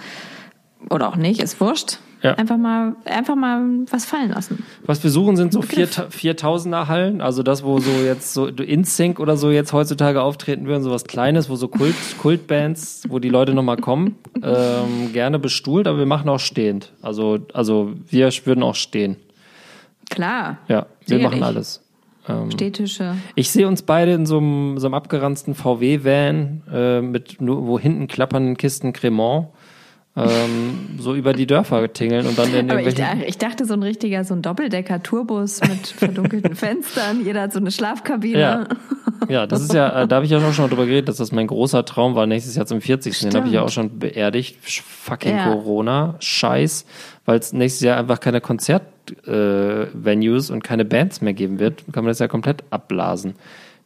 [0.89, 1.99] oder auch nicht, ist wurscht.
[2.23, 2.35] Ja.
[2.35, 3.61] Einfach mal, einfach mal
[3.91, 4.63] was fallen lassen.
[4.85, 6.15] Was wir suchen, sind so vier, Begriff.
[6.15, 10.83] 4000er Hallen, also das, wo so jetzt so InSync oder so jetzt heutzutage auftreten würden,
[10.83, 15.85] so was Kleines, wo so Kult, Kultbands, wo die Leute nochmal kommen, ähm, gerne bestuhlt,
[15.85, 16.93] aber wir machen auch stehend.
[17.01, 19.17] Also, also wir würden auch stehen.
[20.09, 20.59] Klar.
[20.69, 21.39] Ja, wir Sicherlich.
[21.39, 21.81] machen alles.
[22.29, 23.15] Ähm, Stehtische.
[23.35, 27.77] ich sehe uns beide in so einem, so einem abgeranzten VW-Van äh, mit nur, wo
[27.77, 29.47] hinten klappernden Kisten Cremant
[30.15, 32.95] ähm, so über die Dörfer tingeln und dann in Aber ich,
[33.25, 37.25] ich dachte, so ein richtiger, so ein Doppeldecker-Tourbus mit verdunkelten Fenstern.
[37.25, 38.39] Jeder hat so eine Schlafkabine.
[38.39, 38.67] Ja.
[39.29, 41.31] Ja, das ist ja, äh, da habe ich ja auch schon drüber geredet, dass das
[41.31, 43.17] mein großer Traum war, nächstes Jahr zum 40.
[43.19, 44.57] Den habe ich ja auch schon beerdigt.
[44.61, 45.45] Fucking Ja.
[45.45, 46.85] Corona, Scheiß,
[47.23, 52.03] weil es nächstes Jahr einfach keine Konzert-Venues äh, und keine Bands mehr geben wird, kann
[52.03, 53.35] man das ja komplett abblasen.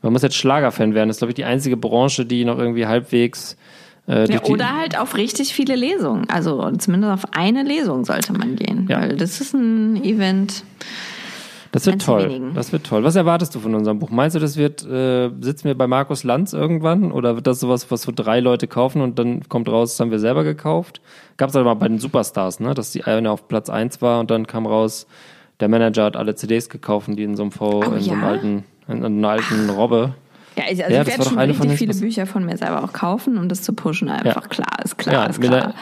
[0.01, 1.09] Man muss jetzt Schlagerfan werden.
[1.09, 3.57] Das ist, glaube ich, die einzige Branche, die noch irgendwie halbwegs
[4.07, 6.29] äh, Ja, oder halt auf richtig viele Lesungen.
[6.29, 8.87] Also zumindest auf eine Lesung sollte man gehen.
[8.89, 9.01] Ja.
[9.01, 10.63] Weil das ist ein Event.
[11.71, 12.51] Das wird toll.
[12.55, 13.03] Das wird toll.
[13.03, 14.09] Was erwartest du von unserem Buch?
[14.09, 17.11] Meinst du, das wird, äh, sitzen wir bei Markus Lanz irgendwann?
[17.11, 20.11] Oder wird das sowas, was so drei Leute kaufen und dann kommt raus, das haben
[20.11, 21.01] wir selber gekauft?
[21.35, 22.73] Gab es aber mal bei den Superstars, ne?
[22.73, 25.07] Dass die eine auf Platz eins war und dann kam raus,
[25.59, 28.27] der Manager hat alle CDs gekauft, die in so einem V, in so einem ja?
[28.27, 30.13] alten, in einer alten Robbe.
[30.57, 33.37] Ja, ich, also Ja, ich werde schon richtig viele Bücher von mir selber auch kaufen,
[33.37, 34.09] um das zu pushen.
[34.09, 35.73] Einfach klar, ist klar, Ja, ist klar.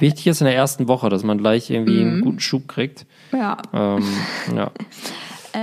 [0.00, 2.12] wichtig ist in der ersten Woche, dass man gleich irgendwie Mhm.
[2.12, 3.04] einen guten Schub kriegt.
[3.32, 3.58] Ja.
[3.72, 4.02] Ähm,
[4.56, 4.70] ja.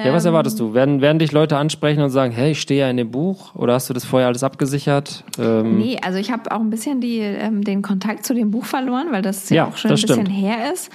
[0.04, 0.74] Ja, was erwartest du?
[0.74, 3.54] Werden, werden dich Leute ansprechen und sagen, hey, ich stehe ja in dem Buch?
[3.54, 5.24] Oder hast du das vorher alles abgesichert?
[5.38, 8.66] Ähm, Nee, also ich habe auch ein bisschen die, ähm, den Kontakt zu dem Buch
[8.66, 10.30] verloren, weil das ja, Ja, auch schon ein bisschen stimmt.
[10.36, 10.90] her ist.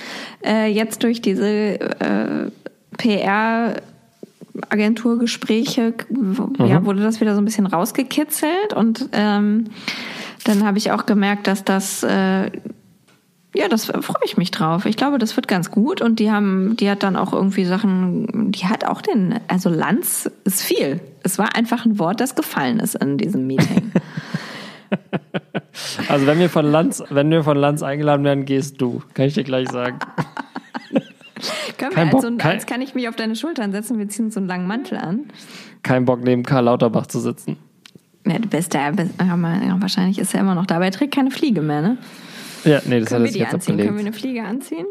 [0.44, 1.46] Äh, jetzt durch diese
[1.78, 2.50] äh,
[2.96, 3.74] PR
[4.68, 5.94] Agenturgespräche
[6.58, 9.64] ja, wurde das wieder so ein bisschen rausgekitzelt und ähm,
[10.44, 12.50] dann habe ich auch gemerkt, dass das äh,
[13.54, 14.84] ja, das freue ich mich drauf.
[14.84, 18.52] Ich glaube, das wird ganz gut und die haben, die hat dann auch irgendwie Sachen,
[18.52, 21.00] die hat auch den, also Lanz ist viel.
[21.22, 23.90] Es war einfach ein Wort, das gefallen ist in diesem Meeting.
[26.08, 29.02] Also wenn wir von Lanz, wenn wir von Lanz eingeladen werden, gehst du.
[29.14, 29.98] Kann ich dir gleich sagen.
[31.76, 34.08] Können Kein wir Bock, als, so als kann ich mich auf deine Schultern setzen, wir
[34.08, 35.26] ziehen so einen langen Mantel an.
[35.82, 37.56] Kein Bock neben Karl Lauterbach zu sitzen.
[38.26, 41.14] Ja, du bist da, bist, ja, wahrscheinlich ist er immer noch da, aber er trägt
[41.14, 41.98] keine Fliege mehr, ne?
[42.64, 43.76] Ja, nee, das Können wir hat er jetzt anziehen?
[43.76, 44.06] Können wir abgelegt.
[44.06, 44.86] eine Fliege anziehen?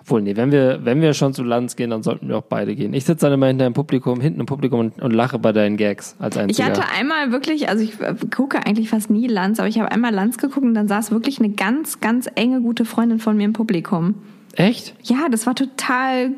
[0.00, 2.74] Obwohl, nee, wenn wir, wenn wir schon zu Lanz gehen, dann sollten wir auch beide
[2.74, 2.94] gehen.
[2.94, 5.76] Ich sitze dann immer hinter dem Publikum, hinten im Publikum und, und lache bei deinen
[5.76, 6.68] Gags als Ich einziger.
[6.68, 10.14] hatte einmal wirklich, also ich äh, gucke eigentlich fast nie Lanz, aber ich habe einmal
[10.14, 13.52] Lanz geguckt und dann saß wirklich eine ganz, ganz enge gute Freundin von mir im
[13.52, 14.14] Publikum.
[14.58, 14.94] Echt?
[15.04, 16.32] Ja, das war total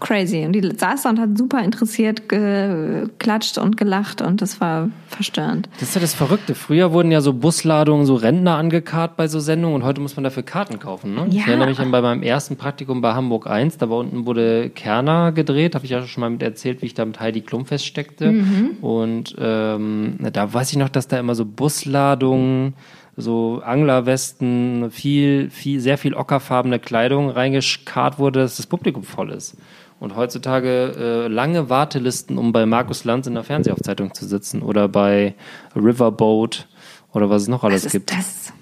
[0.00, 0.44] crazy.
[0.44, 5.68] Und die saß da und hat super interessiert geklatscht und gelacht und das war verstörend.
[5.80, 6.54] Das ist ja das Verrückte.
[6.54, 10.24] Früher wurden ja so Busladungen, so Rentner angekarrt bei so Sendungen und heute muss man
[10.24, 11.14] dafür Karten kaufen.
[11.14, 11.26] Ne?
[11.30, 11.46] Ich Ja.
[11.46, 15.32] erinnere mich an bei meinem ersten Praktikum bei Hamburg 1, da war unten wurde Kerner
[15.32, 18.32] gedreht, habe ich ja schon mal mit erzählt, wie ich da mit Heidi Klum feststeckte.
[18.32, 18.70] Mhm.
[18.82, 22.74] Und ähm, da weiß ich noch, dass da immer so Busladungen
[23.16, 29.56] so Anglerwesten, viel, viel, sehr viel ockerfarbene Kleidung reingekarrt wurde, dass das Publikum voll ist.
[29.98, 34.88] Und heutzutage äh, lange Wartelisten, um bei Markus Lanz in der Fernsehaufzeitung zu sitzen oder
[34.88, 35.34] bei
[35.74, 36.68] Riverboat
[37.12, 38.12] oder was es noch alles Was ist gibt.
[38.12, 38.52] das?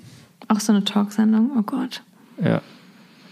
[0.46, 1.50] Auch so eine Talksendung?
[1.59, 2.02] Oh Gott.
[2.42, 2.62] Ja.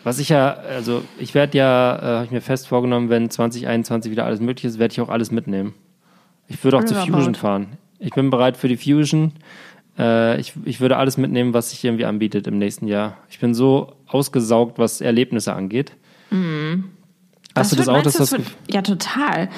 [0.02, 4.10] Was ich ja, also ich werde ja, äh, habe ich mir fest vorgenommen, wenn 2021
[4.10, 5.74] wieder alles möglich ist, werde ich auch alles mitnehmen.
[6.48, 7.20] Ich würde auch zur Riverboat.
[7.20, 7.66] Fusion fahren.
[8.00, 9.32] Ich bin bereit für die Fusion.
[9.98, 13.16] Äh, ich, ich würde alles mitnehmen, was sich irgendwie anbietet im nächsten Jahr.
[13.30, 15.92] Ich bin so ausgesaugt, was Erlebnisse angeht.
[17.54, 18.02] Hast du das wird- auch?
[18.02, 19.50] Dass das das wird, ja, total.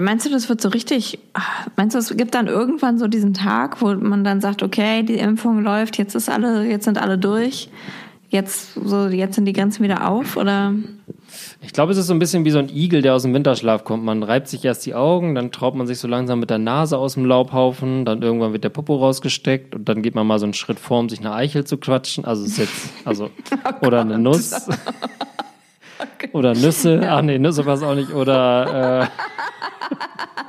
[0.00, 1.40] Meinst du, das wird so richtig, ah,
[1.76, 5.14] meinst du, es gibt dann irgendwann so diesen Tag, wo man dann sagt, okay, die
[5.16, 7.70] Impfung läuft, jetzt ist alle, jetzt sind alle durch,
[8.28, 10.74] jetzt, so, jetzt sind die Grenzen wieder auf, oder?
[11.60, 13.82] Ich glaube, es ist so ein bisschen wie so ein Igel, der aus dem Winterschlaf
[13.82, 14.04] kommt.
[14.04, 16.96] Man reibt sich erst die Augen, dann traut man sich so langsam mit der Nase
[16.96, 20.46] aus dem Laubhaufen, dann irgendwann wird der Popo rausgesteckt und dann geht man mal so
[20.46, 22.24] einen Schritt vor, um sich eine Eichel zu quatschen.
[22.24, 23.30] Also es ist jetzt, also,
[23.82, 24.68] oder eine Nuss.
[26.32, 27.00] Oder Nüsse.
[27.08, 28.12] Ach nee, Nüsse war es auch nicht.
[28.12, 29.06] Oder, äh,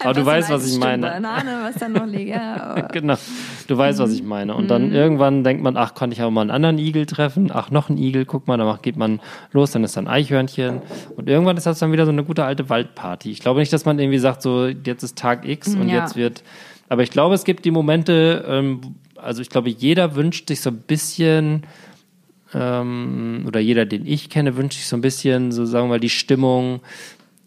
[0.00, 1.06] aber du weißt, was ich meine.
[1.06, 2.88] Banane, was da noch liegt, ja.
[2.92, 3.14] Genau.
[3.66, 4.54] Du weißt, was ich meine.
[4.54, 7.50] Und dann irgendwann denkt man, ach, konnte ich aber mal einen anderen Igel treffen.
[7.52, 8.24] Ach, noch einen Igel.
[8.24, 9.20] Guck mal, dann geht man
[9.52, 10.80] los, dann ist da ein Eichhörnchen.
[11.16, 13.30] Und irgendwann ist das dann wieder so eine gute alte Waldparty.
[13.30, 16.00] Ich glaube nicht, dass man irgendwie sagt, so, jetzt ist Tag X und Ja.
[16.02, 16.42] jetzt wird.
[16.88, 18.80] Aber ich glaube, es gibt die Momente, ähm,
[19.16, 21.62] also ich glaube, jeder wünscht sich so ein bisschen,
[22.54, 26.00] ähm, oder jeder, den ich kenne, wünscht sich so ein bisschen, so sagen wir mal,
[26.00, 26.80] die Stimmung.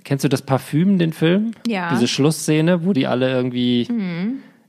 [0.03, 1.51] Kennst du das Parfüm, den Film?
[1.67, 1.89] Ja.
[1.93, 3.87] Diese Schlussszene, wo die alle irgendwie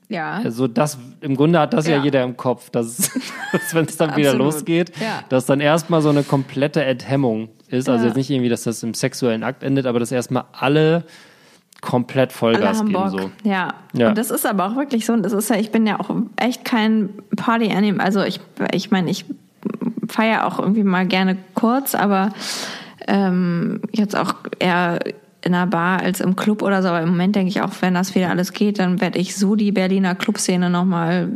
[0.08, 0.34] Ja.
[0.44, 2.04] also das, im Grunde hat das ja, Ja.
[2.04, 3.10] jeder im Kopf, dass,
[3.52, 5.24] dass wenn es dann wieder losgeht, Ja.
[5.28, 7.88] dass dann erstmal so eine komplette Enthemmung ist.
[7.88, 8.08] Also Ja.
[8.08, 11.04] jetzt nicht irgendwie, dass das im sexuellen Akt endet, aber dass erstmal alle
[11.80, 13.10] komplett Alle Vollgas haben geben.
[13.10, 13.30] So.
[13.42, 13.74] Ja.
[13.92, 14.08] Ja.
[14.10, 15.12] Und das ist aber auch wirklich so.
[15.12, 17.98] Und das ist ja, ich bin ja auch echt kein party -Anim.
[17.98, 18.40] Also ich,
[18.72, 19.24] ich meine, ich
[20.08, 22.32] feiere auch irgendwie mal gerne kurz, aber
[23.06, 24.98] ähm, jetzt auch eher
[25.44, 26.88] in einer Bar als im Club oder so.
[26.88, 29.54] Aber im Moment denke ich auch, wenn das wieder alles geht, dann werde ich so
[29.56, 31.28] die Berliner Clubszene nochmal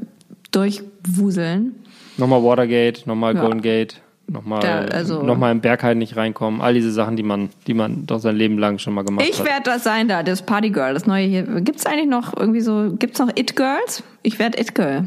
[0.51, 1.75] durchwuseln.
[2.17, 3.41] Nochmal Watergate, nochmal Ja.
[3.43, 6.61] Golden Gate, nochmal also- nochmal im Berghain nicht reinkommen.
[6.61, 9.39] All diese Sachen, die man, die man doch sein Leben lang schon mal gemacht Ich
[9.41, 9.47] hat.
[9.47, 11.43] werde das sein da, das Partygirl, das neue hier.
[11.61, 14.03] Gibt's eigentlich noch irgendwie so, gibt's noch It Girls?
[14.23, 15.07] Ich werde It Girl.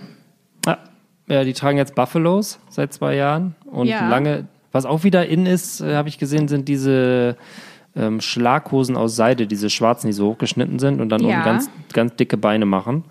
[0.65, 0.77] Ja.
[1.27, 4.07] ja, die tragen jetzt Buffalos seit zwei Jahren und Ja.
[4.09, 7.35] lange, was auch wieder in ist, äh, habe ich gesehen, sind diese
[7.95, 11.35] ähm, Schlaghosen aus Seide, diese schwarzen, die so hochgeschnitten sind und dann Ja.
[11.35, 13.03] oben ganz, ganz dicke Beine machen.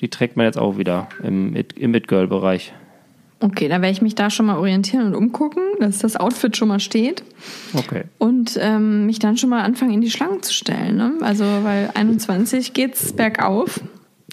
[0.00, 2.72] Die trägt man jetzt auch wieder im, im It-Girl-Bereich.
[3.40, 6.68] Okay, dann werde ich mich da schon mal orientieren und umgucken, dass das Outfit schon
[6.68, 7.22] mal steht
[7.74, 8.02] Okay.
[8.18, 10.96] und ähm, mich dann schon mal anfangen, in die Schlangen zu stellen.
[10.96, 11.12] Ne?
[11.20, 13.80] Also, weil 21 geht's bergauf.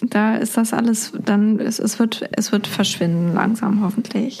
[0.02, 4.38] Da ist das alles, dann, es, es, wird, es wird verschwinden langsam, hoffentlich.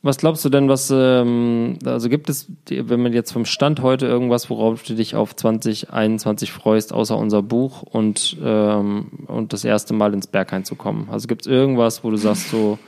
[0.00, 4.06] Was glaubst du denn, was, ähm, also gibt es, wenn man jetzt vom Stand heute
[4.06, 9.94] irgendwas, worauf du dich auf 2021 freust, außer unser Buch und, ähm, und das erste
[9.94, 11.08] Mal ins Berghain zu kommen?
[11.10, 12.78] Also gibt es irgendwas, wo du sagst so,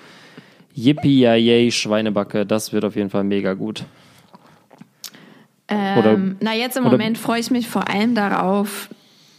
[0.72, 3.84] yippie, ja, yay, Schweinebacke, das wird auf jeden Fall mega gut.
[5.68, 8.88] Oder- Ähm, na, jetzt im oder- Moment freue ich mich vor allem darauf,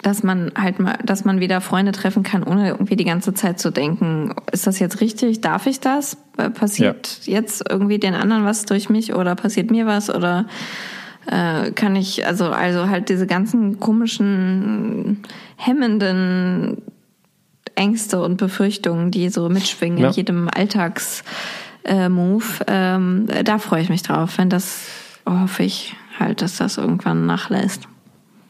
[0.01, 3.59] dass man halt mal, dass man wieder Freunde treffen kann, ohne irgendwie die ganze Zeit
[3.59, 5.41] zu denken, ist das jetzt richtig?
[5.41, 6.17] Darf ich das?
[6.37, 10.47] Äh, Passiert jetzt irgendwie den anderen was durch mich oder passiert mir was oder
[11.27, 15.19] äh, kann ich, also, also halt diese ganzen komischen,
[15.55, 16.81] hemmenden
[17.75, 20.07] Ängste und Befürchtungen, die so mitschwingen Ja.
[20.07, 21.23] in jedem Alltags
[21.83, 22.09] äh,
[22.67, 24.87] ähm, da freue ich mich drauf, wenn das
[25.27, 27.87] hoffe ich halt, dass das irgendwann nachlässt.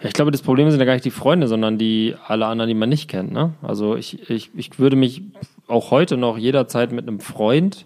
[0.01, 2.67] Ja, ich glaube, das Problem sind ja gar nicht die Freunde, sondern die alle anderen,
[2.67, 3.31] die man nicht kennt.
[3.31, 3.53] Ne?
[3.61, 5.23] Also ich, ich, ich würde mich
[5.67, 7.85] auch heute noch jederzeit mit einem Freund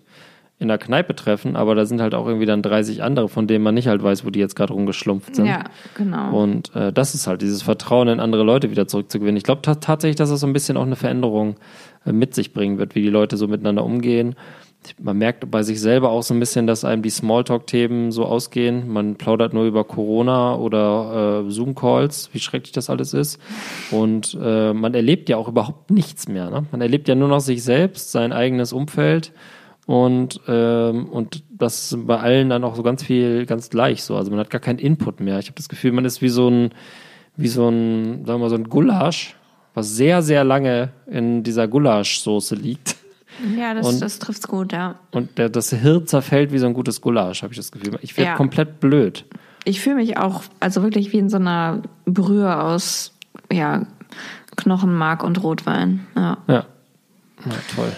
[0.57, 3.63] in der Kneipe treffen, aber da sind halt auch irgendwie dann 30 andere, von denen
[3.63, 5.47] man nicht halt weiß, wo die jetzt gerade rumgeschlumpft sind.
[5.47, 6.41] Ja, genau.
[6.41, 9.35] Und äh, das ist halt dieses Vertrauen in andere Leute wieder zurückzugewinnen.
[9.35, 11.57] Ich glaube ta tatsächlich, dass das so ein bisschen auch eine Veränderung
[12.05, 14.35] äh, mit sich bringen wird, wie die Leute so miteinander umgehen.
[15.01, 18.91] Man merkt bei sich selber auch so ein bisschen, dass einem die Smalltalk-Themen so ausgehen.
[18.91, 23.39] Man plaudert nur über Corona oder äh, Zoom-Calls, wie schrecklich das alles ist.
[23.91, 26.49] Und äh, man erlebt ja auch überhaupt nichts mehr.
[26.49, 26.65] Ne?
[26.71, 29.31] Man erlebt ja nur noch sich selbst, sein eigenes Umfeld.
[29.85, 34.15] Und, ähm, und das ist bei allen dann auch so ganz viel, ganz gleich so.
[34.15, 35.39] Also man hat gar keinen Input mehr.
[35.39, 36.71] Ich habe das Gefühl, man ist wie so ein,
[37.37, 39.35] wie so ein, sagen wir mal, so ein Gulasch,
[39.73, 42.94] was sehr, sehr lange in dieser Gulaschsoße liegt.
[43.57, 44.95] Ja, das, und- das trifft's gut, ja.
[45.11, 47.97] Und der, das Hirn zerfällt wie so ein gutes Gulasch, habe ich das Gefühl.
[48.01, 48.35] Ich werde Ja.
[48.37, 49.25] komplett blöd.
[49.63, 53.13] Ich fühle mich auch, also wirklich wie in so einer Brühe aus,
[53.51, 53.85] ja,
[54.55, 56.05] Knochenmark und Rotwein.
[56.15, 56.37] Ja.
[56.47, 56.65] Ja.
[57.45, 57.91] Ja, toll.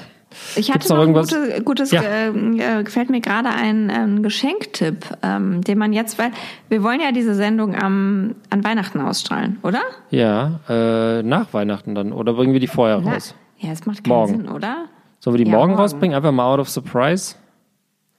[0.56, 1.30] Ich hatte Gibt's noch noch ein irgendwas?
[1.30, 2.02] gute, gutes, Ja.
[2.02, 6.32] äh, äh, gefällt mir gerade ein ähm, Geschenktipp, ähm, den man jetzt, weil
[6.70, 9.82] wir wollen ja diese Sendung am, an Weihnachten ausstrahlen, oder?
[10.12, 12.12] Ja, äh, nach Weihnachten dann.
[12.12, 13.34] Oder bringen wir die vorher Na, raus?
[13.60, 14.38] Ja, es macht keinen Morgen.
[14.38, 14.86] Sinn, oder?
[15.20, 15.82] Sollen wir die Ja, morgen, morgen.
[15.82, 16.16] rausbringen?
[16.16, 17.36] Einfach mal out of surprise?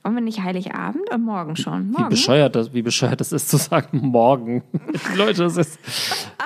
[0.05, 1.89] Wollen wir nicht Heiligabend oder morgen schon?
[1.89, 2.09] Wie Morgen.
[2.09, 4.62] bescheuert, das, wie bescheuert das ist zu sagen, morgen.
[5.16, 5.79] Leute, das ist,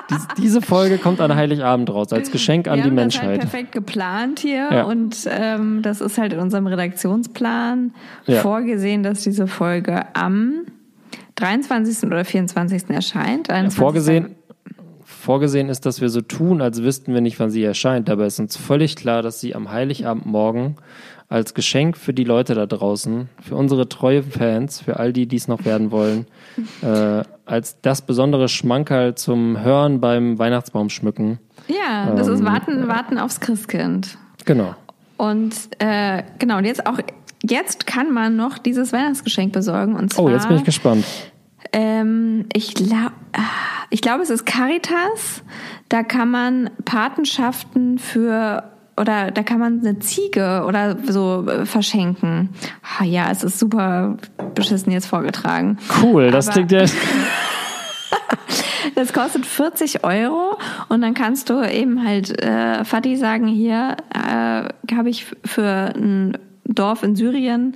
[0.09, 3.27] dies, diese Folge kommt an Heiligabend raus, als Geschenk an wir die haben das halt
[3.29, 3.39] Menschheit.
[3.51, 4.83] perfekt geplant hier Ja.
[4.83, 7.93] und ähm, das ist halt in unserem Redaktionsplan
[8.25, 8.41] Ja.
[8.41, 10.63] vorgesehen, dass diese Folge am
[11.35, 12.05] 23.
[12.07, 12.89] oder 24.
[12.89, 13.47] erscheint.
[13.49, 13.77] 23.
[13.79, 14.35] Vorgesehen,
[15.23, 18.09] vorgesehen ist, dass wir so tun, als wüssten wir nicht, wann sie erscheint.
[18.09, 20.75] Dabei ist uns völlig klar, dass sie am Heiligabendmorgen
[21.29, 25.37] als Geschenk für die Leute da draußen, für unsere treuen Fans, für all die, die
[25.37, 26.27] es noch werden wollen,
[26.81, 31.39] äh, als das besondere Schmankerl zum Hören beim Weihnachtsbaum schmücken.
[31.67, 34.17] Ja, das ist Ähm, Warten, Warten aufs Christkind.
[34.45, 34.75] Genau.
[35.17, 36.99] Und äh, genau, und jetzt auch,
[37.41, 39.95] jetzt kann man noch dieses Weihnachtsgeschenk besorgen.
[39.95, 41.05] Und zwar, Oh, jetzt bin ich gespannt.
[41.71, 43.13] Ähm, ich glaube,
[43.93, 45.43] ich glaube, es ist Caritas.
[45.87, 48.63] Da kann man Patenschaften für
[48.97, 52.49] oder da kann man eine Ziege oder so äh, verschenken.
[52.99, 54.17] Ah, ja, es ist super
[54.55, 55.77] beschissen jetzt vorgetragen.
[56.01, 56.85] Cool, das Aber- klingt ja.
[58.95, 60.57] Das kostet 40 Euro
[60.89, 66.37] und dann kannst du eben halt äh, Fatih sagen, hier äh, habe ich für ein
[66.65, 67.75] Dorf in Syrien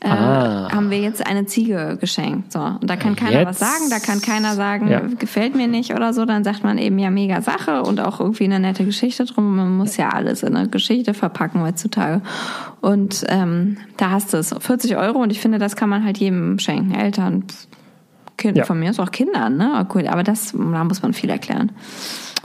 [0.00, 0.68] äh, Ah.
[0.70, 2.52] haben wir jetzt eine Ziege geschenkt.
[2.52, 5.00] So und da kann keiner was Jetzt- sagen, da kann keiner sagen, Ja.
[5.00, 6.24] gefällt mir nicht oder so.
[6.26, 9.56] Dann sagt man eben ja mega Sache und auch irgendwie eine nette Geschichte drum.
[9.56, 12.20] Man muss ja alles in eine Geschichte verpacken heutzutage.
[12.82, 16.18] Und ähm, da hast du es 40 Euro und ich finde, das kann man halt
[16.18, 17.44] jedem schenken, Eltern.
[18.36, 18.64] Kind, Ja.
[18.66, 19.86] Von mir ist auch Kindern, ne?
[19.94, 21.72] Cool, aber das, da muss man viel erklären.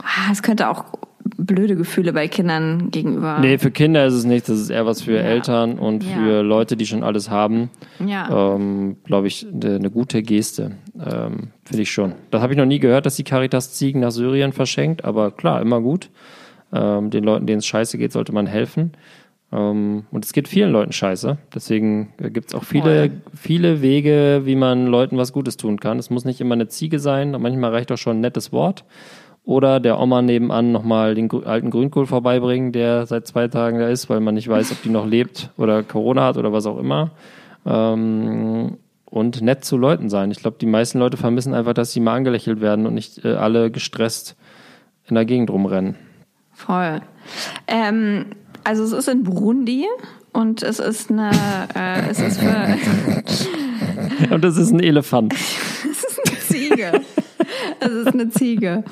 [0.02, 0.84] Ah, Es könnte auch
[1.36, 3.38] blöde Gefühle bei Kindern gegenüber.
[3.40, 4.48] Nee, für Kinder ist es nicht.
[4.48, 5.20] Das ist eher was für Ja.
[5.22, 6.14] Eltern und Ja.
[6.16, 7.70] für Leute, die schon alles haben.
[8.04, 8.54] Ja.
[8.54, 10.72] Ähm, Glaube ich, eine gute Geste.
[10.98, 12.14] Ähm, Finde ich schon.
[12.30, 15.60] Das habe ich noch nie gehört, dass die Caritas Ziegen nach Syrien verschenkt, aber klar,
[15.62, 16.10] immer gut.
[16.72, 18.92] Ähm, den Leuten, denen es scheiße geht, sollte man helfen.
[19.52, 21.36] Ähm, und es geht vielen Leuten scheiße.
[21.54, 23.10] Deswegen gibt es auch viele, Voll.
[23.34, 25.98] viele Wege, wie man Leuten was Gutes tun kann.
[25.98, 27.32] Es muss nicht immer eine Ziege sein.
[27.38, 28.84] Manchmal reicht auch schon ein nettes Wort.
[29.44, 34.08] Oder der Oma nebenan nochmal den alten Grünkohl vorbeibringen, der seit zwei Tagen da ist,
[34.08, 37.10] weil man nicht weiß, ob die noch lebt oder Corona hat oder was auch immer.
[37.66, 40.30] Ähm, und nett zu Leuten sein.
[40.30, 43.34] Ich glaube, die meisten Leute vermissen einfach, dass sie mal angelächelt werden und nicht äh,
[43.34, 44.36] alle gestresst
[45.06, 45.96] in der Gegend rumrennen.
[46.52, 47.00] Voll.
[47.66, 48.26] Ähm,
[48.64, 49.86] also es ist in Burundi
[50.32, 51.30] und es ist eine,
[51.74, 52.78] äh, es ist für,
[54.30, 55.34] Und das ist ein Elefant.
[55.34, 56.92] es ist eine Ziege.
[57.80, 58.84] Es ist eine Ziege.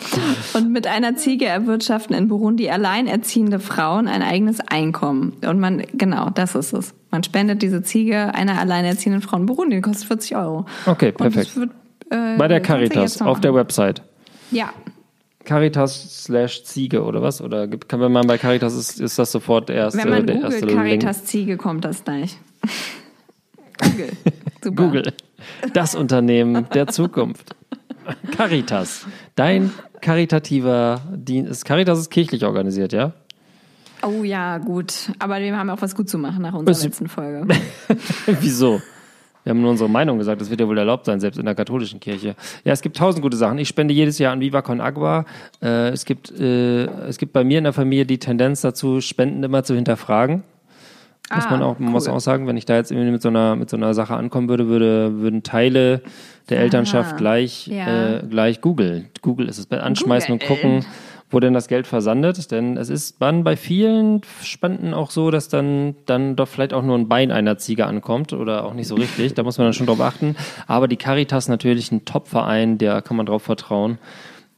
[0.55, 5.35] Und mit einer Ziege erwirtschaften in Burundi alleinerziehende Frauen ein eigenes Einkommen.
[5.47, 6.94] Und man, genau, das ist es.
[7.10, 10.66] Man spendet diese Ziege einer alleinerziehenden Frau in Burundi, die kostet 40 Euro.
[10.86, 11.56] Okay, perfekt.
[11.56, 11.70] wird,
[12.10, 13.55] äh, Bei der Caritas auf der.
[13.55, 14.02] Website.
[14.52, 14.72] Ja,
[15.44, 17.40] Caritas slash Ziege oder was?
[17.40, 20.52] Oder kann man bei Caritas ist, ist das sofort der erste, wenn man der googelt
[20.52, 20.78] erste Link.
[20.78, 22.36] Caritas Ziege, kommt das gleich.
[23.81, 24.10] Google.
[24.62, 24.77] Super.
[24.85, 25.12] Google.
[25.72, 27.56] Das Unternehmen der Zukunft.
[28.36, 29.06] Caritas.
[29.35, 31.64] Dein karitativer Dienst.
[31.64, 33.12] Caritas ist kirchlich organisiert, ja?
[34.02, 35.12] Oh ja, gut.
[35.18, 37.47] Aber wir haben auch was gut zu machen nach unserer letzten Folge.
[38.40, 38.81] Wieso?
[39.44, 41.55] Wir haben nur unsere Meinung gesagt, das wird ja wohl erlaubt sein, selbst in der
[41.55, 42.36] katholischen Kirche.
[42.64, 43.59] Ja, es gibt tausend gute Sachen.
[43.59, 45.24] Ich spende jedes Jahr an Viva Con Agua.
[45.62, 49.43] Äh, es, gibt, äh, es gibt bei mir in der Familie die Tendenz dazu, Spenden
[49.43, 50.43] immer zu hinterfragen.
[51.32, 52.15] Muss Ah, man auch, man muss cool.
[52.15, 54.48] auch sagen, wenn ich da jetzt irgendwie mit so einer, mit so einer Sache ankommen
[54.48, 56.02] würde, würde, würden Teile
[56.48, 58.16] der Elternschaft gleich, ja.
[58.16, 59.05] äh, gleich Google.
[59.23, 60.81] Google ist es bei anschmeißen und Googeln.
[60.81, 60.86] gucken,
[61.31, 62.51] wo denn das Geld versandet.
[62.51, 66.82] Denn es ist dann bei vielen Spenden auch so, dass dann, dann doch vielleicht auch
[66.82, 69.35] nur ein Bein einer Ziege ankommt oder auch nicht so richtig.
[69.35, 70.35] Da muss man dann schon drauf achten.
[70.66, 73.98] Aber die Caritas natürlich ein Top-Verein, der kann man drauf vertrauen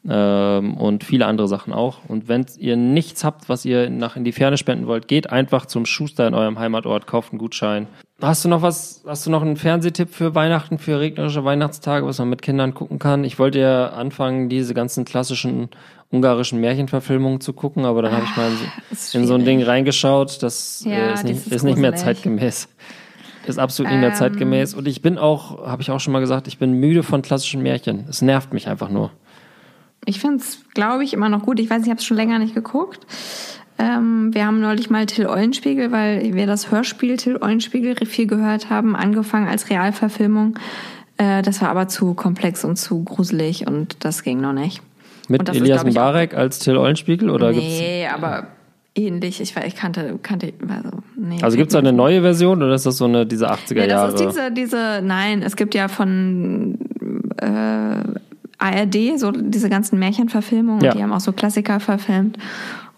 [0.09, 1.99] ähm, und viele andere Sachen auch.
[2.09, 5.67] Und wenn ihr nichts habt, was ihr nach in die Ferne spenden wollt, geht einfach
[5.67, 7.87] zum Schuster in eurem Heimatort, kauft einen Gutschein.
[8.21, 12.19] Hast du noch was, hast du noch einen Fernsehtipp für Weihnachten, für regnerische Weihnachtstage, was
[12.19, 13.25] man mit Kindern gucken kann?
[13.25, 15.69] Ich wollte ja anfangen, diese ganzen klassischen
[16.11, 18.57] ungarischen Märchenverfilmungen zu gucken, aber dann habe ich mal in,
[18.97, 19.45] so- in so ein.
[19.45, 22.69] Ding reingeschaut, das Ja, ist, nicht, ist nicht mehr zeitgemäß.
[23.47, 24.15] Ist absolut nicht mehr Ähm.
[24.15, 24.75] zeitgemäß.
[24.75, 27.61] Und ich bin auch, habe ich auch schon mal gesagt, ich bin müde von klassischen
[27.63, 28.05] Märchen.
[28.09, 29.11] Es nervt mich einfach nur.
[30.05, 31.61] Ich finde es, glaube ich, immer noch gut.
[31.61, 33.07] Ich weiß, ich habe es schon länger nicht geguckt.
[33.79, 38.71] Ähm, wir haben neulich mal Till Eulenspiegel, weil wir das Hörspiel Till Eulenspiegel viel gehört
[38.71, 40.59] haben, angefangen als Realverfilmung.
[41.17, 44.83] Äh, das war aber zu komplex und zu gruselig und das ging noch nicht.
[45.29, 47.79] Mit Elias Mbarek als Till Eulenspiegel oder gibt's?
[47.79, 48.49] Nee, aber
[48.95, 49.41] ähnlich.
[49.41, 51.39] Ich, ich kannte, kannte, also, nee.
[51.43, 54.13] Also gibt es eine neue Version oder ist das so eine, diese 80er Ja, Jahre?
[54.13, 56.79] das ist diese, diese, nein, es gibt ja von
[57.39, 58.21] äh,
[58.63, 60.93] ARD so diese ganzen Märchenverfilmungen, Ja.
[60.95, 62.39] die haben auch so Klassiker verfilmt.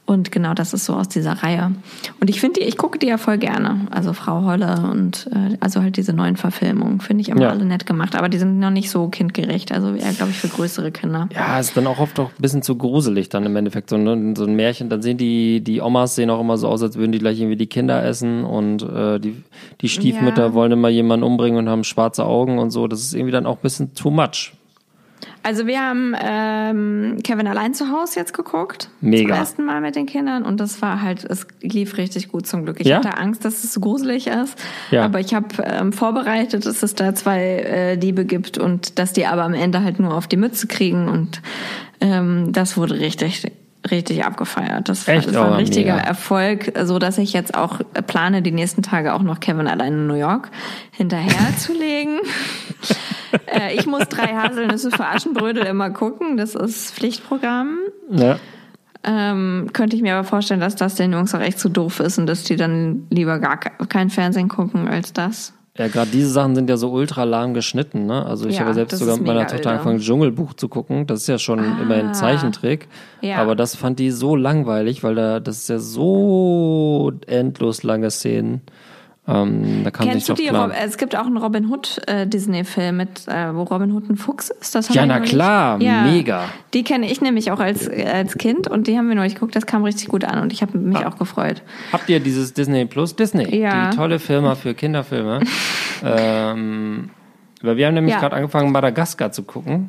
[0.07, 1.73] Und genau das ist so aus dieser Reihe.
[2.21, 3.87] Und ich finde die, ich gucke die ja voll gerne.
[3.91, 7.49] Also Frau Holle und äh, also halt diese neuen Verfilmungen finde ich immer Ja.
[7.49, 8.15] alle nett gemacht.
[8.15, 9.73] Aber die sind noch nicht so kindgerecht.
[9.73, 11.31] Also eher, glaube ich, für größere Kinder.
[11.35, 13.89] Ja, ist dann auch oft auch ein bisschen zu gruselig dann im Endeffekt.
[13.89, 14.35] So, ne?
[14.37, 17.13] so ein Märchen, dann sehen die, die Omas sehen auch immer so aus, als würden
[17.13, 19.43] die gleich irgendwie die Kinder essen und äh, die,
[19.81, 20.53] die Stiefmütter Ja.
[20.53, 22.89] wollen immer jemanden umbringen und haben schwarze Augen und so.
[22.89, 24.53] Das ist irgendwie dann auch ein bisschen too much.
[25.47, 28.89] Also wir haben ähm, Kevin allein zu Hause jetzt geguckt.
[29.03, 29.29] Mega.
[29.35, 32.65] Zum ersten Mal mit den Kindern und das war halt, es lief richtig gut zum
[32.65, 32.81] Glück.
[32.81, 32.97] Ich Ja?
[32.97, 34.59] hatte Angst, dass es so gruselig ist,
[34.91, 35.05] Ja.
[35.05, 39.27] aber ich habe ähm, vorbereitet, dass es da zwei äh, Diebe gibt und dass die
[39.27, 41.43] aber am Ende halt nur auf die Mütze kriegen und
[42.01, 43.53] ähm, das wurde richtig
[43.91, 44.89] richtig abgefeiert.
[44.89, 45.29] Das, war- Echt?
[45.29, 46.07] das war ein Oh, richtiger mega.
[46.07, 50.07] Erfolg, so dass ich jetzt auch plane, die nächsten Tage auch noch Kevin allein in
[50.07, 50.51] New York
[50.93, 52.19] hinterher zu legen.
[53.49, 56.37] Äh, ich muss drei Haselnüsse für Aschenbrödel immer gucken.
[56.37, 57.79] Das ist Pflichtprogramm.
[58.09, 58.39] Ja.
[59.03, 62.17] Ähm, könnte ich mir aber vorstellen, dass das den Jungs auch echt zu doof ist
[62.19, 65.53] und dass die dann lieber gar ke- kein Fernsehen gucken als das.
[65.77, 68.25] Ja, gerade diese Sachen sind ja so ultra lahm geschnitten, ne?
[68.25, 71.09] Also ich Ja, habe selbst sogar mit meiner Tochter angefangen, Dschungelbuch zu gucken.
[71.09, 72.87] Das ist ja schon immerhin Zeichentrick.
[73.21, 73.39] Ja.
[73.39, 78.61] Aber das fand die so langweilig, weil da, das ist ja so endlos lange Szenen.
[79.27, 80.49] Ähm, Kennst du die?
[80.49, 80.71] klar.
[80.85, 84.51] Es gibt auch einen Robin Hood äh, Disney-Film mit, äh, wo Robin Hood ein Fuchs
[84.51, 84.75] ist.
[84.75, 86.45] Das Ja, na klar, mega.
[86.75, 89.57] Die kenne ich nämlich auch als äh, als Kind und die haben wir neulich geguckt.
[89.57, 91.09] Das kam richtig gut an und ich habe mich Ah.
[91.09, 91.63] auch gefreut.
[91.93, 93.17] Habt ihr dieses Disney Plus?
[93.17, 93.89] Disney, Ja.
[93.91, 95.41] die tolle Firma für Kinderfilme.
[96.05, 97.11] ähm,
[97.63, 98.21] weil wir haben nämlich Ja.
[98.21, 99.89] gerade angefangen, Madagaskar zu gucken.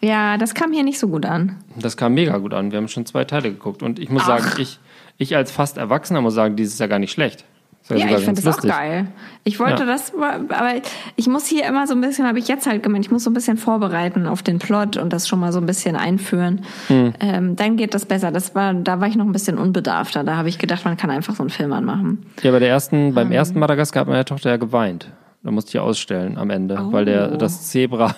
[0.00, 1.56] Ja, das kam hier nicht so gut an.
[1.78, 2.72] Das kam mega gut an.
[2.72, 3.84] Wir haben schon zwei Teile geguckt.
[3.84, 4.80] Und ich muss sagen, ich,
[5.18, 7.44] ich als fast Erwachsener muss sagen, dieses ist ja gar nicht schlecht.
[7.88, 8.70] Ja, ich finde das auch lustig.
[8.70, 9.06] geil.
[9.44, 9.86] Ich wollte Ja.
[9.86, 10.72] das, aber
[11.16, 13.30] ich muss hier immer so ein bisschen, habe ich jetzt halt gemeint, ich muss so
[13.30, 16.62] ein bisschen vorbereiten auf den Plot und das schon mal so ein bisschen einführen.
[16.88, 17.12] Hm.
[17.20, 18.30] Ähm, dann geht das besser.
[18.30, 20.22] Das war, da war ich noch ein bisschen unbedarfter.
[20.24, 22.24] Da habe ich gedacht, man kann einfach so einen Film anmachen.
[22.42, 23.32] Ja, bei der ersten, beim Ähm.
[23.32, 25.10] ersten Madagaskar hat meine Tochter ja geweint.
[25.42, 27.36] Da musste ich ausstellen am Ende, weil der, Oh.
[27.36, 28.14] das Zebra,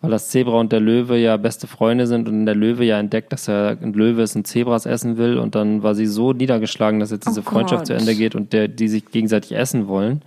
[0.00, 3.32] weil das Zebra und der Löwe ja beste Freunde sind und der Löwe ja entdeckt,
[3.32, 7.00] dass er ein Löwe ist und Zebras essen will und dann war sie so niedergeschlagen,
[7.00, 7.86] dass jetzt diese Oh Freundschaft Gott.
[7.88, 10.22] zu Ende geht und der, die sich gegenseitig essen wollen,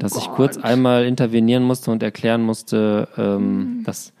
[0.00, 0.70] dass ich kurz Oh Gott.
[0.70, 3.84] einmal intervenieren musste und erklären musste, ähm, Mhm.
[3.84, 4.12] dass,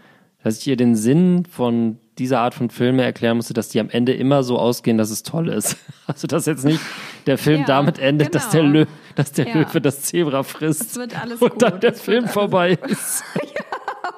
[0.44, 3.88] dass ich ihr den Sinn von dieser Art von Filme erklären musste, dass die am
[3.88, 5.76] Ende immer so ausgehen, dass es toll ist.
[6.06, 6.80] Also dass jetzt nicht
[7.26, 8.72] der Film Ja, damit endet, dass der genau.
[8.80, 9.54] Löwe dass der Ja.
[9.54, 10.82] Löwe das Zebra frisst.
[10.82, 13.24] Es wird alles und dann gut, der es wird Film vorbei ist.
[13.40, 13.71] Oh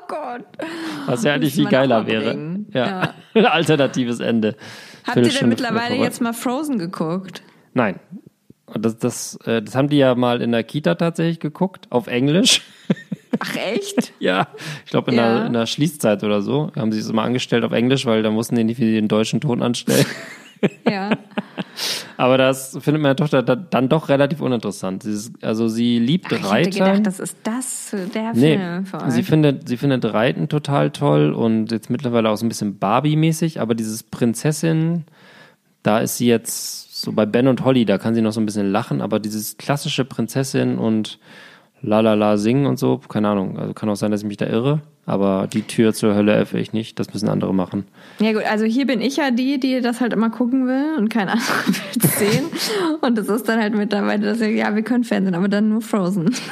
[0.09, 0.45] Gott.
[1.07, 2.37] Was ja eigentlich viel geiler wäre.
[2.73, 3.15] Ja.
[3.35, 4.57] Ein alternatives Ende.
[5.05, 7.43] Habt ihr denn mittlerweile jetzt mal Frozen geguckt?
[7.75, 8.01] Nein.
[8.73, 12.63] Das, das, äh, das haben die ja mal in der Kita tatsächlich geguckt, auf Englisch.
[13.39, 14.13] Ach echt?
[14.21, 14.49] Ja,
[14.85, 15.39] ich glaube in, Ja.
[15.39, 18.31] der, in der Schließzeit oder so haben sie es immer angestellt auf Englisch, weil da
[18.31, 20.07] mussten die nicht wie den deutschen Ton anstellen.
[20.89, 21.11] Ja.
[22.17, 25.03] Aber das findet meine Tochter da, dann doch relativ uninteressant.
[25.03, 29.01] Sie ist, also sie liebt Ich hätte gedacht, das ist das der Nee, Film für
[29.03, 29.11] euch.
[29.11, 33.61] sie findet, sie findet Reiten total toll und jetzt mittlerweile auch so ein bisschen Barbie-mäßig,
[33.61, 35.05] aber dieses Prinzessin,
[35.83, 38.47] da ist sie jetzt so bei Ben und Holly, da kann sie noch so ein
[38.47, 41.19] bisschen lachen, aber dieses klassische Prinzessin und
[41.85, 44.37] la la la singen und so, keine Ahnung, also kann auch sein, dass ich mich
[44.37, 47.85] da irre, aber die Tür zur Hölle öffne ich nicht, das müssen andere machen.
[48.21, 51.11] Ja gut, also hier bin ich ja die, die das halt immer gucken will und
[51.11, 52.47] kein anderer will es sehen.
[53.03, 55.83] Und es ist dann halt mittlerweile, dass wir, ja, wir können Fernsehen, aber dann nur
[55.83, 56.35] Frozen.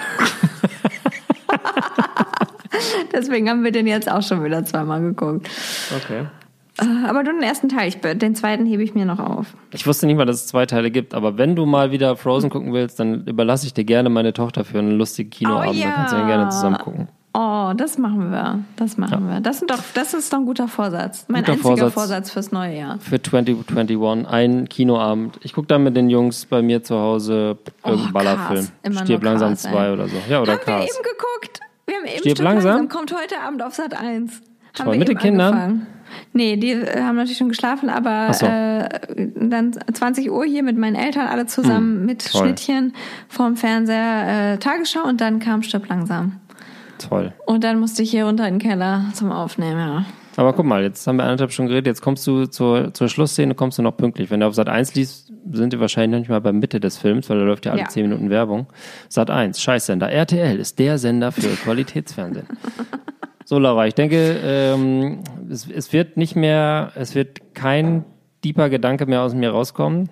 [3.13, 5.49] Deswegen haben wir den jetzt auch schon wieder zweimal geguckt.
[5.97, 6.27] Okay.
[6.79, 9.55] Äh, Aber nur den ersten Teil, ich, den zweiten hebe ich mir noch auf.
[9.73, 12.49] Ich wusste nicht mal, dass es zwei Teile gibt, aber wenn du mal wieder Frozen
[12.51, 15.85] gucken willst, dann überlasse ich dir gerne meine Tochter für einen lustigen Kinoabend, Oh ja.
[15.87, 17.09] dann kannst du dann gerne zusammen gucken.
[17.35, 18.59] Oh, das machen wir.
[18.77, 19.41] Das machen wir.
[19.41, 21.25] Das, sind doch, das ist doch ein guter Vorsatz.
[21.29, 21.95] Mein Guter einziger Vorsatz.
[21.95, 22.31] Vorsatz.
[22.31, 22.99] fürs neue Jahr.
[23.01, 25.39] Für 2021 ein Kinoabend.
[25.43, 28.69] Ich gucke dann mit den Jungs bei mir zu Hause irgendeinen Oh, Ballerfilm.
[29.05, 29.93] Stirb langsam Cars, 2 ey.
[29.93, 30.17] oder so.
[30.29, 31.61] Ja, oder haben wir eben geguckt.
[31.87, 32.89] Wir haben eben Stirb Stück langsam?
[32.91, 34.03] Kommt heute Abend auf Sat 1.
[34.35, 34.41] Haben
[34.75, 35.87] Toll, wir mit den eben Kindern?
[36.33, 38.47] Nee, die äh, haben natürlich schon geschlafen, aber so.
[38.47, 38.89] äh,
[39.37, 42.41] dann 20 Uhr hier mit meinen Eltern alle zusammen mit Hm, toll.
[42.43, 42.95] Schnittchen
[43.29, 46.41] vorm Fernseher äh, Tagesschau und dann kam Stirb langsam.
[46.99, 47.33] Toll.
[47.47, 50.05] Und dann musste ich hier runter in den Keller zum Aufnehmen, ja.
[50.37, 53.55] Aber guck mal, jetzt haben wir anderthalb Stunden geredet, jetzt kommst du zur, zur Schlussszene,
[53.55, 54.31] kommst du noch pünktlich.
[54.31, 56.97] Wenn du auf Sat 1 liest, sind wir wahrscheinlich noch nicht mal bei Mitte des
[56.97, 57.89] Films, weil da läuft ja alle Ja.
[57.89, 58.67] 10 Minuten Werbung.
[59.11, 60.11] Sat 1, Scheißsender.
[60.11, 62.47] RTL ist der Sender für Qualitätsfernsehen.
[63.45, 65.19] So, Laura, ich denke, ähm,
[65.53, 68.05] es, es wird nicht mehr, es wird kein
[68.45, 70.09] deeper Gedanke mehr aus mir rauskommen.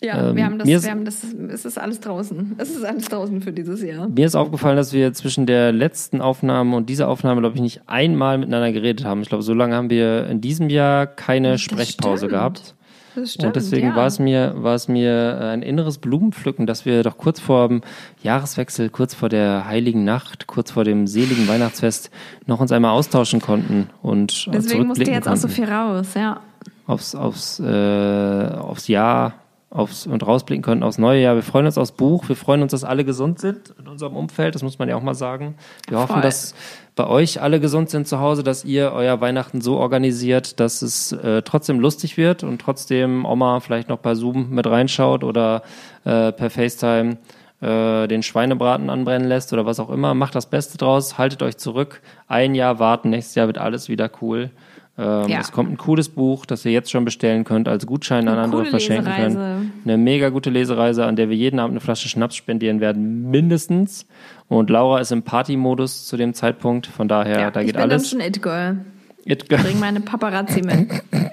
[0.00, 2.54] Ja, Ähm, wir haben das, wir haben das, es ist alles draußen.
[2.58, 4.08] Es ist alles draußen für dieses Jahr.
[4.08, 7.82] Mir ist aufgefallen, dass wir zwischen der letzten Aufnahme und dieser Aufnahme, glaube ich, nicht
[7.86, 9.22] einmal miteinander geredet haben.
[9.22, 12.32] Ich glaube, so lange haben wir in diesem Jahr keine Das Sprechpause stimmt.
[12.32, 12.74] gehabt.
[13.18, 13.96] Das stimmt, Und deswegen ja.
[13.96, 17.68] war es mir, war es mir äh, ein inneres Blumenpflücken, dass wir doch kurz vor
[17.68, 17.80] dem
[18.22, 22.10] Jahreswechsel, kurz vor der heiligen Nacht, kurz vor dem seligen Weihnachtsfest
[22.46, 26.14] noch uns einmal austauschen konnten und äh, Deswegen musste jetzt auch so konnten viel raus,
[26.14, 26.40] ja.
[26.86, 29.34] aufs, aufs, äh, aufs Jahr
[29.70, 31.34] aufs, und rausblicken konnten aufs neue Jahr.
[31.34, 32.28] Wir freuen uns aufs Buch.
[32.28, 34.54] Wir freuen uns, dass alle gesund sind in unserem Umfeld.
[34.54, 35.56] Das muss man ja auch mal sagen.
[35.88, 36.22] Wir hoffen, Voll.
[36.22, 36.54] dass
[36.96, 41.12] bei euch alle gesund sind zu Hause, dass ihr euer Weihnachten so organisiert, dass es
[41.12, 45.62] äh, trotzdem lustig wird und trotzdem Oma vielleicht noch bei Zoom mit reinschaut oder
[46.04, 47.18] äh, per FaceTime
[47.60, 50.14] äh, den Schweinebraten anbrennen lässt oder was auch immer.
[50.14, 52.00] Macht das Beste draus, haltet euch zurück.
[52.26, 54.50] Ein Jahr warten, nächstes Jahr wird alles wieder cool.
[54.98, 55.40] Ähm, Ja.
[55.40, 58.42] Es kommt ein cooles Buch, das ihr jetzt schon bestellen könnt, als Gutschein an Eine
[58.42, 59.36] andere coole verschenken Lesereise.
[59.36, 59.70] könnt.
[59.84, 64.06] Eine mega gute Lesereise, an der wir jeden Abend eine Flasche Schnaps spendieren werden, mindestens.
[64.48, 67.82] Und Laura ist im Partymodus zu dem Zeitpunkt, von daher, ja da ich geht bin
[67.84, 68.10] alles.
[68.10, 68.78] dann schon It-Girl.
[69.24, 70.88] It Girl, Bring meine Paparazzi mit.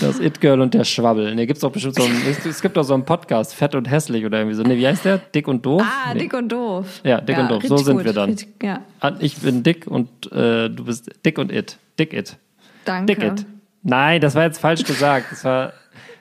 [0.00, 1.34] das It Girl und der Schwabbel.
[1.34, 3.90] Ne, gibt's doch bestimmt so einen, es, es gibt doch so einen Podcast, Fett und
[3.90, 4.62] Hässlich oder irgendwie so.
[4.62, 5.18] Ne, wie heißt der?
[5.18, 5.82] Dick und Doof?
[5.84, 6.20] Ah, Nee.
[6.20, 6.86] dick und doof.
[7.04, 7.62] Ja, dick und doof.
[7.66, 8.04] So sind gut.
[8.06, 8.30] wir dann.
[8.30, 11.78] Richtig- Ja, Ah, Ich bin dick und äh, du bist dick und it.
[11.98, 12.36] Dick it.
[12.84, 13.14] danke.
[13.14, 13.46] Dick it.
[13.82, 15.26] Nein, das war jetzt falsch gesagt.
[15.30, 15.72] Das war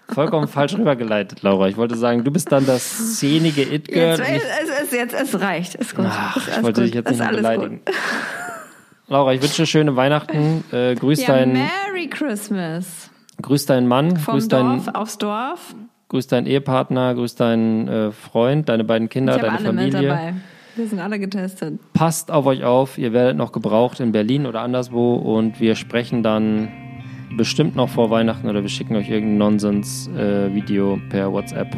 [0.10, 1.68] vollkommen falsch rübergeleitet, Laura.
[1.68, 4.18] Ich wollte sagen, du bist dann das szenige It-Girl.
[4.18, 5.76] Jetzt, und ich- es, es, jetzt, es reicht.
[5.76, 6.06] Ist gut.
[6.08, 6.88] Ach, ist ich wollte gut.
[6.90, 7.82] dich jetzt nicht mehr beleidigen.
[7.86, 7.96] Gut.
[9.10, 10.64] Laura, ich wünsche dir schöne Weihnachten.
[10.72, 13.10] Äh, grüß, Ja, deinen, Merry Christmas.
[13.42, 15.76] Grüß deinen Mann, Vom grüß Dorf deinen, aufs Dorf.
[16.10, 20.10] grüß deinen Ehepartner, grüß deinen äh, Freund, deine beiden Kinder, Ich deine alle mit Familie.
[20.10, 20.34] dabei.
[20.76, 21.80] Wir sind alle getestet.
[21.94, 23.00] Passt auf euch auf.
[23.00, 26.68] Ihr werdet noch gebraucht in Berlin oder anderswo und wir sprechen dann
[27.36, 31.76] bestimmt noch vor Weihnachten oder wir schicken euch irgendein Nonsens-Video per WhatsApp.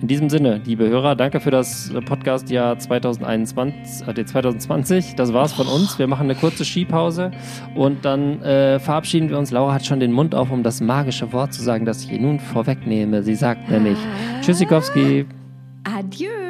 [0.00, 5.16] In diesem Sinne, liebe Hörer, danke für das Podcast-Jahr 2021, äh, 2020.
[5.16, 5.98] Das war's von uns.
[5.98, 7.32] Wir machen eine kurze Skipause
[7.74, 9.50] und dann äh, verabschieden wir uns.
[9.50, 12.20] Laura hat schon den Mund auf, um das magische Wort zu sagen, das ich ihr
[12.20, 13.24] nun vorwegnehme.
[13.24, 13.98] Sie sagt nämlich
[14.40, 15.26] Tschüssikowski.
[15.82, 16.47] Adieu.